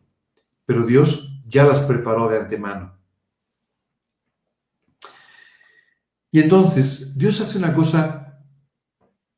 Pero 0.66 0.84
Dios 0.84 1.42
ya 1.46 1.64
las 1.64 1.80
preparó 1.80 2.28
de 2.28 2.38
antemano. 2.38 2.92
Y 6.30 6.40
entonces 6.40 7.16
Dios 7.16 7.40
hace 7.40 7.56
una 7.56 7.72
cosa 7.72 8.44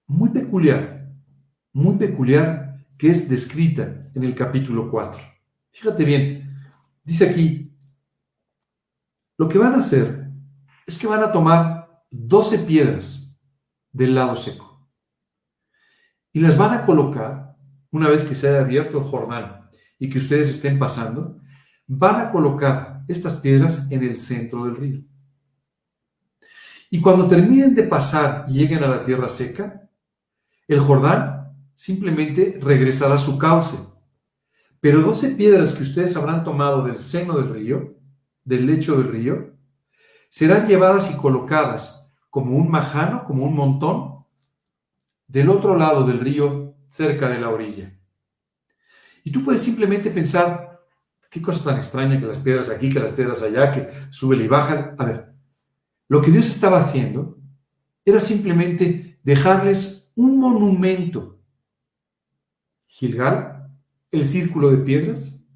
muy 0.09 0.31
peculiar, 0.31 1.13
muy 1.73 1.95
peculiar 1.95 2.85
que 2.99 3.09
es 3.09 3.29
descrita 3.29 4.11
en 4.13 4.25
el 4.25 4.35
capítulo 4.35 4.91
4. 4.91 5.23
Fíjate 5.71 6.05
bien, 6.05 6.59
dice 7.05 7.31
aquí, 7.31 7.73
lo 9.39 9.49
que 9.49 9.59
van 9.59 9.75
a 9.75 9.79
hacer 9.79 10.29
es 10.85 10.99
que 10.99 11.07
van 11.07 11.23
a 11.23 11.31
tomar 11.31 12.03
12 12.11 12.65
piedras 12.65 13.39
del 13.93 14.17
lado 14.17 14.35
seco 14.35 14.91
y 16.33 16.41
las 16.41 16.59
van 16.59 16.75
a 16.75 16.85
colocar, 16.85 17.44
una 17.95 18.09
vez 18.09 18.25
que 18.25 18.35
se 18.35 18.49
haya 18.49 18.61
abierto 18.61 18.99
el 18.99 19.05
Jordán 19.05 19.71
y 20.01 20.11
que 20.11 20.19
ustedes 20.19 20.49
estén 20.49 20.81
pasando, 20.81 21.41
van 21.87 22.21
a 22.21 22.33
colocar 22.33 23.05
estas 23.07 23.37
piedras 23.37 23.89
en 23.93 24.03
el 24.03 24.17
centro 24.17 24.65
del 24.65 24.75
río. 24.75 25.01
Y 26.91 27.01
cuando 27.01 27.29
terminen 27.29 27.73
de 27.73 27.85
pasar 27.85 28.47
y 28.49 28.55
lleguen 28.55 28.83
a 28.83 28.89
la 28.89 29.05
tierra 29.05 29.29
seca, 29.29 29.89
el 30.67 30.81
Jordán 30.81 31.57
simplemente 31.73 32.59
regresará 32.61 33.15
a 33.15 33.19
su 33.19 33.39
cauce. 33.39 33.79
Pero 34.81 35.01
doce 35.01 35.31
piedras 35.31 35.75
que 35.75 35.85
ustedes 35.85 36.17
habrán 36.17 36.43
tomado 36.43 36.83
del 36.83 36.99
seno 36.99 37.37
del 37.37 37.55
río, 37.55 37.95
del 38.43 38.67
lecho 38.67 38.97
del 38.97 39.13
río, 39.13 39.55
serán 40.29 40.67
llevadas 40.67 41.13
y 41.13 41.17
colocadas 41.17 42.13
como 42.29 42.57
un 42.57 42.69
majano, 42.69 43.25
como 43.25 43.45
un 43.45 43.55
montón, 43.55 44.25
del 45.29 45.49
otro 45.49 45.77
lado 45.77 46.05
del 46.05 46.19
río, 46.19 46.64
cerca 46.95 47.29
de 47.29 47.41
la 47.41 47.51
orilla. 47.51 47.93
Y 49.25 49.33
tú 49.33 49.43
puedes 49.43 49.63
simplemente 49.63 50.13
pensar, 50.13 50.81
qué 51.29 51.43
cosa 51.43 51.65
tan 51.65 51.77
extraña 51.77 52.21
que 52.21 52.27
las 52.27 52.39
piedras 52.39 52.71
aquí, 52.71 52.89
que 52.89 53.01
las 53.01 53.13
piedras 53.13 53.43
allá, 53.43 53.73
que 53.73 53.89
suben 54.13 54.43
y 54.43 54.47
bajan. 54.47 54.95
A 54.97 55.05
ver, 55.05 55.35
lo 56.07 56.23
que 56.23 56.31
Dios 56.31 56.49
estaba 56.49 56.79
haciendo 56.79 57.37
era 58.05 58.21
simplemente 58.21 59.19
dejarles 59.25 60.13
un 60.15 60.39
monumento 60.39 61.43
Gilgal, 62.87 63.73
el 64.13 64.29
círculo 64.29 64.71
de 64.71 64.77
piedras, 64.77 65.49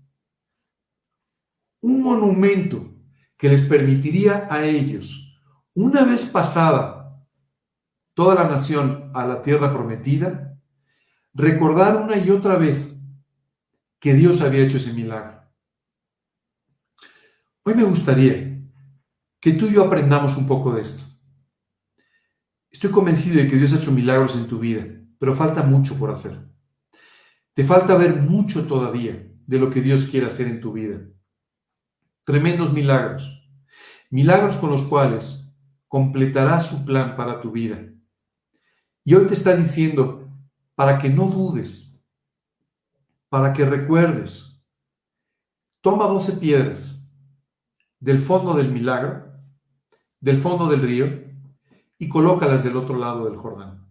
un 1.80 2.02
monumento 2.02 2.96
que 3.36 3.48
les 3.48 3.64
permitiría 3.64 4.48
a 4.50 4.64
ellos, 4.64 5.40
una 5.72 6.02
vez 6.02 6.24
pasada 6.30 7.24
toda 8.14 8.34
la 8.34 8.48
nación 8.48 9.12
a 9.14 9.24
la 9.24 9.40
tierra 9.40 9.72
prometida, 9.72 10.47
recordar 11.38 12.02
una 12.02 12.18
y 12.18 12.30
otra 12.30 12.56
vez 12.56 13.00
que 14.00 14.12
Dios 14.12 14.40
había 14.40 14.64
hecho 14.64 14.76
ese 14.76 14.92
milagro. 14.92 15.40
Hoy 17.62 17.74
me 17.74 17.84
gustaría 17.84 18.60
que 19.40 19.52
tú 19.52 19.66
y 19.66 19.74
yo 19.74 19.84
aprendamos 19.84 20.36
un 20.36 20.48
poco 20.48 20.74
de 20.74 20.82
esto. 20.82 21.04
Estoy 22.70 22.90
convencido 22.90 23.36
de 23.36 23.48
que 23.48 23.56
Dios 23.56 23.72
ha 23.72 23.76
hecho 23.76 23.92
milagros 23.92 24.34
en 24.34 24.48
tu 24.48 24.58
vida, 24.58 24.84
pero 25.18 25.34
falta 25.34 25.62
mucho 25.62 25.96
por 25.96 26.10
hacer. 26.10 26.36
Te 27.54 27.62
falta 27.62 27.94
ver 27.96 28.20
mucho 28.20 28.66
todavía 28.66 29.32
de 29.46 29.58
lo 29.58 29.70
que 29.70 29.80
Dios 29.80 30.06
quiere 30.06 30.26
hacer 30.26 30.48
en 30.48 30.60
tu 30.60 30.72
vida. 30.72 31.00
Tremendos 32.24 32.72
milagros. 32.72 33.48
Milagros 34.10 34.56
con 34.56 34.70
los 34.70 34.84
cuales 34.84 35.56
completará 35.86 36.58
su 36.58 36.84
plan 36.84 37.16
para 37.16 37.40
tu 37.40 37.52
vida. 37.52 37.78
Y 39.04 39.14
hoy 39.14 39.26
te 39.26 39.34
está 39.34 39.56
diciendo, 39.56 40.17
para 40.78 40.96
que 40.96 41.08
no 41.08 41.26
dudes, 41.26 42.00
para 43.28 43.52
que 43.52 43.64
recuerdes, 43.64 44.64
toma 45.80 46.06
doce 46.06 46.34
piedras 46.34 47.12
del 47.98 48.20
fondo 48.20 48.54
del 48.54 48.70
milagro, 48.70 49.24
del 50.20 50.38
fondo 50.38 50.68
del 50.68 50.80
río, 50.80 51.24
y 51.98 52.08
colócalas 52.08 52.62
del 52.62 52.76
otro 52.76 52.96
lado 52.96 53.24
del 53.24 53.36
Jordán. 53.36 53.90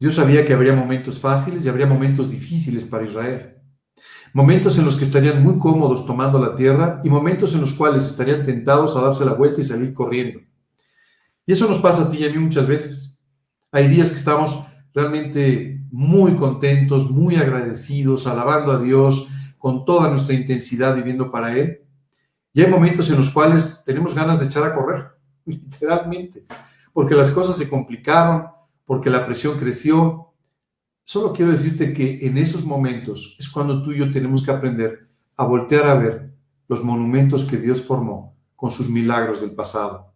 Dios 0.00 0.14
sabía 0.14 0.46
que 0.46 0.54
habría 0.54 0.74
momentos 0.74 1.20
fáciles 1.20 1.66
y 1.66 1.68
habría 1.68 1.84
momentos 1.84 2.30
difíciles 2.30 2.86
para 2.86 3.04
Israel. 3.04 3.56
Momentos 4.32 4.78
en 4.78 4.86
los 4.86 4.96
que 4.96 5.04
estarían 5.04 5.42
muy 5.42 5.58
cómodos 5.58 6.06
tomando 6.06 6.38
la 6.38 6.54
tierra 6.56 7.02
y 7.04 7.10
momentos 7.10 7.52
en 7.52 7.60
los 7.60 7.74
cuales 7.74 8.06
estarían 8.06 8.46
tentados 8.46 8.96
a 8.96 9.02
darse 9.02 9.26
la 9.26 9.34
vuelta 9.34 9.60
y 9.60 9.64
salir 9.64 9.92
corriendo. 9.92 10.40
Y 11.44 11.52
eso 11.52 11.68
nos 11.68 11.80
pasa 11.80 12.04
a 12.04 12.10
ti 12.10 12.16
y 12.16 12.24
a 12.24 12.30
mí 12.30 12.38
muchas 12.38 12.66
veces. 12.66 13.28
Hay 13.70 13.88
días 13.88 14.10
que 14.10 14.16
estamos 14.16 14.71
realmente 14.94 15.80
muy 15.90 16.36
contentos, 16.36 17.10
muy 17.10 17.36
agradecidos, 17.36 18.26
alabando 18.26 18.72
a 18.72 18.78
Dios 18.78 19.28
con 19.58 19.84
toda 19.84 20.10
nuestra 20.10 20.34
intensidad 20.34 20.94
viviendo 20.94 21.30
para 21.30 21.56
Él. 21.56 21.80
Y 22.52 22.62
hay 22.62 22.70
momentos 22.70 23.08
en 23.10 23.16
los 23.16 23.30
cuales 23.30 23.82
tenemos 23.86 24.14
ganas 24.14 24.40
de 24.40 24.46
echar 24.46 24.64
a 24.64 24.74
correr, 24.74 25.06
literalmente, 25.44 26.44
porque 26.92 27.14
las 27.14 27.30
cosas 27.30 27.56
se 27.56 27.68
complicaron, 27.68 28.46
porque 28.84 29.10
la 29.10 29.24
presión 29.24 29.58
creció. 29.58 30.32
Solo 31.04 31.32
quiero 31.32 31.52
decirte 31.52 31.92
que 31.92 32.18
en 32.26 32.38
esos 32.38 32.64
momentos 32.64 33.36
es 33.38 33.48
cuando 33.48 33.82
tú 33.82 33.92
y 33.92 33.98
yo 33.98 34.10
tenemos 34.10 34.44
que 34.44 34.50
aprender 34.50 35.08
a 35.36 35.44
voltear 35.44 35.86
a 35.86 35.94
ver 35.94 36.32
los 36.68 36.84
monumentos 36.84 37.44
que 37.44 37.56
Dios 37.56 37.82
formó 37.82 38.36
con 38.56 38.70
sus 38.70 38.88
milagros 38.88 39.40
del 39.40 39.52
pasado. 39.52 40.12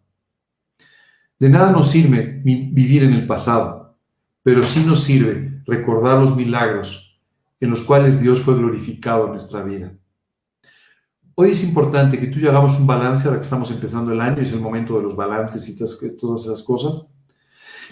De 1.39 1.49
nada 1.49 1.71
nos 1.71 1.89
sirve 1.89 2.41
vivir 2.43 3.03
en 3.03 3.13
el 3.13 3.27
pasado, 3.27 3.86
pero 4.47 4.63
sí 4.63 4.85
nos 4.85 5.03
sirve 5.03 5.61
recordar 5.65 6.21
los 6.21 6.33
milagros 6.33 7.19
en 7.59 7.69
los 7.69 7.83
cuales 7.83 8.21
Dios 8.21 8.39
fue 8.39 8.55
glorificado 8.55 9.25
en 9.25 9.31
nuestra 9.31 9.61
vida. 9.61 9.91
Hoy 11.35 11.49
es 11.49 11.65
importante 11.65 12.17
que 12.17 12.27
tú 12.27 12.39
y 12.39 12.47
hagamos 12.47 12.79
un 12.79 12.87
balance, 12.87 13.27
ahora 13.27 13.41
que 13.41 13.43
estamos 13.43 13.69
empezando 13.71 14.13
el 14.13 14.21
año, 14.21 14.41
es 14.41 14.53
el 14.53 14.61
momento 14.61 14.95
de 14.95 15.03
los 15.03 15.17
balances 15.17 15.67
y 15.67 15.77
todas 16.17 16.45
esas 16.45 16.63
cosas, 16.63 17.13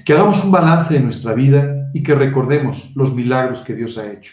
que 0.06 0.14
hagamos 0.14 0.46
un 0.46 0.52
balance 0.52 0.94
de 0.94 1.02
nuestra 1.02 1.34
vida 1.34 1.92
y 1.94 2.02
que 2.02 2.16
recordemos 2.16 2.96
los 2.96 3.14
milagros 3.14 3.60
que 3.60 3.76
Dios 3.76 3.98
ha 3.98 4.10
hecho. 4.10 4.32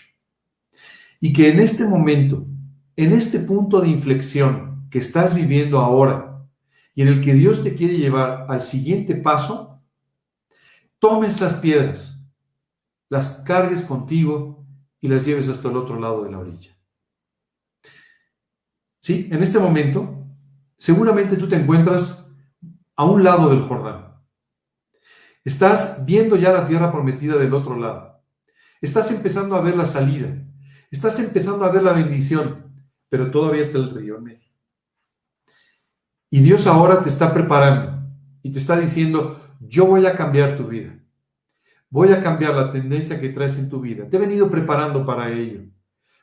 Y 1.21 1.33
que 1.33 1.49
en 1.49 1.59
este 1.59 1.85
momento, 1.89 2.47
en 2.95 3.11
este 3.11 3.41
punto 3.41 3.81
de 3.81 3.89
inflexión 3.89 4.87
que 4.93 5.01
estás 5.01 5.35
viviendo 5.35 5.81
ahora 5.81 6.47
y 6.95 7.03
en 7.03 7.09
el 7.09 7.21
que 7.21 7.35
Dios 7.35 7.65
te 7.65 7.75
quiere 7.75 7.99
llevar 7.99 8.47
al 8.49 8.61
siguiente 8.61 9.17
paso, 9.17 9.72
tomes 11.03 11.41
las 11.41 11.55
piedras, 11.55 12.33
las 13.09 13.43
cargues 13.45 13.83
contigo 13.83 14.65
y 15.01 15.09
las 15.09 15.27
lleves 15.27 15.49
hasta 15.49 15.69
el 15.69 15.77
otro 15.77 15.99
lado 15.99 16.23
de 16.23 16.31
la 16.31 16.39
orilla. 16.39 16.71
Sí, 19.01 19.29
en 19.33 19.43
este 19.43 19.59
momento, 19.59 20.29
seguramente 20.79 21.37
tú 21.37 21.49
te 21.49 21.57
encuentras 21.57 22.33
a 22.95 23.05
un 23.05 23.25
lado 23.25 23.51
del 23.51 23.63
Jordán. 23.63 24.15
Estás 25.45 26.07
viendo 26.07 26.37
ya 26.37 26.53
la 26.53 26.65
tierra 26.65 26.93
prometida 26.93 27.37
del 27.37 27.53
otro 27.53 27.77
lado. 27.77 28.23
Estás 28.81 29.11
empezando 29.11 29.57
a 29.57 29.61
ver 29.61 29.77
la 29.77 29.87
salida. 29.87 30.29
Estás 30.89 31.19
empezando 31.19 31.65
a 31.65 31.73
ver 31.73 31.83
la 31.83 31.95
bendición, 31.95 32.73
pero 33.09 33.29
todavía 33.33 33.63
está 33.63 33.79
el 33.79 33.91
río 33.91 34.19
en 34.19 34.25
medio. 34.25 34.49
Y 36.31 36.43
Dios 36.43 36.69
ahora 36.69 37.03
te 37.03 37.09
está 37.09 37.35
preparando 37.35 38.09
y 38.41 38.53
te 38.53 38.61
está 38.61 38.79
diciendo, 38.79 39.41
yo 39.69 39.87
voy 39.87 40.07
a 40.07 40.17
cambiar 40.17 40.57
tu 40.57 40.67
vida. 40.67 40.99
Voy 41.89 42.13
a 42.13 42.23
cambiar 42.23 42.55
la 42.55 42.73
tendencia 42.73 43.21
que 43.21 43.29
traes 43.29 43.59
en 43.59 43.69
tu 43.69 43.81
vida. 43.81 44.09
Te 44.09 44.17
he 44.17 44.21
venido 44.21 44.51
preparando 44.51 45.05
para 45.05 45.31
ello. 45.31 45.61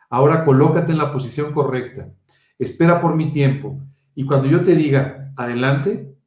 Ahora 0.09 0.43
colócate 0.43 0.91
en 0.91 0.97
la 0.97 1.11
posición 1.11 1.53
correcta. 1.53 2.09
Espera 2.57 2.99
por 2.99 3.15
mi 3.15 3.31
tiempo. 3.31 3.79
Y 4.15 4.25
cuando 4.25 4.47
yo 4.47 4.63
te 4.63 4.75
diga, 4.75 5.31
adelante, 5.37 6.17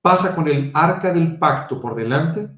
pasa 0.00 0.34
con 0.34 0.48
el 0.48 0.70
arca 0.72 1.12
del 1.12 1.38
pacto 1.38 1.80
por 1.80 1.94
delante, 1.94 2.48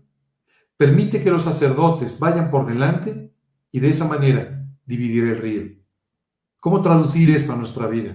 permite 0.77 1.23
que 1.23 1.31
los 1.31 1.43
sacerdotes 1.43 2.21
vayan 2.21 2.51
por 2.51 2.67
delante 2.67 3.33
y 3.71 3.81
de 3.81 3.89
esa 3.89 4.07
manera 4.07 4.65
dividir 4.85 5.25
el 5.25 5.39
río. 5.39 5.63
¿Cómo 6.61 6.81
traducir 6.81 7.31
esto 7.31 7.53
a 7.53 7.57
nuestra 7.57 7.87
vida? 7.87 8.15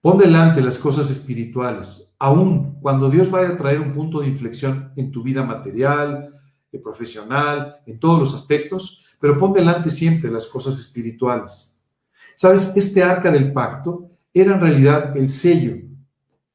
Pon 0.00 0.16
delante 0.16 0.62
las 0.62 0.78
cosas 0.78 1.10
espirituales, 1.10 2.14
aun 2.18 2.80
cuando 2.80 3.10
Dios 3.10 3.30
vaya 3.30 3.50
a 3.50 3.56
traer 3.56 3.80
un 3.80 3.92
punto 3.92 4.20
de 4.20 4.28
inflexión 4.28 4.92
en 4.96 5.10
tu 5.12 5.22
vida 5.22 5.42
material, 5.42 6.34
eh, 6.72 6.78
profesional, 6.78 7.76
en 7.84 7.98
todos 8.00 8.18
los 8.18 8.34
aspectos, 8.34 9.04
pero 9.20 9.36
pon 9.36 9.52
delante 9.52 9.90
siempre 9.90 10.30
las 10.30 10.46
cosas 10.46 10.78
espirituales. 10.78 11.86
Sabes, 12.34 12.74
este 12.76 13.02
arca 13.02 13.30
del 13.30 13.52
pacto 13.52 14.08
era 14.32 14.54
en 14.54 14.60
realidad 14.60 15.14
el 15.18 15.28
sello, 15.28 15.76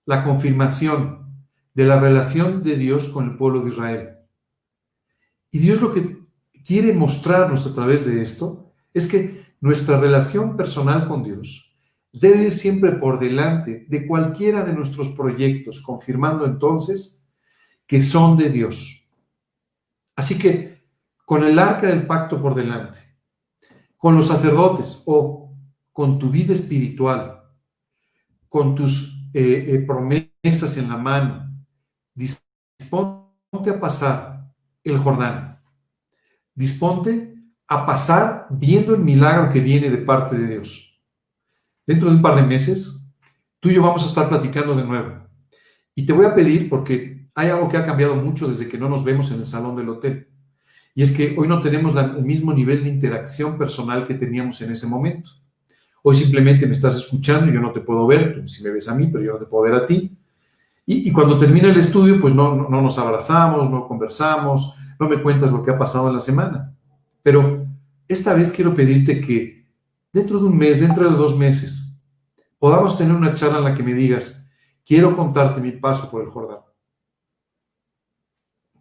la 0.06 0.24
confirmación 0.24 1.28
de 1.76 1.86
la 1.86 2.00
relación 2.00 2.64
de 2.64 2.78
Dios 2.78 3.10
con 3.10 3.26
el 3.26 3.38
pueblo 3.38 3.62
de 3.62 3.70
Israel. 3.70 4.10
Y 5.52 5.60
Dios 5.60 5.82
lo 5.82 5.94
que 5.94 6.18
quiere 6.66 6.94
mostrarnos 6.94 7.68
a 7.68 7.76
través 7.76 8.08
de 8.08 8.24
esto 8.24 8.72
es 8.92 9.08
que 9.08 9.46
nuestra 9.62 10.00
relación 10.00 10.58
personal 10.58 11.08
con 11.08 11.22
Dios 11.22 11.65
debe 12.20 12.44
ir 12.44 12.54
siempre 12.54 12.92
por 12.94 13.20
delante 13.20 13.86
de 13.88 14.08
cualquiera 14.08 14.64
de 14.64 14.74
nuestros 14.74 15.10
proyectos, 15.10 15.82
confirmando 15.82 16.46
entonces 16.46 17.28
que 17.86 18.00
son 18.00 18.38
de 18.38 18.50
Dios. 18.50 19.10
Así 20.16 20.38
que 20.38 20.84
con 21.26 21.44
el 21.44 21.60
arca 21.60 21.88
del 21.88 22.06
pacto 22.06 22.42
por 22.42 22.56
delante, 22.56 23.00
con 23.98 24.16
los 24.16 24.28
sacerdotes 24.28 25.04
o 25.06 25.52
con 25.92 26.20
tu 26.20 26.30
vida 26.30 26.54
espiritual, 26.54 27.44
con 28.48 28.76
tus 28.76 29.30
eh, 29.34 29.66
eh, 29.68 29.80
promesas 29.80 30.78
en 30.78 30.90
la 30.90 30.98
mano, 30.98 31.50
disponte 32.14 33.70
a 33.70 33.80
pasar 33.80 34.54
el 34.84 35.00
Jordán. 35.00 35.60
Disponte 36.54 37.36
a 37.68 37.86
pasar 37.86 38.48
viendo 38.50 38.96
el 38.96 39.02
milagro 39.02 39.52
que 39.52 39.60
viene 39.60 39.90
de 39.90 39.98
parte 39.98 40.38
de 40.38 40.48
Dios. 40.48 40.85
Dentro 41.86 42.10
de 42.10 42.16
un 42.16 42.22
par 42.22 42.36
de 42.36 42.44
meses, 42.44 43.14
tú 43.60 43.70
y 43.70 43.76
yo 43.76 43.82
vamos 43.82 44.04
a 44.04 44.08
estar 44.08 44.28
platicando 44.30 44.76
de 44.76 44.84
nuevo. 44.84 45.26
Y 45.94 46.06
te 46.06 46.14
voy 46.14 46.26
a 46.26 46.36
pedir, 46.36 46.70
porque 46.70 47.28
hay 47.36 47.50
algo 47.50 47.70
que 47.70 47.78
ha 47.78 47.86
cambiado 47.86 48.16
mucho 48.16 48.48
desde 48.48 48.68
que 48.68 48.78
no 48.78 48.90
nos 48.90 49.04
vemos 49.04 49.32
en 49.32 49.40
el 49.40 49.46
salón 49.46 49.76
del 49.76 49.90
hotel. 49.90 50.28
Y 50.94 51.02
es 51.04 51.12
que 51.12 51.36
hoy 51.38 51.48
no 51.48 51.62
tenemos 51.62 51.94
el 51.96 52.24
mismo 52.24 52.54
nivel 52.54 52.84
de 52.84 52.90
interacción 52.90 53.58
personal 53.58 54.08
que 54.08 54.14
teníamos 54.14 54.62
en 54.62 54.72
ese 54.72 54.88
momento. 54.88 55.32
Hoy 56.04 56.16
simplemente 56.16 56.66
me 56.66 56.72
estás 56.72 56.96
escuchando, 56.96 57.52
y 57.52 57.54
yo 57.54 57.60
no 57.60 57.72
te 57.72 57.82
puedo 57.82 58.08
ver, 58.08 58.42
tú 58.42 58.48
si 58.48 58.64
me 58.64 58.72
ves 58.72 58.88
a 58.88 58.96
mí, 58.96 59.08
pero 59.12 59.24
yo 59.24 59.34
no 59.34 59.40
te 59.40 59.46
puedo 59.46 59.64
ver 59.64 59.74
a 59.74 59.86
ti. 59.86 60.16
Y, 60.88 61.12
cuando 61.12 61.38
termina 61.38 61.68
el 61.68 61.78
estudio, 61.78 62.22
pues 62.22 62.36
no, 62.36 62.70
no, 62.70 62.82
nos 62.82 63.00
abrazamos, 63.00 63.72
no 63.72 63.88
conversamos, 63.88 64.76
no 65.00 65.10
me 65.10 65.22
cuentas 65.22 65.52
lo 65.52 65.64
que 65.64 65.72
ha 65.72 65.78
pasado 65.78 66.08
en 66.08 66.14
la 66.14 66.20
semana. 66.20 66.76
Pero 67.24 67.66
esta 68.08 68.36
vez 68.36 68.52
quiero 68.52 68.76
pedirte 68.76 69.20
que 69.20 69.65
dentro 70.16 70.40
de 70.40 70.46
un 70.46 70.58
mes, 70.58 70.80
dentro 70.80 71.10
de 71.10 71.18
dos 71.18 71.38
meses, 71.38 72.02
podamos 72.58 72.98
tener 72.98 73.14
una 73.14 73.34
charla 73.34 73.58
en 73.58 73.64
la 73.66 73.76
que 73.76 73.84
me 73.84 73.94
digas, 73.94 74.50
quiero 74.86 75.14
contarte 75.14 75.60
mi 75.60 75.74
paso 75.74 76.10
por 76.10 76.24
el 76.24 76.30
Jordán. 76.30 76.62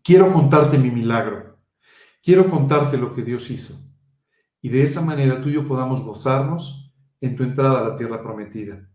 Quiero 0.05 0.33
contarte 0.33 0.79
mi 0.79 0.93
milagro. 0.93 1.59
Quiero 2.23 2.49
contarte 2.49 2.97
lo 2.97 3.13
que 3.13 3.23
Dios 3.23 3.51
hizo. 3.51 3.75
Y 4.63 4.69
de 4.69 4.83
esa 4.83 5.03
manera 5.03 5.41
tú 5.41 5.49
y 5.49 5.55
yo 5.55 5.67
podamos 5.67 6.05
gozarnos 6.05 6.95
en 7.21 7.35
tu 7.35 7.43
entrada 7.43 7.81
a 7.81 7.89
la 7.89 7.97
tierra 7.97 8.23
prometida. 8.23 8.89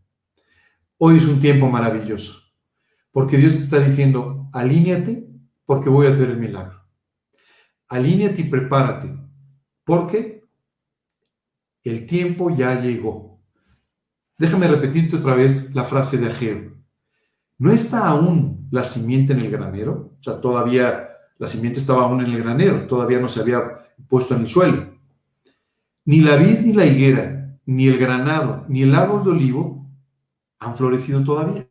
Hoy 0.97 1.17
es 1.17 1.27
un 1.27 1.41
tiempo 1.41 1.67
maravilloso. 1.67 2.41
Porque 3.11 3.35
Dios 3.35 3.51
te 3.51 3.59
está 3.59 3.79
diciendo, 3.81 4.49
alíñate 4.53 5.27
porque 5.65 5.89
voy 5.89 6.07
a 6.07 6.11
hacer 6.11 6.29
el 6.29 6.37
milagro. 6.37 6.85
Alíñate 7.89 8.43
y 8.43 8.45
prepárate, 8.45 9.13
porque 9.83 10.38
el 11.83 12.05
tiempo 12.05 12.49
ya 12.49 12.79
llegó. 12.79 13.39
Déjame 14.37 14.67
repetirte 14.67 15.17
otra 15.17 15.35
vez 15.35 15.73
la 15.75 15.83
frase 15.83 16.17
de 16.17 16.27
Ageo. 16.27 16.77
¿No 17.57 17.71
está 17.71 18.07
aún 18.07 18.67
la 18.71 18.83
simiente 18.83 19.33
en 19.33 19.39
el 19.39 19.51
granero? 19.51 20.15
O 20.19 20.23
sea, 20.23 20.39
todavía 20.39 21.09
la 21.37 21.47
simiente 21.47 21.79
estaba 21.79 22.03
aún 22.03 22.21
en 22.21 22.31
el 22.31 22.41
granero, 22.41 22.87
todavía 22.87 23.19
no 23.19 23.27
se 23.27 23.41
había 23.41 23.61
puesto 24.07 24.35
en 24.35 24.41
el 24.41 24.47
suelo. 24.49 24.99
Ni 26.05 26.21
la 26.21 26.37
vid 26.37 26.59
ni 26.59 26.73
la 26.73 26.85
higuera, 26.85 27.59
ni 27.65 27.87
el 27.87 27.97
granado, 27.97 28.65
ni 28.67 28.83
el 28.83 28.95
árbol 28.95 29.23
de 29.23 29.29
olivo 29.31 29.85
han 30.59 30.75
florecido 30.75 31.23
todavía. 31.23 31.69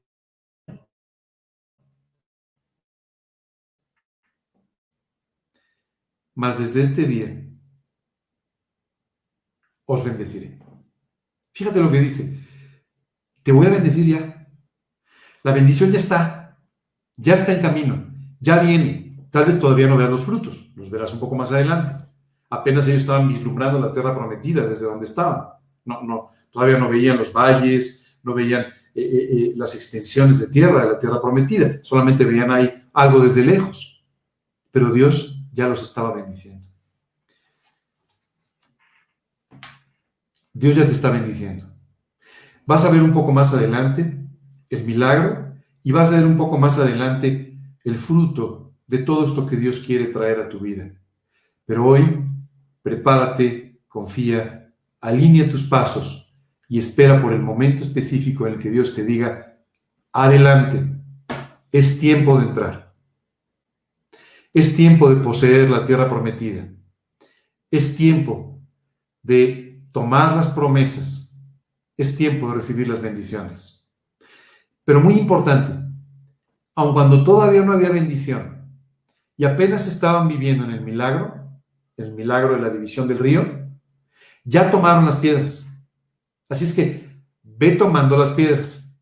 mas 6.38 6.56
desde 6.56 6.82
este 6.82 7.02
día 7.04 7.47
os 9.88 10.04
bendeciré. 10.04 10.58
Fíjate 11.52 11.80
lo 11.80 11.90
que 11.90 12.00
dice. 12.00 12.38
Te 13.42 13.52
voy 13.52 13.66
a 13.66 13.70
bendecir 13.70 14.06
ya. 14.06 14.46
La 15.42 15.52
bendición 15.52 15.90
ya 15.90 15.96
está. 15.98 16.58
Ya 17.16 17.34
está 17.34 17.54
en 17.54 17.62
camino. 17.62 18.06
Ya 18.38 18.60
viene. 18.60 19.26
Tal 19.30 19.46
vez 19.46 19.58
todavía 19.58 19.88
no 19.88 19.96
veas 19.96 20.10
los 20.10 20.24
frutos. 20.24 20.70
Los 20.76 20.90
verás 20.90 21.14
un 21.14 21.20
poco 21.20 21.34
más 21.34 21.52
adelante. 21.52 21.92
Apenas 22.50 22.86
ellos 22.86 23.00
estaban 23.00 23.28
vislumbrando 23.28 23.80
la 23.80 23.90
tierra 23.90 24.14
prometida 24.14 24.66
desde 24.66 24.84
donde 24.84 25.06
estaban. 25.06 25.48
No, 25.86 26.02
no, 26.02 26.30
todavía 26.50 26.78
no 26.78 26.90
veían 26.90 27.16
los 27.16 27.32
valles, 27.32 28.20
no 28.22 28.34
veían 28.34 28.66
eh, 28.94 29.02
eh, 29.02 29.28
eh, 29.30 29.52
las 29.56 29.74
extensiones 29.74 30.38
de 30.38 30.48
tierra 30.48 30.82
de 30.82 30.92
la 30.92 30.98
tierra 30.98 31.20
prometida. 31.20 31.80
Solamente 31.82 32.26
veían 32.26 32.50
ahí 32.50 32.70
algo 32.92 33.20
desde 33.20 33.42
lejos. 33.42 34.06
Pero 34.70 34.92
Dios 34.92 35.42
ya 35.50 35.66
los 35.66 35.82
estaba 35.82 36.12
bendiciendo. 36.12 36.67
Dios 40.58 40.74
ya 40.74 40.86
te 40.86 40.92
está 40.92 41.10
bendiciendo. 41.10 41.72
Vas 42.66 42.84
a 42.84 42.90
ver 42.90 43.00
un 43.00 43.12
poco 43.12 43.30
más 43.30 43.54
adelante 43.54 44.26
el 44.68 44.84
milagro 44.84 45.54
y 45.84 45.92
vas 45.92 46.08
a 46.08 46.16
ver 46.16 46.26
un 46.26 46.36
poco 46.36 46.58
más 46.58 46.80
adelante 46.80 47.56
el 47.84 47.96
fruto 47.96 48.74
de 48.84 48.98
todo 48.98 49.24
esto 49.24 49.46
que 49.46 49.56
Dios 49.56 49.78
quiere 49.78 50.06
traer 50.06 50.40
a 50.40 50.48
tu 50.48 50.58
vida. 50.58 50.90
Pero 51.64 51.86
hoy, 51.86 52.24
prepárate, 52.82 53.78
confía, 53.86 54.74
alinea 55.00 55.48
tus 55.48 55.62
pasos 55.62 56.34
y 56.68 56.78
espera 56.78 57.22
por 57.22 57.32
el 57.32 57.40
momento 57.40 57.84
específico 57.84 58.44
en 58.48 58.54
el 58.54 58.58
que 58.58 58.70
Dios 58.70 58.96
te 58.96 59.04
diga, 59.04 59.60
adelante, 60.12 60.82
es 61.70 62.00
tiempo 62.00 62.36
de 62.36 62.46
entrar. 62.46 62.92
Es 64.52 64.74
tiempo 64.74 65.08
de 65.08 65.22
poseer 65.22 65.70
la 65.70 65.84
tierra 65.84 66.08
prometida. 66.08 66.68
Es 67.70 67.96
tiempo 67.96 68.60
de 69.22 69.67
tomar 69.92 70.36
las 70.36 70.48
promesas. 70.48 71.38
Es 71.96 72.16
tiempo 72.16 72.48
de 72.48 72.54
recibir 72.54 72.88
las 72.88 73.02
bendiciones. 73.02 73.90
Pero 74.84 75.00
muy 75.00 75.14
importante, 75.14 75.72
aun 76.74 76.92
cuando 76.92 77.24
todavía 77.24 77.62
no 77.62 77.72
había 77.72 77.90
bendición 77.90 78.58
y 79.36 79.44
apenas 79.44 79.86
estaban 79.86 80.28
viviendo 80.28 80.64
en 80.64 80.70
el 80.70 80.80
milagro, 80.80 81.34
el 81.96 82.12
milagro 82.12 82.54
de 82.54 82.62
la 82.62 82.70
división 82.70 83.06
del 83.08 83.18
río, 83.18 83.68
ya 84.44 84.70
tomaron 84.70 85.04
las 85.04 85.16
piedras. 85.16 85.68
Así 86.48 86.64
es 86.64 86.72
que 86.72 87.08
ve 87.42 87.72
tomando 87.72 88.16
las 88.16 88.30
piedras, 88.30 88.98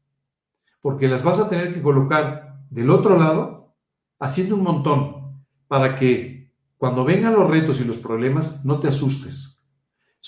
porque 0.80 1.08
las 1.08 1.22
vas 1.22 1.38
a 1.38 1.48
tener 1.48 1.74
que 1.74 1.82
colocar 1.82 2.58
del 2.70 2.90
otro 2.90 3.18
lado, 3.18 3.76
haciendo 4.18 4.56
un 4.56 4.62
montón, 4.62 5.44
para 5.68 5.96
que 5.96 6.52
cuando 6.76 7.04
vengan 7.04 7.34
los 7.34 7.48
retos 7.48 7.80
y 7.80 7.84
los 7.84 7.98
problemas 7.98 8.64
no 8.64 8.80
te 8.80 8.88
asustes. 8.88 9.55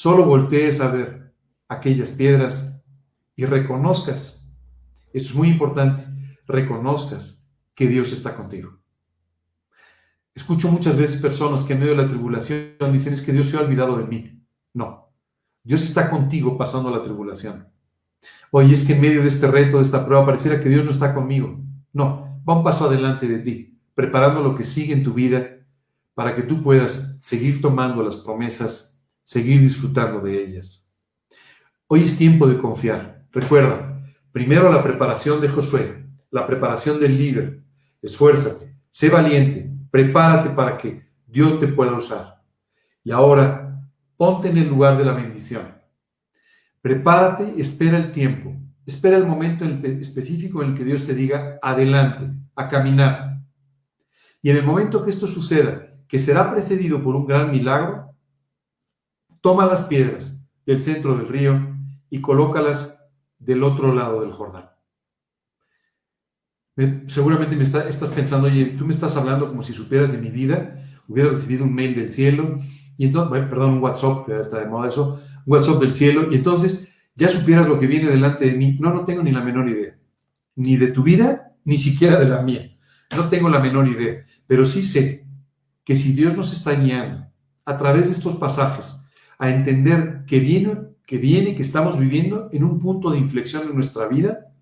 Solo 0.00 0.24
voltees 0.24 0.80
a 0.80 0.92
ver 0.92 1.34
aquellas 1.66 2.12
piedras 2.12 2.86
y 3.34 3.46
reconozcas, 3.46 4.48
esto 5.12 5.30
es 5.30 5.34
muy 5.34 5.48
importante, 5.48 6.04
reconozcas 6.46 7.50
que 7.74 7.88
Dios 7.88 8.12
está 8.12 8.36
contigo. 8.36 8.78
Escucho 10.32 10.70
muchas 10.70 10.96
veces 10.96 11.20
personas 11.20 11.64
que 11.64 11.72
en 11.72 11.80
medio 11.80 11.96
de 11.96 12.02
la 12.04 12.08
tribulación 12.08 12.92
dicen 12.92 13.12
es 13.12 13.22
que 13.22 13.32
Dios 13.32 13.46
se 13.46 13.56
ha 13.56 13.60
olvidado 13.60 13.98
de 13.98 14.04
mí. 14.04 14.40
No, 14.72 15.10
Dios 15.64 15.82
está 15.82 16.08
contigo 16.08 16.56
pasando 16.56 16.92
la 16.92 17.02
tribulación. 17.02 17.66
Oye, 18.52 18.74
es 18.74 18.84
que 18.84 18.92
en 18.92 19.00
medio 19.00 19.22
de 19.22 19.26
este 19.26 19.48
reto, 19.48 19.78
de 19.78 19.82
esta 19.82 20.06
prueba, 20.06 20.24
pareciera 20.24 20.62
que 20.62 20.68
Dios 20.68 20.84
no 20.84 20.92
está 20.92 21.12
conmigo. 21.12 21.58
No, 21.92 22.40
va 22.48 22.56
un 22.56 22.62
paso 22.62 22.86
adelante 22.86 23.26
de 23.26 23.40
ti, 23.40 23.76
preparando 23.96 24.44
lo 24.44 24.54
que 24.54 24.62
sigue 24.62 24.92
en 24.92 25.02
tu 25.02 25.12
vida 25.12 25.56
para 26.14 26.36
que 26.36 26.44
tú 26.44 26.62
puedas 26.62 27.18
seguir 27.20 27.60
tomando 27.60 28.00
las 28.04 28.18
promesas, 28.18 28.97
seguir 29.28 29.60
disfrutando 29.60 30.20
de 30.20 30.42
ellas. 30.42 30.90
Hoy 31.86 32.00
es 32.00 32.16
tiempo 32.16 32.46
de 32.46 32.56
confiar. 32.56 33.26
Recuerda, 33.30 34.02
primero 34.32 34.72
la 34.72 34.82
preparación 34.82 35.38
de 35.42 35.50
Josué, 35.50 36.02
la 36.30 36.46
preparación 36.46 36.98
del 36.98 37.18
líder. 37.18 37.60
Esfuérzate, 38.00 38.74
sé 38.90 39.10
valiente, 39.10 39.70
prepárate 39.90 40.48
para 40.48 40.78
que 40.78 41.02
Dios 41.26 41.58
te 41.58 41.68
pueda 41.68 41.92
usar. 41.92 42.42
Y 43.04 43.10
ahora, 43.10 43.78
ponte 44.16 44.48
en 44.48 44.56
el 44.56 44.68
lugar 44.70 44.96
de 44.96 45.04
la 45.04 45.12
bendición. 45.12 45.74
Prepárate, 46.80 47.52
espera 47.60 47.98
el 47.98 48.10
tiempo, 48.10 48.56
espera 48.86 49.18
el 49.18 49.26
momento 49.26 49.66
específico 49.66 50.62
en 50.62 50.70
el 50.70 50.74
que 50.74 50.84
Dios 50.84 51.04
te 51.04 51.12
diga, 51.12 51.58
adelante, 51.60 52.30
a 52.56 52.66
caminar. 52.66 53.42
Y 54.40 54.48
en 54.48 54.56
el 54.56 54.64
momento 54.64 55.04
que 55.04 55.10
esto 55.10 55.26
suceda, 55.26 55.86
que 56.08 56.18
será 56.18 56.50
precedido 56.50 57.02
por 57.02 57.14
un 57.14 57.26
gran 57.26 57.50
milagro, 57.50 58.07
toma 59.40 59.66
las 59.66 59.84
piedras 59.84 60.50
del 60.66 60.80
centro 60.80 61.16
del 61.16 61.28
río 61.28 61.76
y 62.10 62.20
colócalas 62.20 63.10
del 63.38 63.62
otro 63.62 63.94
lado 63.94 64.20
del 64.20 64.32
Jordán. 64.32 64.70
Seguramente 67.06 67.56
me 67.56 67.64
estás 67.64 68.10
pensando, 68.10 68.46
oye, 68.46 68.66
tú 68.78 68.84
me 68.84 68.92
estás 68.92 69.16
hablando 69.16 69.48
como 69.48 69.62
si 69.62 69.72
supieras 69.72 70.12
de 70.12 70.18
mi 70.18 70.30
vida, 70.30 70.84
hubieras 71.08 71.34
recibido 71.34 71.64
un 71.64 71.74
mail 71.74 71.94
del 71.94 72.10
cielo, 72.10 72.60
y 72.96 73.06
entonces, 73.06 73.46
perdón, 73.48 73.74
un 73.74 73.82
WhatsApp, 73.82 74.26
que 74.26 74.38
está 74.38 74.60
de 74.60 74.66
moda 74.66 74.88
eso, 74.88 75.20
un 75.44 75.52
WhatsApp 75.52 75.80
del 75.80 75.92
cielo, 75.92 76.32
y 76.32 76.36
entonces 76.36 76.94
ya 77.14 77.28
supieras 77.28 77.68
lo 77.68 77.80
que 77.80 77.86
viene 77.86 78.08
delante 78.08 78.46
de 78.46 78.52
mí. 78.52 78.76
No, 78.78 78.92
no 78.92 79.04
tengo 79.04 79.22
ni 79.22 79.32
la 79.32 79.40
menor 79.40 79.68
idea, 79.68 79.98
ni 80.54 80.76
de 80.76 80.88
tu 80.88 81.02
vida, 81.02 81.56
ni 81.64 81.78
siquiera 81.78 82.18
de 82.18 82.28
la 82.28 82.42
mía. 82.42 82.76
No 83.16 83.28
tengo 83.28 83.48
la 83.48 83.58
menor 83.58 83.88
idea, 83.88 84.24
pero 84.46 84.64
sí 84.64 84.82
sé 84.82 85.26
que 85.84 85.96
si 85.96 86.12
Dios 86.12 86.36
nos 86.36 86.52
está 86.52 86.72
guiando 86.74 87.26
a 87.64 87.76
través 87.78 88.08
de 88.08 88.12
estos 88.14 88.36
pasajes 88.36 88.97
a 89.38 89.50
entender 89.50 90.24
que 90.26 90.40
viene, 90.40 90.74
que 91.06 91.18
viene, 91.18 91.54
que 91.54 91.62
estamos 91.62 91.98
viviendo 91.98 92.48
en 92.52 92.64
un 92.64 92.78
punto 92.78 93.10
de 93.10 93.18
inflexión 93.18 93.62
en 93.68 93.74
nuestra 93.74 94.06
vida, 94.08 94.52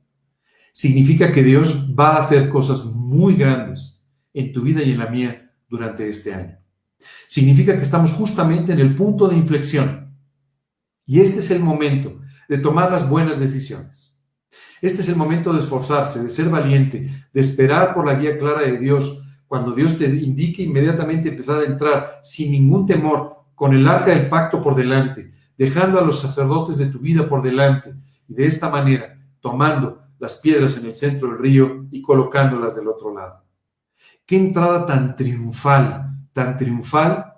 significa 0.73 1.33
que 1.33 1.43
Dios 1.43 1.95
va 1.99 2.17
a 2.17 2.19
hacer 2.19 2.49
cosas 2.49 2.85
muy 2.85 3.35
grandes 3.35 4.13
en 4.35 4.53
tu 4.53 4.63
vida 4.63 4.83
y 4.83 4.93
en 4.93 4.99
la 4.99 5.09
mía 5.09 5.51
durante 5.69 6.09
este 6.09 6.35
año. 6.35 6.59
Significa 7.27 7.75
que 7.75 7.83
estamos 7.83 8.13
justamente 8.13 8.73
en 8.73 8.81
el 8.81 8.95
punto 8.95 9.29
de 9.29 9.37
inflexión. 9.37 10.15
Y 11.07 11.21
este 11.21 11.41
es 11.41 11.51
el 11.51 11.61
momento 11.61 12.21
de 12.49 12.59
tomar 12.59 12.91
las 12.91 13.09
buenas 13.09 13.41
decisiones. 13.41 14.23
Este 14.83 15.01
es 15.01 15.09
el 15.09 15.17
momento 15.17 15.53
de 15.53 15.61
esforzarse, 15.61 16.23
de 16.23 16.29
ser 16.29 16.51
valiente, 16.51 17.11
de 17.33 17.41
esperar 17.41 17.95
por 17.95 18.07
la 18.07 18.17
guía 18.17 18.39
clara 18.39 18.63
de 18.63 18.79
Dios 18.79 19.23
cuando 19.47 19.73
Dios 19.73 19.97
te 19.97 20.07
indique 20.07 20.63
inmediatamente 20.63 21.29
empezar 21.29 21.63
a 21.63 21.67
entrar 21.67 22.21
sin 22.23 22.53
ningún 22.53 22.85
temor, 22.85 23.46
con 23.57 23.75
el 23.75 23.89
arca 23.89 24.13
del 24.13 24.29
pacto 24.29 24.63
por 24.63 24.77
delante, 24.77 25.33
dejando 25.59 25.99
a 25.99 26.03
los 26.03 26.21
sacerdotes 26.21 26.79
de 26.79 26.87
tu 26.87 27.01
vida 27.01 27.29
por 27.29 27.43
delante, 27.43 27.93
y 28.29 28.35
de 28.35 28.47
esta 28.47 28.69
manera 28.69 29.19
tomando 29.41 30.03
las 30.19 30.37
piedras 30.37 30.77
en 30.77 30.87
el 30.87 30.95
centro 30.95 31.29
del 31.29 31.39
río 31.39 31.87
y 31.91 32.01
colocándolas 32.01 32.77
del 32.77 32.89
otro 32.89 33.15
lado. 33.15 33.43
Qué 34.25 34.37
entrada 34.37 34.87
tan 34.87 35.17
triunfal, 35.17 36.29
tan 36.33 36.57
triunfal 36.57 37.35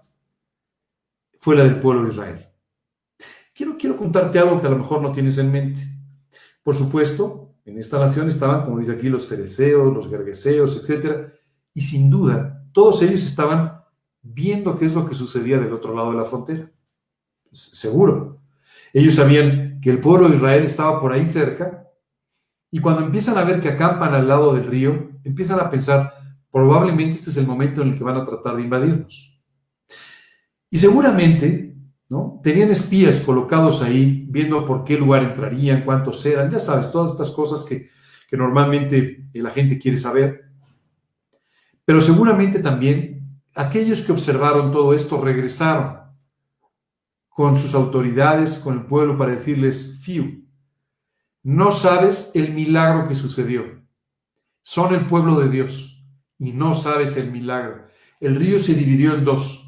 fue 1.39 1.57
la 1.57 1.65
del 1.65 1.79
pueblo 1.79 2.05
de 2.05 2.11
Israel. 2.11 2.49
Quiero, 3.55 3.77
quiero 3.77 3.97
contarte 3.97 4.39
algo 4.39 4.61
que 4.61 4.67
a 4.67 4.71
lo 4.71 4.79
mejor 4.79 5.03
no 5.03 5.13
tienes 5.13 5.39
en 5.39 5.53
mente. 5.53 5.81
Por 6.63 6.75
supuesto, 6.75 7.55
en 7.65 7.79
esta 7.79 7.99
nación 7.99 8.29
estaban, 8.29 8.65
como 8.65 8.79
dice 8.79 8.93
aquí, 8.93 9.09
los 9.09 9.27
fereceos, 9.27 9.93
los 9.93 10.09
gergeseos, 10.09 10.77
etcétera, 10.77 11.29
y 11.75 11.81
sin 11.81 12.11
duda, 12.11 12.65
todos 12.73 13.03
ellos 13.03 13.23
estaban 13.25 13.78
viendo 14.35 14.79
qué 14.79 14.85
es 14.85 14.95
lo 14.95 15.07
que 15.07 15.15
sucedía 15.15 15.59
del 15.59 15.73
otro 15.73 15.95
lado 15.95 16.11
de 16.13 16.19
la 16.19 16.25
frontera. 16.25 16.71
Seguro. 17.51 18.41
Ellos 18.93 19.15
sabían 19.15 19.81
que 19.81 19.91
el 19.91 20.01
pueblo 20.01 20.29
de 20.29 20.37
Israel 20.37 20.65
estaba 20.65 21.01
por 21.01 21.13
ahí 21.13 21.27
cerca 21.27 21.87
y 22.71 22.81
cuando 22.81 23.03
empiezan 23.03 23.39
a 23.39 23.45
ver 23.45 23.61
que 23.61 23.71
acampan 23.71 24.15
al 24.15 24.29
lado 24.29 24.55
del 24.55 24.65
río, 24.65 25.11
empiezan 25.25 25.61
a 25.61 25.71
pensar, 25.71 26.15
probablemente 26.51 27.17
este 27.17 27.31
es 27.31 27.37
el 27.39 27.47
momento 27.47 27.83
en 27.83 27.89
el 27.89 27.99
que 27.99 28.05
van 28.05 28.17
a 28.17 28.25
tratar 28.25 28.57
de 28.57 28.63
invadirnos. 28.63 29.41
Y 30.71 30.77
seguramente, 30.77 31.75
¿no? 32.09 32.41
Tenían 32.43 32.71
espías 32.71 33.21
colocados 33.21 33.83
ahí, 33.83 34.27
viendo 34.29 34.67
por 34.67 34.85
qué 34.85 34.99
lugar 34.99 35.23
entrarían, 35.23 35.85
cuántos 35.85 36.25
eran, 36.27 36.51
ya 36.51 36.59
sabes, 36.59 36.93
todas 36.93 37.13
estas 37.13 37.31
cosas 37.31 37.65
que, 37.65 37.89
que 38.29 38.37
normalmente 38.37 39.29
la 39.33 39.51
gente 39.51 39.79
quiere 39.79 39.97
saber. 39.97 40.51
Pero 41.87 42.03
seguramente 42.03 42.59
también 42.59 43.18
aquellos 43.59 44.03
que 44.03 44.13
observaron 44.13 44.71
todo 44.71 44.95
esto 44.95 45.21
regresaron 45.21 45.99
con 47.29 47.57
sus 47.57 47.75
autoridades, 47.75 48.59
con 48.59 48.75
el 48.75 48.87
pueblo, 48.87 49.19
para 49.19 49.33
decirles, 49.33 49.99
Fiu, 50.01 50.45
no 51.43 51.71
sabes 51.71 52.31
el 52.35 52.53
milagro 52.53 53.09
que 53.09 53.15
sucedió. 53.15 53.65
Son 54.63 54.95
el 54.95 55.07
pueblo 55.07 55.41
de 55.41 55.49
Dios 55.49 56.05
y 56.39 56.53
no 56.53 56.75
sabes 56.75 57.17
el 57.17 57.33
milagro. 57.33 57.85
El 58.21 58.37
río 58.37 58.61
se 58.61 58.75
dividió 58.75 59.15
en 59.15 59.25
dos. 59.25 59.65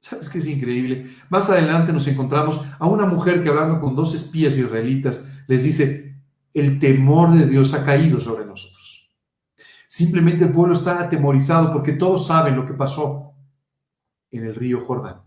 ¿Sabes 0.00 0.30
qué 0.30 0.38
es 0.38 0.46
increíble? 0.46 1.10
Más 1.28 1.50
adelante 1.50 1.92
nos 1.92 2.06
encontramos 2.06 2.60
a 2.78 2.86
una 2.86 3.04
mujer 3.04 3.42
que 3.42 3.50
hablando 3.50 3.78
con 3.78 3.94
dos 3.94 4.14
espías 4.14 4.56
israelitas 4.56 5.26
les 5.46 5.64
dice, 5.64 6.16
el 6.54 6.78
temor 6.78 7.32
de 7.32 7.46
Dios 7.46 7.74
ha 7.74 7.84
caído 7.84 8.18
sobre 8.18 8.46
nosotros. 8.46 8.79
Simplemente 9.92 10.44
el 10.44 10.52
pueblo 10.52 10.72
está 10.72 11.00
atemorizado 11.00 11.72
porque 11.72 11.94
todos 11.94 12.24
saben 12.24 12.54
lo 12.54 12.64
que 12.64 12.74
pasó 12.74 13.34
en 14.30 14.44
el 14.44 14.54
río 14.54 14.86
Jordán. 14.86 15.22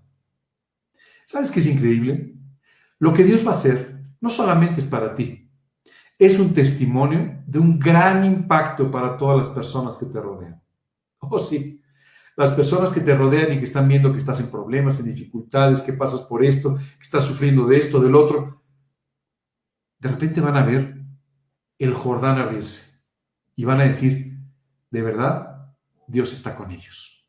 ¿Sabes 1.25 1.51
qué 1.51 1.59
es 1.59 1.67
increíble? 1.67 2.33
Lo 2.97 3.13
que 3.13 3.25
Dios 3.25 3.45
va 3.45 3.51
a 3.51 3.55
hacer 3.55 3.99
no 4.21 4.29
solamente 4.29 4.79
es 4.79 4.85
para 4.85 5.13
ti, 5.13 5.51
es 6.17 6.39
un 6.39 6.53
testimonio 6.53 7.43
de 7.45 7.59
un 7.59 7.77
gran 7.77 8.23
impacto 8.23 8.89
para 8.89 9.17
todas 9.17 9.35
las 9.35 9.49
personas 9.49 9.97
que 9.97 10.05
te 10.05 10.21
rodean. 10.21 10.63
Oh, 11.19 11.37
sí, 11.39 11.81
las 12.37 12.51
personas 12.51 12.93
que 12.93 13.01
te 13.01 13.13
rodean 13.13 13.51
y 13.51 13.57
que 13.57 13.65
están 13.65 13.89
viendo 13.89 14.13
que 14.13 14.19
estás 14.19 14.39
en 14.39 14.49
problemas, 14.49 14.97
en 15.01 15.13
dificultades, 15.13 15.81
que 15.81 15.91
pasas 15.91 16.21
por 16.21 16.41
esto, 16.41 16.75
que 16.75 17.01
estás 17.01 17.25
sufriendo 17.25 17.67
de 17.67 17.79
esto, 17.79 17.99
del 17.99 18.15
otro, 18.15 18.63
de 19.99 20.07
repente 20.07 20.39
van 20.39 20.55
a 20.55 20.63
ver 20.63 21.03
el 21.77 21.93
Jordán 21.93 22.37
abrirse 22.37 23.03
y 23.57 23.65
van 23.65 23.81
a 23.81 23.83
decir, 23.83 24.33
de 24.93 25.01
verdad, 25.01 25.73
Dios 26.07 26.31
está 26.33 26.55
con 26.55 26.69
ellos. 26.69 27.27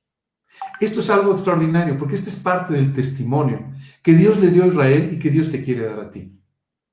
Esto 0.79 1.01
es 1.01 1.09
algo 1.09 1.33
extraordinario 1.33 1.97
porque 1.97 2.15
este 2.15 2.29
es 2.29 2.37
parte 2.37 2.75
del 2.75 2.93
testimonio 2.93 3.73
que 4.03 4.13
Dios 4.13 4.39
le 4.39 4.51
dio 4.51 4.65
a 4.65 4.67
Israel 4.67 5.15
y 5.15 5.19
que 5.19 5.31
Dios 5.31 5.51
te 5.51 5.65
quiere 5.65 5.87
dar 5.87 5.99
a 5.99 6.11
ti. 6.11 6.39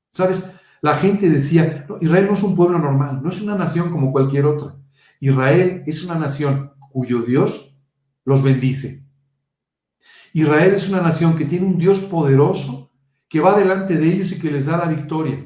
¿Sabes? 0.10 0.56
La 0.82 0.96
gente 0.96 1.30
decía, 1.30 1.86
Israel 2.00 2.26
no 2.26 2.36
es 2.36 2.44
un 2.44 2.56
pueblo 2.56 2.80
normal, 2.80 3.22
no 3.22 3.30
es 3.30 3.42
una 3.42 3.58
nación 3.58 3.92
como 3.92 4.14
cualquier 4.14 4.46
otra. 4.46 4.78
Israel 5.20 5.84
es 5.86 6.06
una 6.06 6.16
nación 6.16 6.72
cuyo 6.90 7.22
Dios 7.22 7.86
los 8.24 8.42
bendice. 8.42 9.06
Israel 10.32 10.74
es 10.74 10.88
una 10.88 11.02
nación 11.02 11.36
que 11.36 11.44
tiene 11.44 11.68
un 11.68 11.78
Dios 11.78 12.00
poderoso 12.00 12.94
que 13.28 13.42
va 13.42 13.60
delante 13.60 13.98
de 13.98 14.08
ellos 14.08 14.32
y 14.32 14.40
que 14.40 14.50
les 14.50 14.68
da 14.68 14.78
la 14.78 14.86
victoria. 14.86 15.46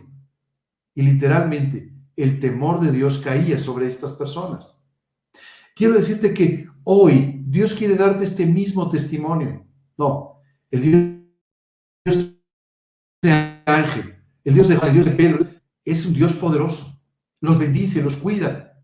Y 0.93 1.01
literalmente 1.01 1.91
el 2.15 2.39
temor 2.39 2.80
de 2.80 2.91
Dios 2.91 3.17
caía 3.17 3.57
sobre 3.57 3.88
estas 3.88 4.13
personas. 4.13 4.85
Quiero 5.76 5.93
decirte 5.93 6.34
que 6.34 6.69
hoy 6.86 7.43
Dios 7.45 7.76
quiere 7.76 7.95
darte 7.95 8.23
este 8.23 8.45
mismo 8.45 8.88
testimonio. 8.89 9.67
No, 9.97 10.41
el 10.71 10.82
Dios 12.05 12.38
de 13.21 13.61
Ángel, 13.65 14.15
el 14.45 14.53
Dios 14.53 14.69
de 14.69 14.78
Juan, 14.78 14.93
Dios 14.93 15.05
de 15.05 15.11
Pedro, 15.11 15.45
es 15.84 16.05
un 16.05 16.13
Dios 16.13 16.34
poderoso. 16.34 16.97
Los 17.41 17.59
bendice, 17.59 18.01
los 18.01 18.15
cuida, 18.15 18.82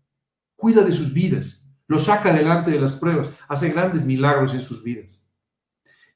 cuida 0.54 0.84
de 0.84 0.92
sus 0.92 1.14
vidas, 1.14 1.74
los 1.86 2.04
saca 2.04 2.32
delante 2.32 2.70
de 2.70 2.78
las 2.78 2.92
pruebas, 2.92 3.30
hace 3.48 3.70
grandes 3.70 4.04
milagros 4.04 4.52
en 4.52 4.60
sus 4.60 4.84
vidas. 4.84 5.34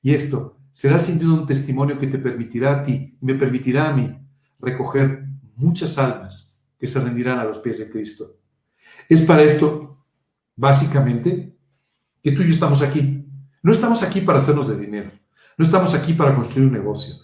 Y 0.02 0.12
esto 0.12 0.58
será 0.70 0.98
sin 0.98 1.18
duda 1.18 1.40
un 1.40 1.46
testimonio 1.46 1.98
que 1.98 2.06
te 2.06 2.18
permitirá 2.18 2.80
a 2.80 2.82
ti, 2.82 3.16
me 3.22 3.34
permitirá 3.34 3.88
a 3.88 3.92
mí, 3.94 4.14
recoger 4.60 5.26
muchas 5.54 5.96
almas 5.96 6.62
que 6.78 6.86
se 6.86 7.00
rendirán 7.00 7.38
a 7.38 7.44
los 7.44 7.60
pies 7.60 7.78
de 7.78 7.90
Cristo. 7.90 8.26
Es 9.08 9.22
para 9.22 9.42
esto, 9.42 9.95
básicamente, 10.56 11.56
que 12.22 12.32
tú 12.32 12.42
y 12.42 12.46
yo 12.46 12.52
estamos 12.54 12.82
aquí. 12.82 13.24
No 13.62 13.72
estamos 13.72 14.02
aquí 14.02 14.20
para 14.20 14.38
hacernos 14.38 14.68
de 14.68 14.76
dinero. 14.76 15.10
No 15.56 15.64
estamos 15.64 15.94
aquí 15.94 16.14
para 16.14 16.34
construir 16.34 16.66
un 16.66 16.72
negocio. 16.72 17.14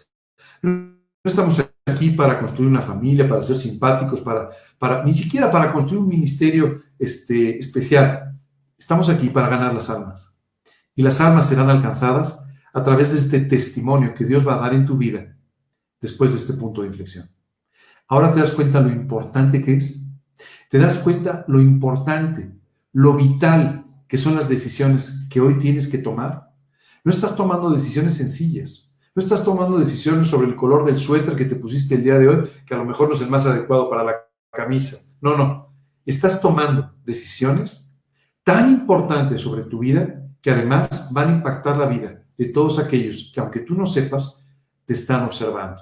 No 0.62 0.96
estamos 1.24 1.64
aquí 1.86 2.10
para 2.10 2.38
construir 2.38 2.70
una 2.70 2.82
familia, 2.82 3.28
para 3.28 3.42
ser 3.42 3.56
simpáticos, 3.56 4.20
para, 4.20 4.48
para 4.78 5.04
ni 5.04 5.12
siquiera 5.12 5.50
para 5.50 5.72
construir 5.72 6.00
un 6.02 6.08
ministerio 6.08 6.80
este, 6.98 7.58
especial. 7.58 8.38
Estamos 8.78 9.08
aquí 9.08 9.28
para 9.28 9.48
ganar 9.48 9.74
las 9.74 9.90
almas. 9.90 10.40
Y 10.94 11.02
las 11.02 11.20
almas 11.20 11.48
serán 11.48 11.70
alcanzadas 11.70 12.44
a 12.72 12.82
través 12.82 13.12
de 13.12 13.18
este 13.18 13.40
testimonio 13.40 14.14
que 14.14 14.24
Dios 14.24 14.46
va 14.46 14.54
a 14.54 14.60
dar 14.60 14.74
en 14.74 14.86
tu 14.86 14.96
vida 14.96 15.36
después 16.00 16.32
de 16.32 16.38
este 16.38 16.54
punto 16.54 16.82
de 16.82 16.88
inflexión. 16.88 17.26
Ahora 18.08 18.32
te 18.32 18.40
das 18.40 18.52
cuenta 18.52 18.80
lo 18.80 18.90
importante 18.90 19.62
que 19.62 19.76
es. 19.76 20.10
Te 20.68 20.78
das 20.78 20.98
cuenta 20.98 21.44
lo 21.48 21.60
importante, 21.60 22.50
lo 22.92 23.14
vital 23.14 23.86
que 24.08 24.16
son 24.16 24.34
las 24.34 24.48
decisiones 24.48 25.26
que 25.30 25.40
hoy 25.40 25.58
tienes 25.58 25.88
que 25.88 25.98
tomar. 25.98 26.50
No 27.04 27.10
estás 27.10 27.34
tomando 27.34 27.70
decisiones 27.70 28.14
sencillas. 28.14 28.98
No 29.14 29.22
estás 29.22 29.44
tomando 29.44 29.78
decisiones 29.78 30.28
sobre 30.28 30.46
el 30.46 30.56
color 30.56 30.84
del 30.84 30.98
suéter 30.98 31.36
que 31.36 31.44
te 31.44 31.56
pusiste 31.56 31.94
el 31.94 32.02
día 32.02 32.18
de 32.18 32.28
hoy, 32.28 32.48
que 32.66 32.74
a 32.74 32.78
lo 32.78 32.84
mejor 32.84 33.08
no 33.08 33.14
es 33.14 33.20
el 33.20 33.28
más 33.30 33.44
adecuado 33.46 33.90
para 33.90 34.04
la 34.04 34.12
camisa. 34.50 34.98
No, 35.20 35.36
no. 35.36 35.74
Estás 36.04 36.40
tomando 36.40 36.94
decisiones 37.04 38.02
tan 38.42 38.68
importantes 38.68 39.40
sobre 39.40 39.62
tu 39.62 39.78
vida 39.80 40.28
que 40.40 40.50
además 40.50 41.10
van 41.12 41.28
a 41.28 41.32
impactar 41.36 41.76
la 41.76 41.86
vida 41.86 42.24
de 42.36 42.46
todos 42.46 42.78
aquellos 42.78 43.30
que, 43.34 43.40
aunque 43.40 43.60
tú 43.60 43.74
no 43.74 43.86
sepas, 43.86 44.50
te 44.84 44.94
están 44.94 45.24
observando. 45.24 45.80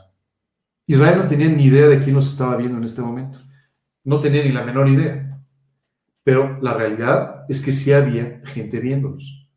Israel 0.87 1.19
no 1.19 1.27
tenía 1.27 1.49
ni 1.49 1.65
idea 1.65 1.87
de 1.87 2.03
quién 2.03 2.17
los 2.17 2.29
estaba 2.29 2.57
viendo 2.57 2.77
en 2.77 2.85
este 2.85 3.01
momento. 3.01 3.39
No 4.05 4.21
tenía 4.21 4.43
ni 4.45 4.53
la 4.53 4.65
menor 4.65 4.89
idea. 4.89 5.30
Pero 6.31 6.61
la 6.63 6.75
realidad 6.75 7.45
es 7.49 7.61
que 7.61 7.73
sí 7.73 7.91
había 7.93 8.41
gente 8.45 8.79
viéndolos. 8.79 9.51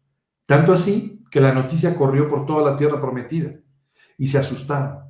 Tanto 0.48 0.74
así 0.74 1.24
que 1.30 1.40
la 1.40 1.54
noticia 1.54 1.96
corrió 1.96 2.28
por 2.28 2.48
toda 2.48 2.72
la 2.72 2.76
tierra 2.76 3.00
prometida 3.00 3.54
y 4.18 4.26
se 4.26 4.40
asustaron. 4.40 5.04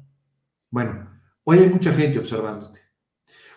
Bueno, 0.70 1.10
hoy 1.46 1.60
hay 1.60 1.70
mucha 1.70 1.94
gente 1.94 2.20
observándote. 2.20 2.82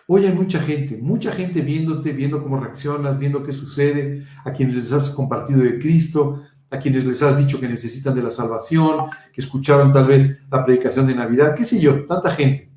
Hoy 0.07 0.25
hay 0.25 0.31
mucha 0.33 0.61
gente, 0.61 0.95
mucha 0.95 1.33
gente 1.33 1.59
viéndote, 1.59 2.13
viendo 2.13 2.41
cómo 2.41 2.57
reaccionas, 2.61 3.19
viendo 3.19 3.43
qué 3.43 3.51
sucede, 3.51 4.25
a 4.45 4.53
quienes 4.53 4.75
les 4.75 4.93
has 4.93 5.09
compartido 5.09 5.59
de 5.59 5.77
Cristo, 5.77 6.43
a 6.69 6.79
quienes 6.79 7.03
les 7.03 7.21
has 7.21 7.37
dicho 7.37 7.59
que 7.59 7.67
necesitan 7.67 8.15
de 8.15 8.23
la 8.23 8.31
salvación, 8.31 9.07
que 9.33 9.41
escucharon 9.41 9.91
tal 9.91 10.07
vez 10.07 10.47
la 10.49 10.63
predicación 10.63 11.07
de 11.07 11.15
Navidad, 11.15 11.53
qué 11.53 11.65
sé 11.65 11.81
yo, 11.81 12.05
tanta 12.05 12.31
gente. 12.31 12.71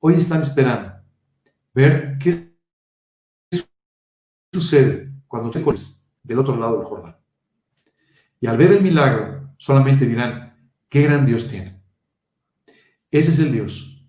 Hoy 0.00 0.14
están 0.14 0.42
esperando 0.42 0.94
ver 1.72 2.18
qué 2.18 2.45
sucede 4.56 5.12
cuando 5.26 5.50
te 5.50 5.60
pones 5.60 6.10
del 6.22 6.38
otro 6.38 6.56
lado 6.56 6.78
del 6.78 6.86
Jordán. 6.86 7.16
Y 8.40 8.46
al 8.46 8.56
ver 8.56 8.72
el 8.72 8.82
milagro, 8.82 9.54
solamente 9.58 10.06
dirán, 10.06 10.56
qué 10.88 11.02
gran 11.02 11.26
Dios 11.26 11.48
tiene. 11.48 11.80
Ese 13.10 13.30
es 13.30 13.38
el 13.38 13.52
Dios 13.52 14.06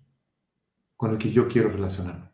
con 0.96 1.12
el 1.12 1.18
que 1.18 1.30
yo 1.30 1.48
quiero 1.48 1.68
relacionarme. 1.68 2.28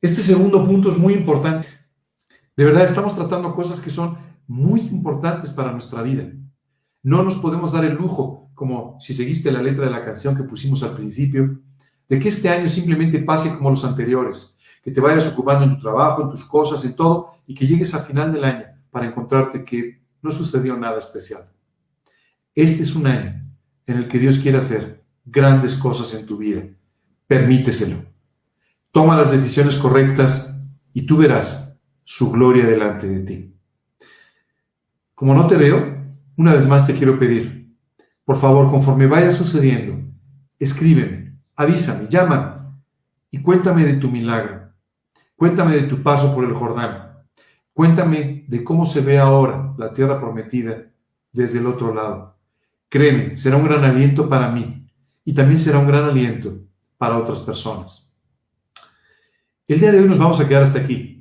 Este 0.00 0.22
segundo 0.22 0.64
punto 0.64 0.88
es 0.88 0.98
muy 0.98 1.14
importante. 1.14 1.68
De 2.56 2.64
verdad, 2.64 2.84
estamos 2.84 3.14
tratando 3.14 3.54
cosas 3.54 3.80
que 3.80 3.90
son 3.90 4.18
muy 4.46 4.80
importantes 4.80 5.50
para 5.50 5.72
nuestra 5.72 6.02
vida. 6.02 6.30
No 7.02 7.22
nos 7.22 7.36
podemos 7.36 7.72
dar 7.72 7.84
el 7.84 7.94
lujo, 7.94 8.50
como 8.54 9.00
si 9.00 9.14
seguiste 9.14 9.50
la 9.52 9.62
letra 9.62 9.84
de 9.84 9.90
la 9.90 10.04
canción 10.04 10.36
que 10.36 10.42
pusimos 10.42 10.82
al 10.82 10.94
principio, 10.94 11.60
de 12.08 12.18
que 12.18 12.28
este 12.28 12.48
año 12.48 12.68
simplemente 12.68 13.18
pase 13.20 13.54
como 13.56 13.70
los 13.70 13.84
anteriores, 13.84 14.55
que 14.86 14.92
te 14.92 15.00
vayas 15.00 15.26
ocupando 15.26 15.64
en 15.64 15.74
tu 15.74 15.80
trabajo, 15.80 16.22
en 16.22 16.30
tus 16.30 16.44
cosas, 16.44 16.84
en 16.84 16.94
todo, 16.94 17.32
y 17.44 17.56
que 17.56 17.66
llegues 17.66 17.92
al 17.92 18.02
final 18.02 18.32
del 18.32 18.44
año 18.44 18.66
para 18.88 19.04
encontrarte 19.04 19.64
que 19.64 20.00
no 20.22 20.30
sucedió 20.30 20.76
nada 20.76 21.00
especial. 21.00 21.42
Este 22.54 22.84
es 22.84 22.94
un 22.94 23.08
año 23.08 23.44
en 23.84 23.96
el 23.96 24.06
que 24.06 24.20
Dios 24.20 24.38
quiere 24.38 24.58
hacer 24.58 25.02
grandes 25.24 25.74
cosas 25.74 26.14
en 26.14 26.24
tu 26.24 26.36
vida. 26.36 26.62
Permíteselo. 27.26 27.96
Toma 28.92 29.16
las 29.16 29.32
decisiones 29.32 29.76
correctas 29.76 30.64
y 30.92 31.04
tú 31.04 31.16
verás 31.16 31.82
su 32.04 32.30
gloria 32.30 32.64
delante 32.64 33.08
de 33.08 33.20
ti. 33.24 33.54
Como 35.16 35.34
no 35.34 35.48
te 35.48 35.56
veo, 35.56 36.14
una 36.36 36.54
vez 36.54 36.64
más 36.64 36.86
te 36.86 36.94
quiero 36.94 37.18
pedir, 37.18 37.74
por 38.24 38.36
favor, 38.36 38.70
conforme 38.70 39.08
vaya 39.08 39.32
sucediendo, 39.32 39.98
escríbeme, 40.60 41.40
avísame, 41.56 42.06
llámame 42.08 42.60
y 43.32 43.42
cuéntame 43.42 43.82
de 43.82 43.94
tu 43.94 44.08
milagro. 44.08 44.65
Cuéntame 45.36 45.74
de 45.74 45.82
tu 45.82 46.02
paso 46.02 46.34
por 46.34 46.44
el 46.44 46.54
Jordán. 46.54 47.24
Cuéntame 47.72 48.44
de 48.48 48.64
cómo 48.64 48.84
se 48.84 49.00
ve 49.00 49.18
ahora 49.18 49.74
la 49.76 49.92
tierra 49.92 50.18
prometida 50.18 50.86
desde 51.32 51.58
el 51.58 51.66
otro 51.66 51.94
lado. 51.94 52.36
Créeme, 52.88 53.36
será 53.36 53.56
un 53.56 53.64
gran 53.64 53.84
aliento 53.84 54.28
para 54.28 54.50
mí 54.50 54.88
y 55.24 55.34
también 55.34 55.58
será 55.58 55.78
un 55.78 55.86
gran 55.86 56.04
aliento 56.04 56.56
para 56.96 57.18
otras 57.18 57.40
personas. 57.40 58.18
El 59.68 59.80
día 59.80 59.92
de 59.92 60.00
hoy 60.00 60.08
nos 60.08 60.18
vamos 60.18 60.40
a 60.40 60.48
quedar 60.48 60.62
hasta 60.62 60.78
aquí 60.78 61.16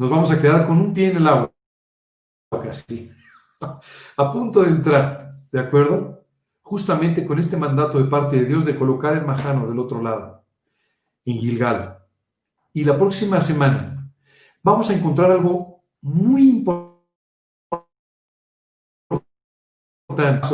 nos 0.00 0.08
vamos 0.08 0.30
a 0.30 0.40
quedar 0.40 0.66
con 0.66 0.78
un 0.78 0.94
pie 0.94 1.10
en 1.10 1.18
el 1.18 1.26
agua, 1.26 1.52
casi, 2.50 3.12
a 4.16 4.32
punto 4.32 4.62
de 4.62 4.70
entrar, 4.70 5.34
¿de 5.52 5.60
acuerdo? 5.60 6.24
Justamente 6.62 7.26
con 7.26 7.38
este 7.38 7.58
mandato 7.58 7.98
de 7.98 8.08
parte 8.08 8.36
de 8.36 8.46
Dios 8.46 8.64
de 8.64 8.76
colocar 8.76 9.14
el 9.14 9.26
majano 9.26 9.68
del 9.68 9.78
otro 9.78 10.02
lado, 10.02 10.42
en 11.26 11.38
Gilgal. 11.38 11.98
Y 12.72 12.84
la 12.84 12.96
próxima 12.96 13.40
semana 13.40 14.10
vamos 14.62 14.90
a 14.90 14.94
encontrar 14.94 15.30
algo 15.30 15.84
muy 16.00 16.48
importante 16.48 16.96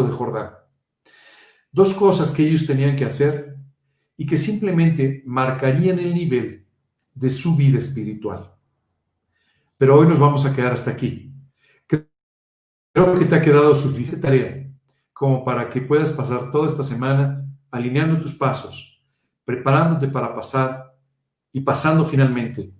de 0.03 0.13
Jordán. 0.13 0.53
Dos 1.71 1.95
cosas 1.95 2.31
que 2.31 2.47
ellos 2.47 2.67
tenían 2.67 2.97
que 2.97 3.05
hacer 3.05 3.57
y 4.17 4.27
que 4.27 4.37
simplemente 4.37 5.23
marcarían 5.27 5.99
el 5.99 6.15
nivel 6.15 6.67
de 7.15 7.31
su 7.31 7.55
vida 7.57 7.79
espiritual. 7.79 8.55
Pero 9.77 9.99
hoy 9.99 10.07
nos 10.07 10.19
vamos 10.19 10.45
a 10.47 10.55
quedar 10.55 10.73
hasta 10.73 10.91
aquí. 10.91 11.33
Creo 11.87 13.19
que 13.19 13.27
te 13.27 13.35
ha 13.35 13.43
quedado 13.43 13.75
suficiente 13.75 14.17
tarea 14.17 14.67
como 15.13 15.45
para 15.45 15.69
que 15.69 15.83
puedas 15.83 16.11
pasar 16.11 16.51
toda 16.51 16.67
esta 16.67 16.83
semana 16.83 17.47
alineando 17.71 18.21
tus 18.21 18.35
pasos, 18.35 19.03
preparándote 19.45 20.09
para 20.09 20.35
pasar 20.35 20.86
y 21.57 21.61
pasando 21.61 22.05
finalmente 22.05 22.71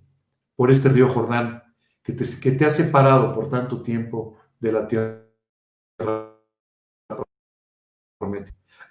por 0.55 0.69
este 0.69 0.89
río 0.89 1.09
Jordán 1.09 1.63
que 2.03 2.13
te, 2.13 2.23
que 2.41 2.51
te 2.51 2.65
ha 2.65 2.69
separado 2.69 3.33
por 3.33 3.49
tanto 3.49 3.81
tiempo 3.81 4.37
de 4.59 4.71
la 4.71 4.87
tierra. 4.87 5.23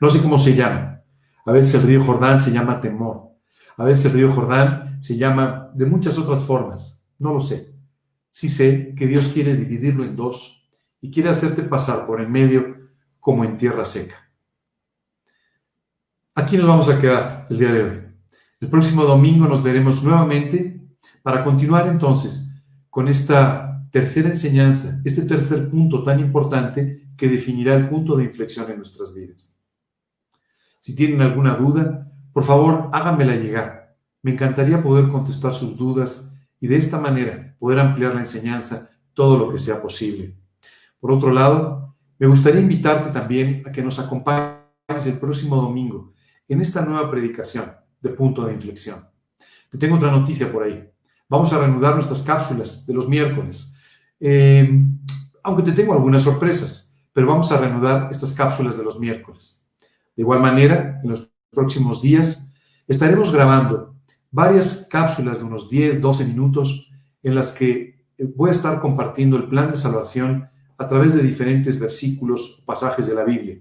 No 0.00 0.08
sé 0.08 0.20
cómo 0.20 0.38
se 0.38 0.54
llama. 0.54 1.02
A 1.44 1.52
veces 1.52 1.74
el 1.74 1.86
río 1.86 2.04
Jordán 2.04 2.38
se 2.40 2.50
llama 2.50 2.80
temor. 2.80 3.30
A 3.76 3.84
veces 3.84 4.06
el 4.06 4.12
río 4.12 4.32
Jordán 4.32 5.00
se 5.00 5.16
llama 5.16 5.70
de 5.74 5.86
muchas 5.86 6.18
otras 6.18 6.44
formas. 6.44 7.14
No 7.18 7.32
lo 7.32 7.40
sé 7.40 7.76
sí 8.36 8.50
sé 8.50 8.94
que 8.94 9.06
Dios 9.06 9.28
quiere 9.28 9.56
dividirlo 9.56 10.04
en 10.04 10.14
dos 10.14 10.68
y 11.00 11.10
quiere 11.10 11.30
hacerte 11.30 11.62
pasar 11.62 12.06
por 12.06 12.20
el 12.20 12.28
medio 12.28 12.90
como 13.18 13.44
en 13.44 13.56
tierra 13.56 13.82
seca. 13.86 14.30
Aquí 16.34 16.58
nos 16.58 16.66
vamos 16.66 16.86
a 16.90 17.00
quedar 17.00 17.46
el 17.48 17.58
día 17.58 17.72
de 17.72 17.82
hoy. 17.82 18.05
El 18.58 18.70
próximo 18.70 19.04
domingo 19.04 19.46
nos 19.46 19.62
veremos 19.62 20.02
nuevamente 20.02 20.80
para 21.22 21.44
continuar 21.44 21.88
entonces 21.88 22.64
con 22.88 23.06
esta 23.06 23.86
tercera 23.90 24.30
enseñanza, 24.30 24.98
este 25.04 25.22
tercer 25.22 25.68
punto 25.68 26.02
tan 26.02 26.20
importante 26.20 27.10
que 27.18 27.28
definirá 27.28 27.74
el 27.74 27.90
punto 27.90 28.16
de 28.16 28.24
inflexión 28.24 28.70
en 28.70 28.78
nuestras 28.78 29.14
vidas. 29.14 29.62
Si 30.80 30.96
tienen 30.96 31.20
alguna 31.20 31.54
duda, 31.54 32.10
por 32.32 32.44
favor 32.44 32.88
háganmela 32.94 33.36
llegar. 33.36 33.94
Me 34.22 34.30
encantaría 34.30 34.82
poder 34.82 35.08
contestar 35.08 35.52
sus 35.52 35.76
dudas 35.76 36.34
y 36.58 36.66
de 36.66 36.76
esta 36.76 36.98
manera 36.98 37.54
poder 37.58 37.78
ampliar 37.78 38.14
la 38.14 38.20
enseñanza 38.20 38.88
todo 39.12 39.36
lo 39.36 39.52
que 39.52 39.58
sea 39.58 39.82
posible. 39.82 40.34
Por 40.98 41.12
otro 41.12 41.30
lado, 41.30 41.94
me 42.18 42.26
gustaría 42.26 42.62
invitarte 42.62 43.10
también 43.10 43.62
a 43.66 43.70
que 43.70 43.82
nos 43.82 43.98
acompañes 43.98 45.04
el 45.04 45.18
próximo 45.18 45.56
domingo 45.56 46.14
en 46.48 46.62
esta 46.62 46.82
nueva 46.82 47.10
predicación 47.10 47.85
de 48.00 48.10
punto 48.10 48.44
de 48.44 48.54
inflexión. 48.54 49.04
Te 49.70 49.78
tengo 49.78 49.96
otra 49.96 50.10
noticia 50.10 50.50
por 50.52 50.62
ahí. 50.62 50.88
Vamos 51.28 51.52
a 51.52 51.58
reanudar 51.58 51.94
nuestras 51.94 52.22
cápsulas 52.22 52.86
de 52.86 52.94
los 52.94 53.08
miércoles. 53.08 53.76
Eh, 54.20 54.84
aunque 55.42 55.62
te 55.62 55.72
tengo 55.72 55.92
algunas 55.92 56.22
sorpresas, 56.22 57.04
pero 57.12 57.26
vamos 57.26 57.50
a 57.52 57.58
reanudar 57.58 58.08
estas 58.10 58.32
cápsulas 58.32 58.78
de 58.78 58.84
los 58.84 58.98
miércoles. 58.98 59.70
De 60.14 60.22
igual 60.22 60.40
manera, 60.40 61.00
en 61.02 61.10
los 61.10 61.30
próximos 61.50 62.02
días 62.02 62.52
estaremos 62.86 63.32
grabando 63.32 63.96
varias 64.30 64.86
cápsulas 64.90 65.40
de 65.40 65.46
unos 65.46 65.68
10, 65.68 66.00
12 66.00 66.24
minutos 66.26 66.90
en 67.22 67.34
las 67.34 67.52
que 67.52 68.04
voy 68.34 68.50
a 68.50 68.52
estar 68.52 68.80
compartiendo 68.80 69.36
el 69.36 69.48
plan 69.48 69.70
de 69.70 69.76
salvación 69.76 70.48
a 70.78 70.86
través 70.86 71.14
de 71.14 71.22
diferentes 71.22 71.80
versículos 71.80 72.60
o 72.60 72.64
pasajes 72.64 73.06
de 73.06 73.14
la 73.14 73.24
Biblia. 73.24 73.58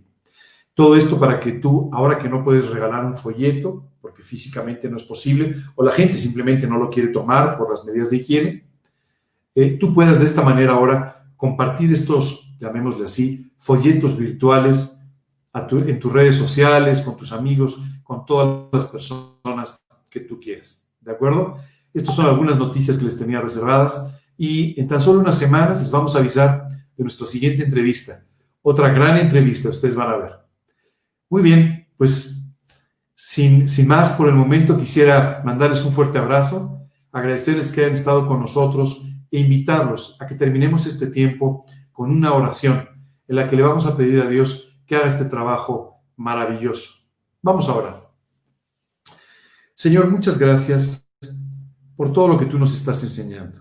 Todo 0.75 0.95
esto 0.95 1.19
para 1.19 1.39
que 1.39 1.53
tú, 1.53 1.89
ahora 1.91 2.19
que 2.19 2.29
no 2.29 2.43
puedes 2.43 2.69
regalar 2.69 3.03
un 3.05 3.15
folleto, 3.15 3.87
porque 4.01 4.21
físicamente 4.21 4.87
no 4.87 4.97
es 4.97 5.03
posible, 5.03 5.55
o 5.73 5.83
la 5.83 5.91
gente 5.91 6.17
simplemente 6.19 6.67
no 6.67 6.77
lo 6.77 6.91
quiere 6.91 7.09
tomar 7.09 7.57
por 7.57 7.71
las 7.71 7.83
medidas 7.83 8.11
de 8.11 8.17
higiene, 8.17 8.65
eh, 9.55 9.77
tú 9.79 9.93
puedas 9.93 10.19
de 10.19 10.25
esta 10.25 10.43
manera 10.43 10.73
ahora 10.73 11.25
compartir 11.37 11.91
estos, 11.91 12.55
llamémosle 12.59 13.05
así, 13.05 13.51
folletos 13.57 14.17
virtuales 14.17 15.01
en 15.53 15.99
tus 15.99 16.11
redes 16.11 16.35
sociales, 16.35 17.01
con 17.01 17.15
tus 17.15 17.31
amigos, 17.31 17.81
con 18.03 18.25
todas 18.25 18.67
las 18.73 18.85
personas 18.85 19.81
que 20.09 20.19
tú 20.19 20.39
quieras. 20.39 20.91
¿De 20.99 21.11
acuerdo? 21.11 21.57
Estas 21.93 22.13
son 22.13 22.25
algunas 22.25 22.57
noticias 22.57 22.97
que 22.97 23.05
les 23.05 23.17
tenía 23.17 23.39
reservadas 23.39 24.13
y 24.37 24.79
en 24.79 24.87
tan 24.87 24.99
solo 24.99 25.21
unas 25.21 25.37
semanas 25.37 25.79
les 25.79 25.89
vamos 25.89 26.15
a 26.15 26.19
avisar 26.19 26.67
de 26.67 27.03
nuestra 27.03 27.25
siguiente 27.25 27.63
entrevista. 27.63 28.25
Otra 28.61 28.89
gran 28.89 29.17
entrevista, 29.17 29.69
ustedes 29.69 29.95
van 29.95 30.09
a 30.09 30.17
ver. 30.17 30.44
Muy 31.29 31.41
bien, 31.41 31.87
pues 31.97 32.55
sin, 33.15 33.65
más 33.87 34.11
por 34.11 34.27
el 34.27 34.35
momento 34.35 34.77
quisiera 34.77 35.41
mandarles 35.43 35.83
un 35.83 35.93
fuerte 35.93 36.17
abrazo, 36.17 36.87
agradecerles 37.11 37.71
que 37.71 37.81
hayan 37.81 37.93
estado 37.93 38.27
con 38.27 38.39
nosotros 38.39 39.03
e 39.31 39.39
invitarlos 39.39 40.17
a 40.21 40.27
que 40.27 40.35
terminemos 40.35 40.85
este 40.85 41.07
tiempo 41.07 41.65
con 41.91 42.11
una 42.11 42.33
oración 42.33 42.87
en 43.27 43.35
la 43.35 43.49
que 43.49 43.55
le 43.55 43.63
vamos 43.63 43.85
a 43.85 43.95
pedir 43.95 44.21
a 44.21 44.29
Dios 44.29 44.79
que 44.85 44.95
haga 44.95 45.07
este 45.07 45.25
trabajo 45.25 46.03
maravilloso. 46.15 47.09
Vamos 47.41 47.67
a 47.69 47.73
orar. 47.73 48.11
Señor, 49.73 50.09
muchas 50.09 50.37
gracias 50.37 51.07
por 51.95 52.13
todo 52.13 52.27
lo 52.27 52.37
que 52.37 52.45
tú 52.45 52.59
nos 52.59 52.73
estás 52.73 53.01
enseñando. 53.03 53.59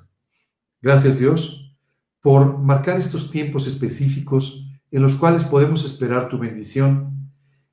Gracias 0.81 1.19
Dios 1.19 1.77
por 2.21 2.59
marcar 2.59 2.99
estos 2.99 3.31
tiempos 3.31 3.67
específicos 3.67 4.71
en 4.91 5.03
los 5.03 5.15
cuales 5.15 5.45
podemos 5.45 5.85
esperar 5.85 6.29
tu 6.29 6.39
bendición. 6.39 7.24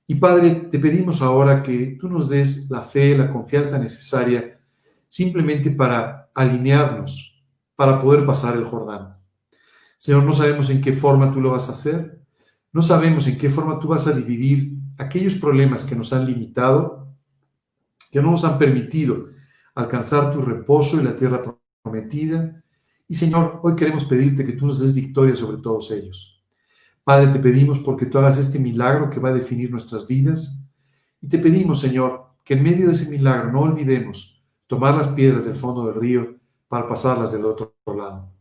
Y 0.07 0.15
Padre, 0.15 0.67
te 0.71 0.79
pedimos 0.79 1.21
ahora 1.21 1.63
que 1.63 1.97
tú 1.99 2.09
nos 2.09 2.29
des 2.29 2.69
la 2.69 2.81
fe, 2.81 3.17
la 3.17 3.31
confianza 3.31 3.79
necesaria 3.79 4.59
simplemente 5.07 5.71
para 5.71 6.29
alinearnos, 6.33 7.43
para 7.75 8.01
poder 8.01 8.25
pasar 8.25 8.55
el 8.55 8.63
Jordán. 8.65 9.17
Señor, 9.97 10.23
no 10.23 10.33
sabemos 10.33 10.69
en 10.69 10.81
qué 10.81 10.93
forma 10.93 11.31
tú 11.31 11.41
lo 11.41 11.51
vas 11.51 11.69
a 11.69 11.73
hacer, 11.73 12.21
no 12.73 12.81
sabemos 12.81 13.27
en 13.27 13.37
qué 13.37 13.49
forma 13.49 13.79
tú 13.79 13.89
vas 13.89 14.07
a 14.07 14.13
dividir 14.13 14.73
aquellos 14.97 15.35
problemas 15.35 15.85
que 15.85 15.95
nos 15.95 16.13
han 16.13 16.25
limitado, 16.25 17.13
que 18.09 18.21
no 18.21 18.31
nos 18.31 18.43
han 18.45 18.57
permitido 18.57 19.27
alcanzar 19.75 20.31
tu 20.31 20.41
reposo 20.41 20.99
y 20.99 21.03
la 21.03 21.15
tierra 21.15 21.41
prometida. 21.81 22.63
Y 23.07 23.13
Señor, 23.13 23.59
hoy 23.63 23.75
queremos 23.75 24.05
pedirte 24.05 24.45
que 24.45 24.53
tú 24.53 24.65
nos 24.65 24.79
des 24.79 24.93
victoria 24.93 25.35
sobre 25.35 25.61
todos 25.61 25.91
ellos. 25.91 26.30
Padre, 27.11 27.27
te 27.27 27.39
pedimos 27.39 27.77
porque 27.79 28.05
tú 28.05 28.19
hagas 28.19 28.37
este 28.37 28.57
milagro 28.57 29.09
que 29.09 29.19
va 29.19 29.27
a 29.27 29.33
definir 29.33 29.69
nuestras 29.69 30.07
vidas. 30.07 30.71
Y 31.19 31.27
te 31.27 31.39
pedimos, 31.39 31.81
Señor, 31.81 32.37
que 32.41 32.53
en 32.53 32.63
medio 32.63 32.87
de 32.87 32.93
ese 32.93 33.09
milagro 33.09 33.51
no 33.51 33.63
olvidemos 33.63 34.41
tomar 34.65 34.95
las 34.95 35.09
piedras 35.09 35.43
del 35.43 35.57
fondo 35.57 35.85
del 35.87 35.99
río 35.99 36.37
para 36.69 36.87
pasarlas 36.87 37.33
del 37.33 37.43
otro 37.43 37.75
lado. 37.85 38.31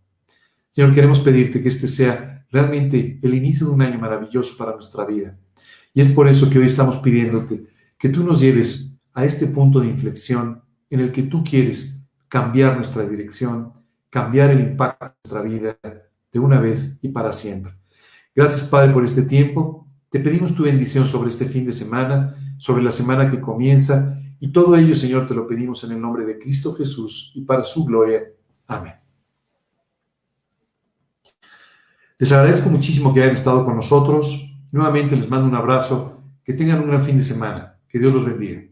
Señor, 0.69 0.95
queremos 0.95 1.19
pedirte 1.19 1.61
que 1.61 1.69
este 1.69 1.89
sea 1.89 2.47
realmente 2.53 3.19
el 3.21 3.35
inicio 3.35 3.67
de 3.67 3.73
un 3.73 3.83
año 3.83 3.99
maravilloso 3.99 4.57
para 4.57 4.75
nuestra 4.75 5.05
vida. 5.05 5.37
Y 5.93 6.01
es 6.01 6.11
por 6.11 6.29
eso 6.29 6.49
que 6.49 6.61
hoy 6.61 6.67
estamos 6.67 6.99
pidiéndote 6.99 7.67
que 7.99 8.09
tú 8.09 8.23
nos 8.23 8.41
lleves 8.41 9.03
a 9.15 9.25
este 9.25 9.49
punto 9.49 9.81
de 9.81 9.89
inflexión 9.89 10.63
en 10.89 11.01
el 11.01 11.11
que 11.11 11.25
tú 11.25 11.43
quieres 11.43 12.09
cambiar 12.29 12.77
nuestra 12.77 13.03
dirección, 13.03 13.73
cambiar 14.09 14.53
el 14.53 14.61
impacto 14.61 15.07
de 15.07 15.13
nuestra 15.25 15.43
vida 15.43 15.77
de 16.33 16.39
una 16.39 16.61
vez 16.61 17.01
y 17.03 17.09
para 17.09 17.33
siempre. 17.33 17.80
Gracias, 18.41 18.65
Padre, 18.65 18.91
por 18.95 19.05
este 19.05 19.21
tiempo. 19.21 19.87
Te 20.09 20.19
pedimos 20.19 20.55
tu 20.55 20.63
bendición 20.63 21.07
sobre 21.07 21.29
este 21.29 21.45
fin 21.45 21.67
de 21.67 21.73
semana, 21.73 22.35
sobre 22.57 22.83
la 22.83 22.91
semana 22.91 23.31
que 23.31 23.39
comienza, 23.39 24.19
y 24.41 24.51
todo 24.51 24.75
ello, 24.77 24.95
Señor, 24.95 25.27
te 25.27 25.35
lo 25.35 25.47
pedimos 25.47 25.85
en 25.85 25.93
el 25.93 26.01
nombre 26.01 26.25
de 26.25 26.39
Cristo 26.39 26.73
Jesús 26.73 27.33
y 27.35 27.43
para 27.43 27.65
su 27.65 27.85
gloria. 27.85 28.23
Amén. 28.67 28.95
Les 32.17 32.33
agradezco 32.33 32.71
muchísimo 32.71 33.13
que 33.13 33.23
hayan 33.23 33.35
estado 33.35 33.63
con 33.63 33.77
nosotros. 33.77 34.57
Nuevamente 34.73 35.15
les 35.17 35.29
mando 35.29 35.47
un 35.47 35.55
abrazo. 35.55 36.23
Que 36.43 36.55
tengan 36.55 36.81
un 36.81 36.89
gran 36.89 37.03
fin 37.03 37.19
de 37.19 37.23
semana. 37.23 37.79
Que 37.87 37.99
Dios 37.99 38.15
los 38.15 38.25
bendiga. 38.25 38.63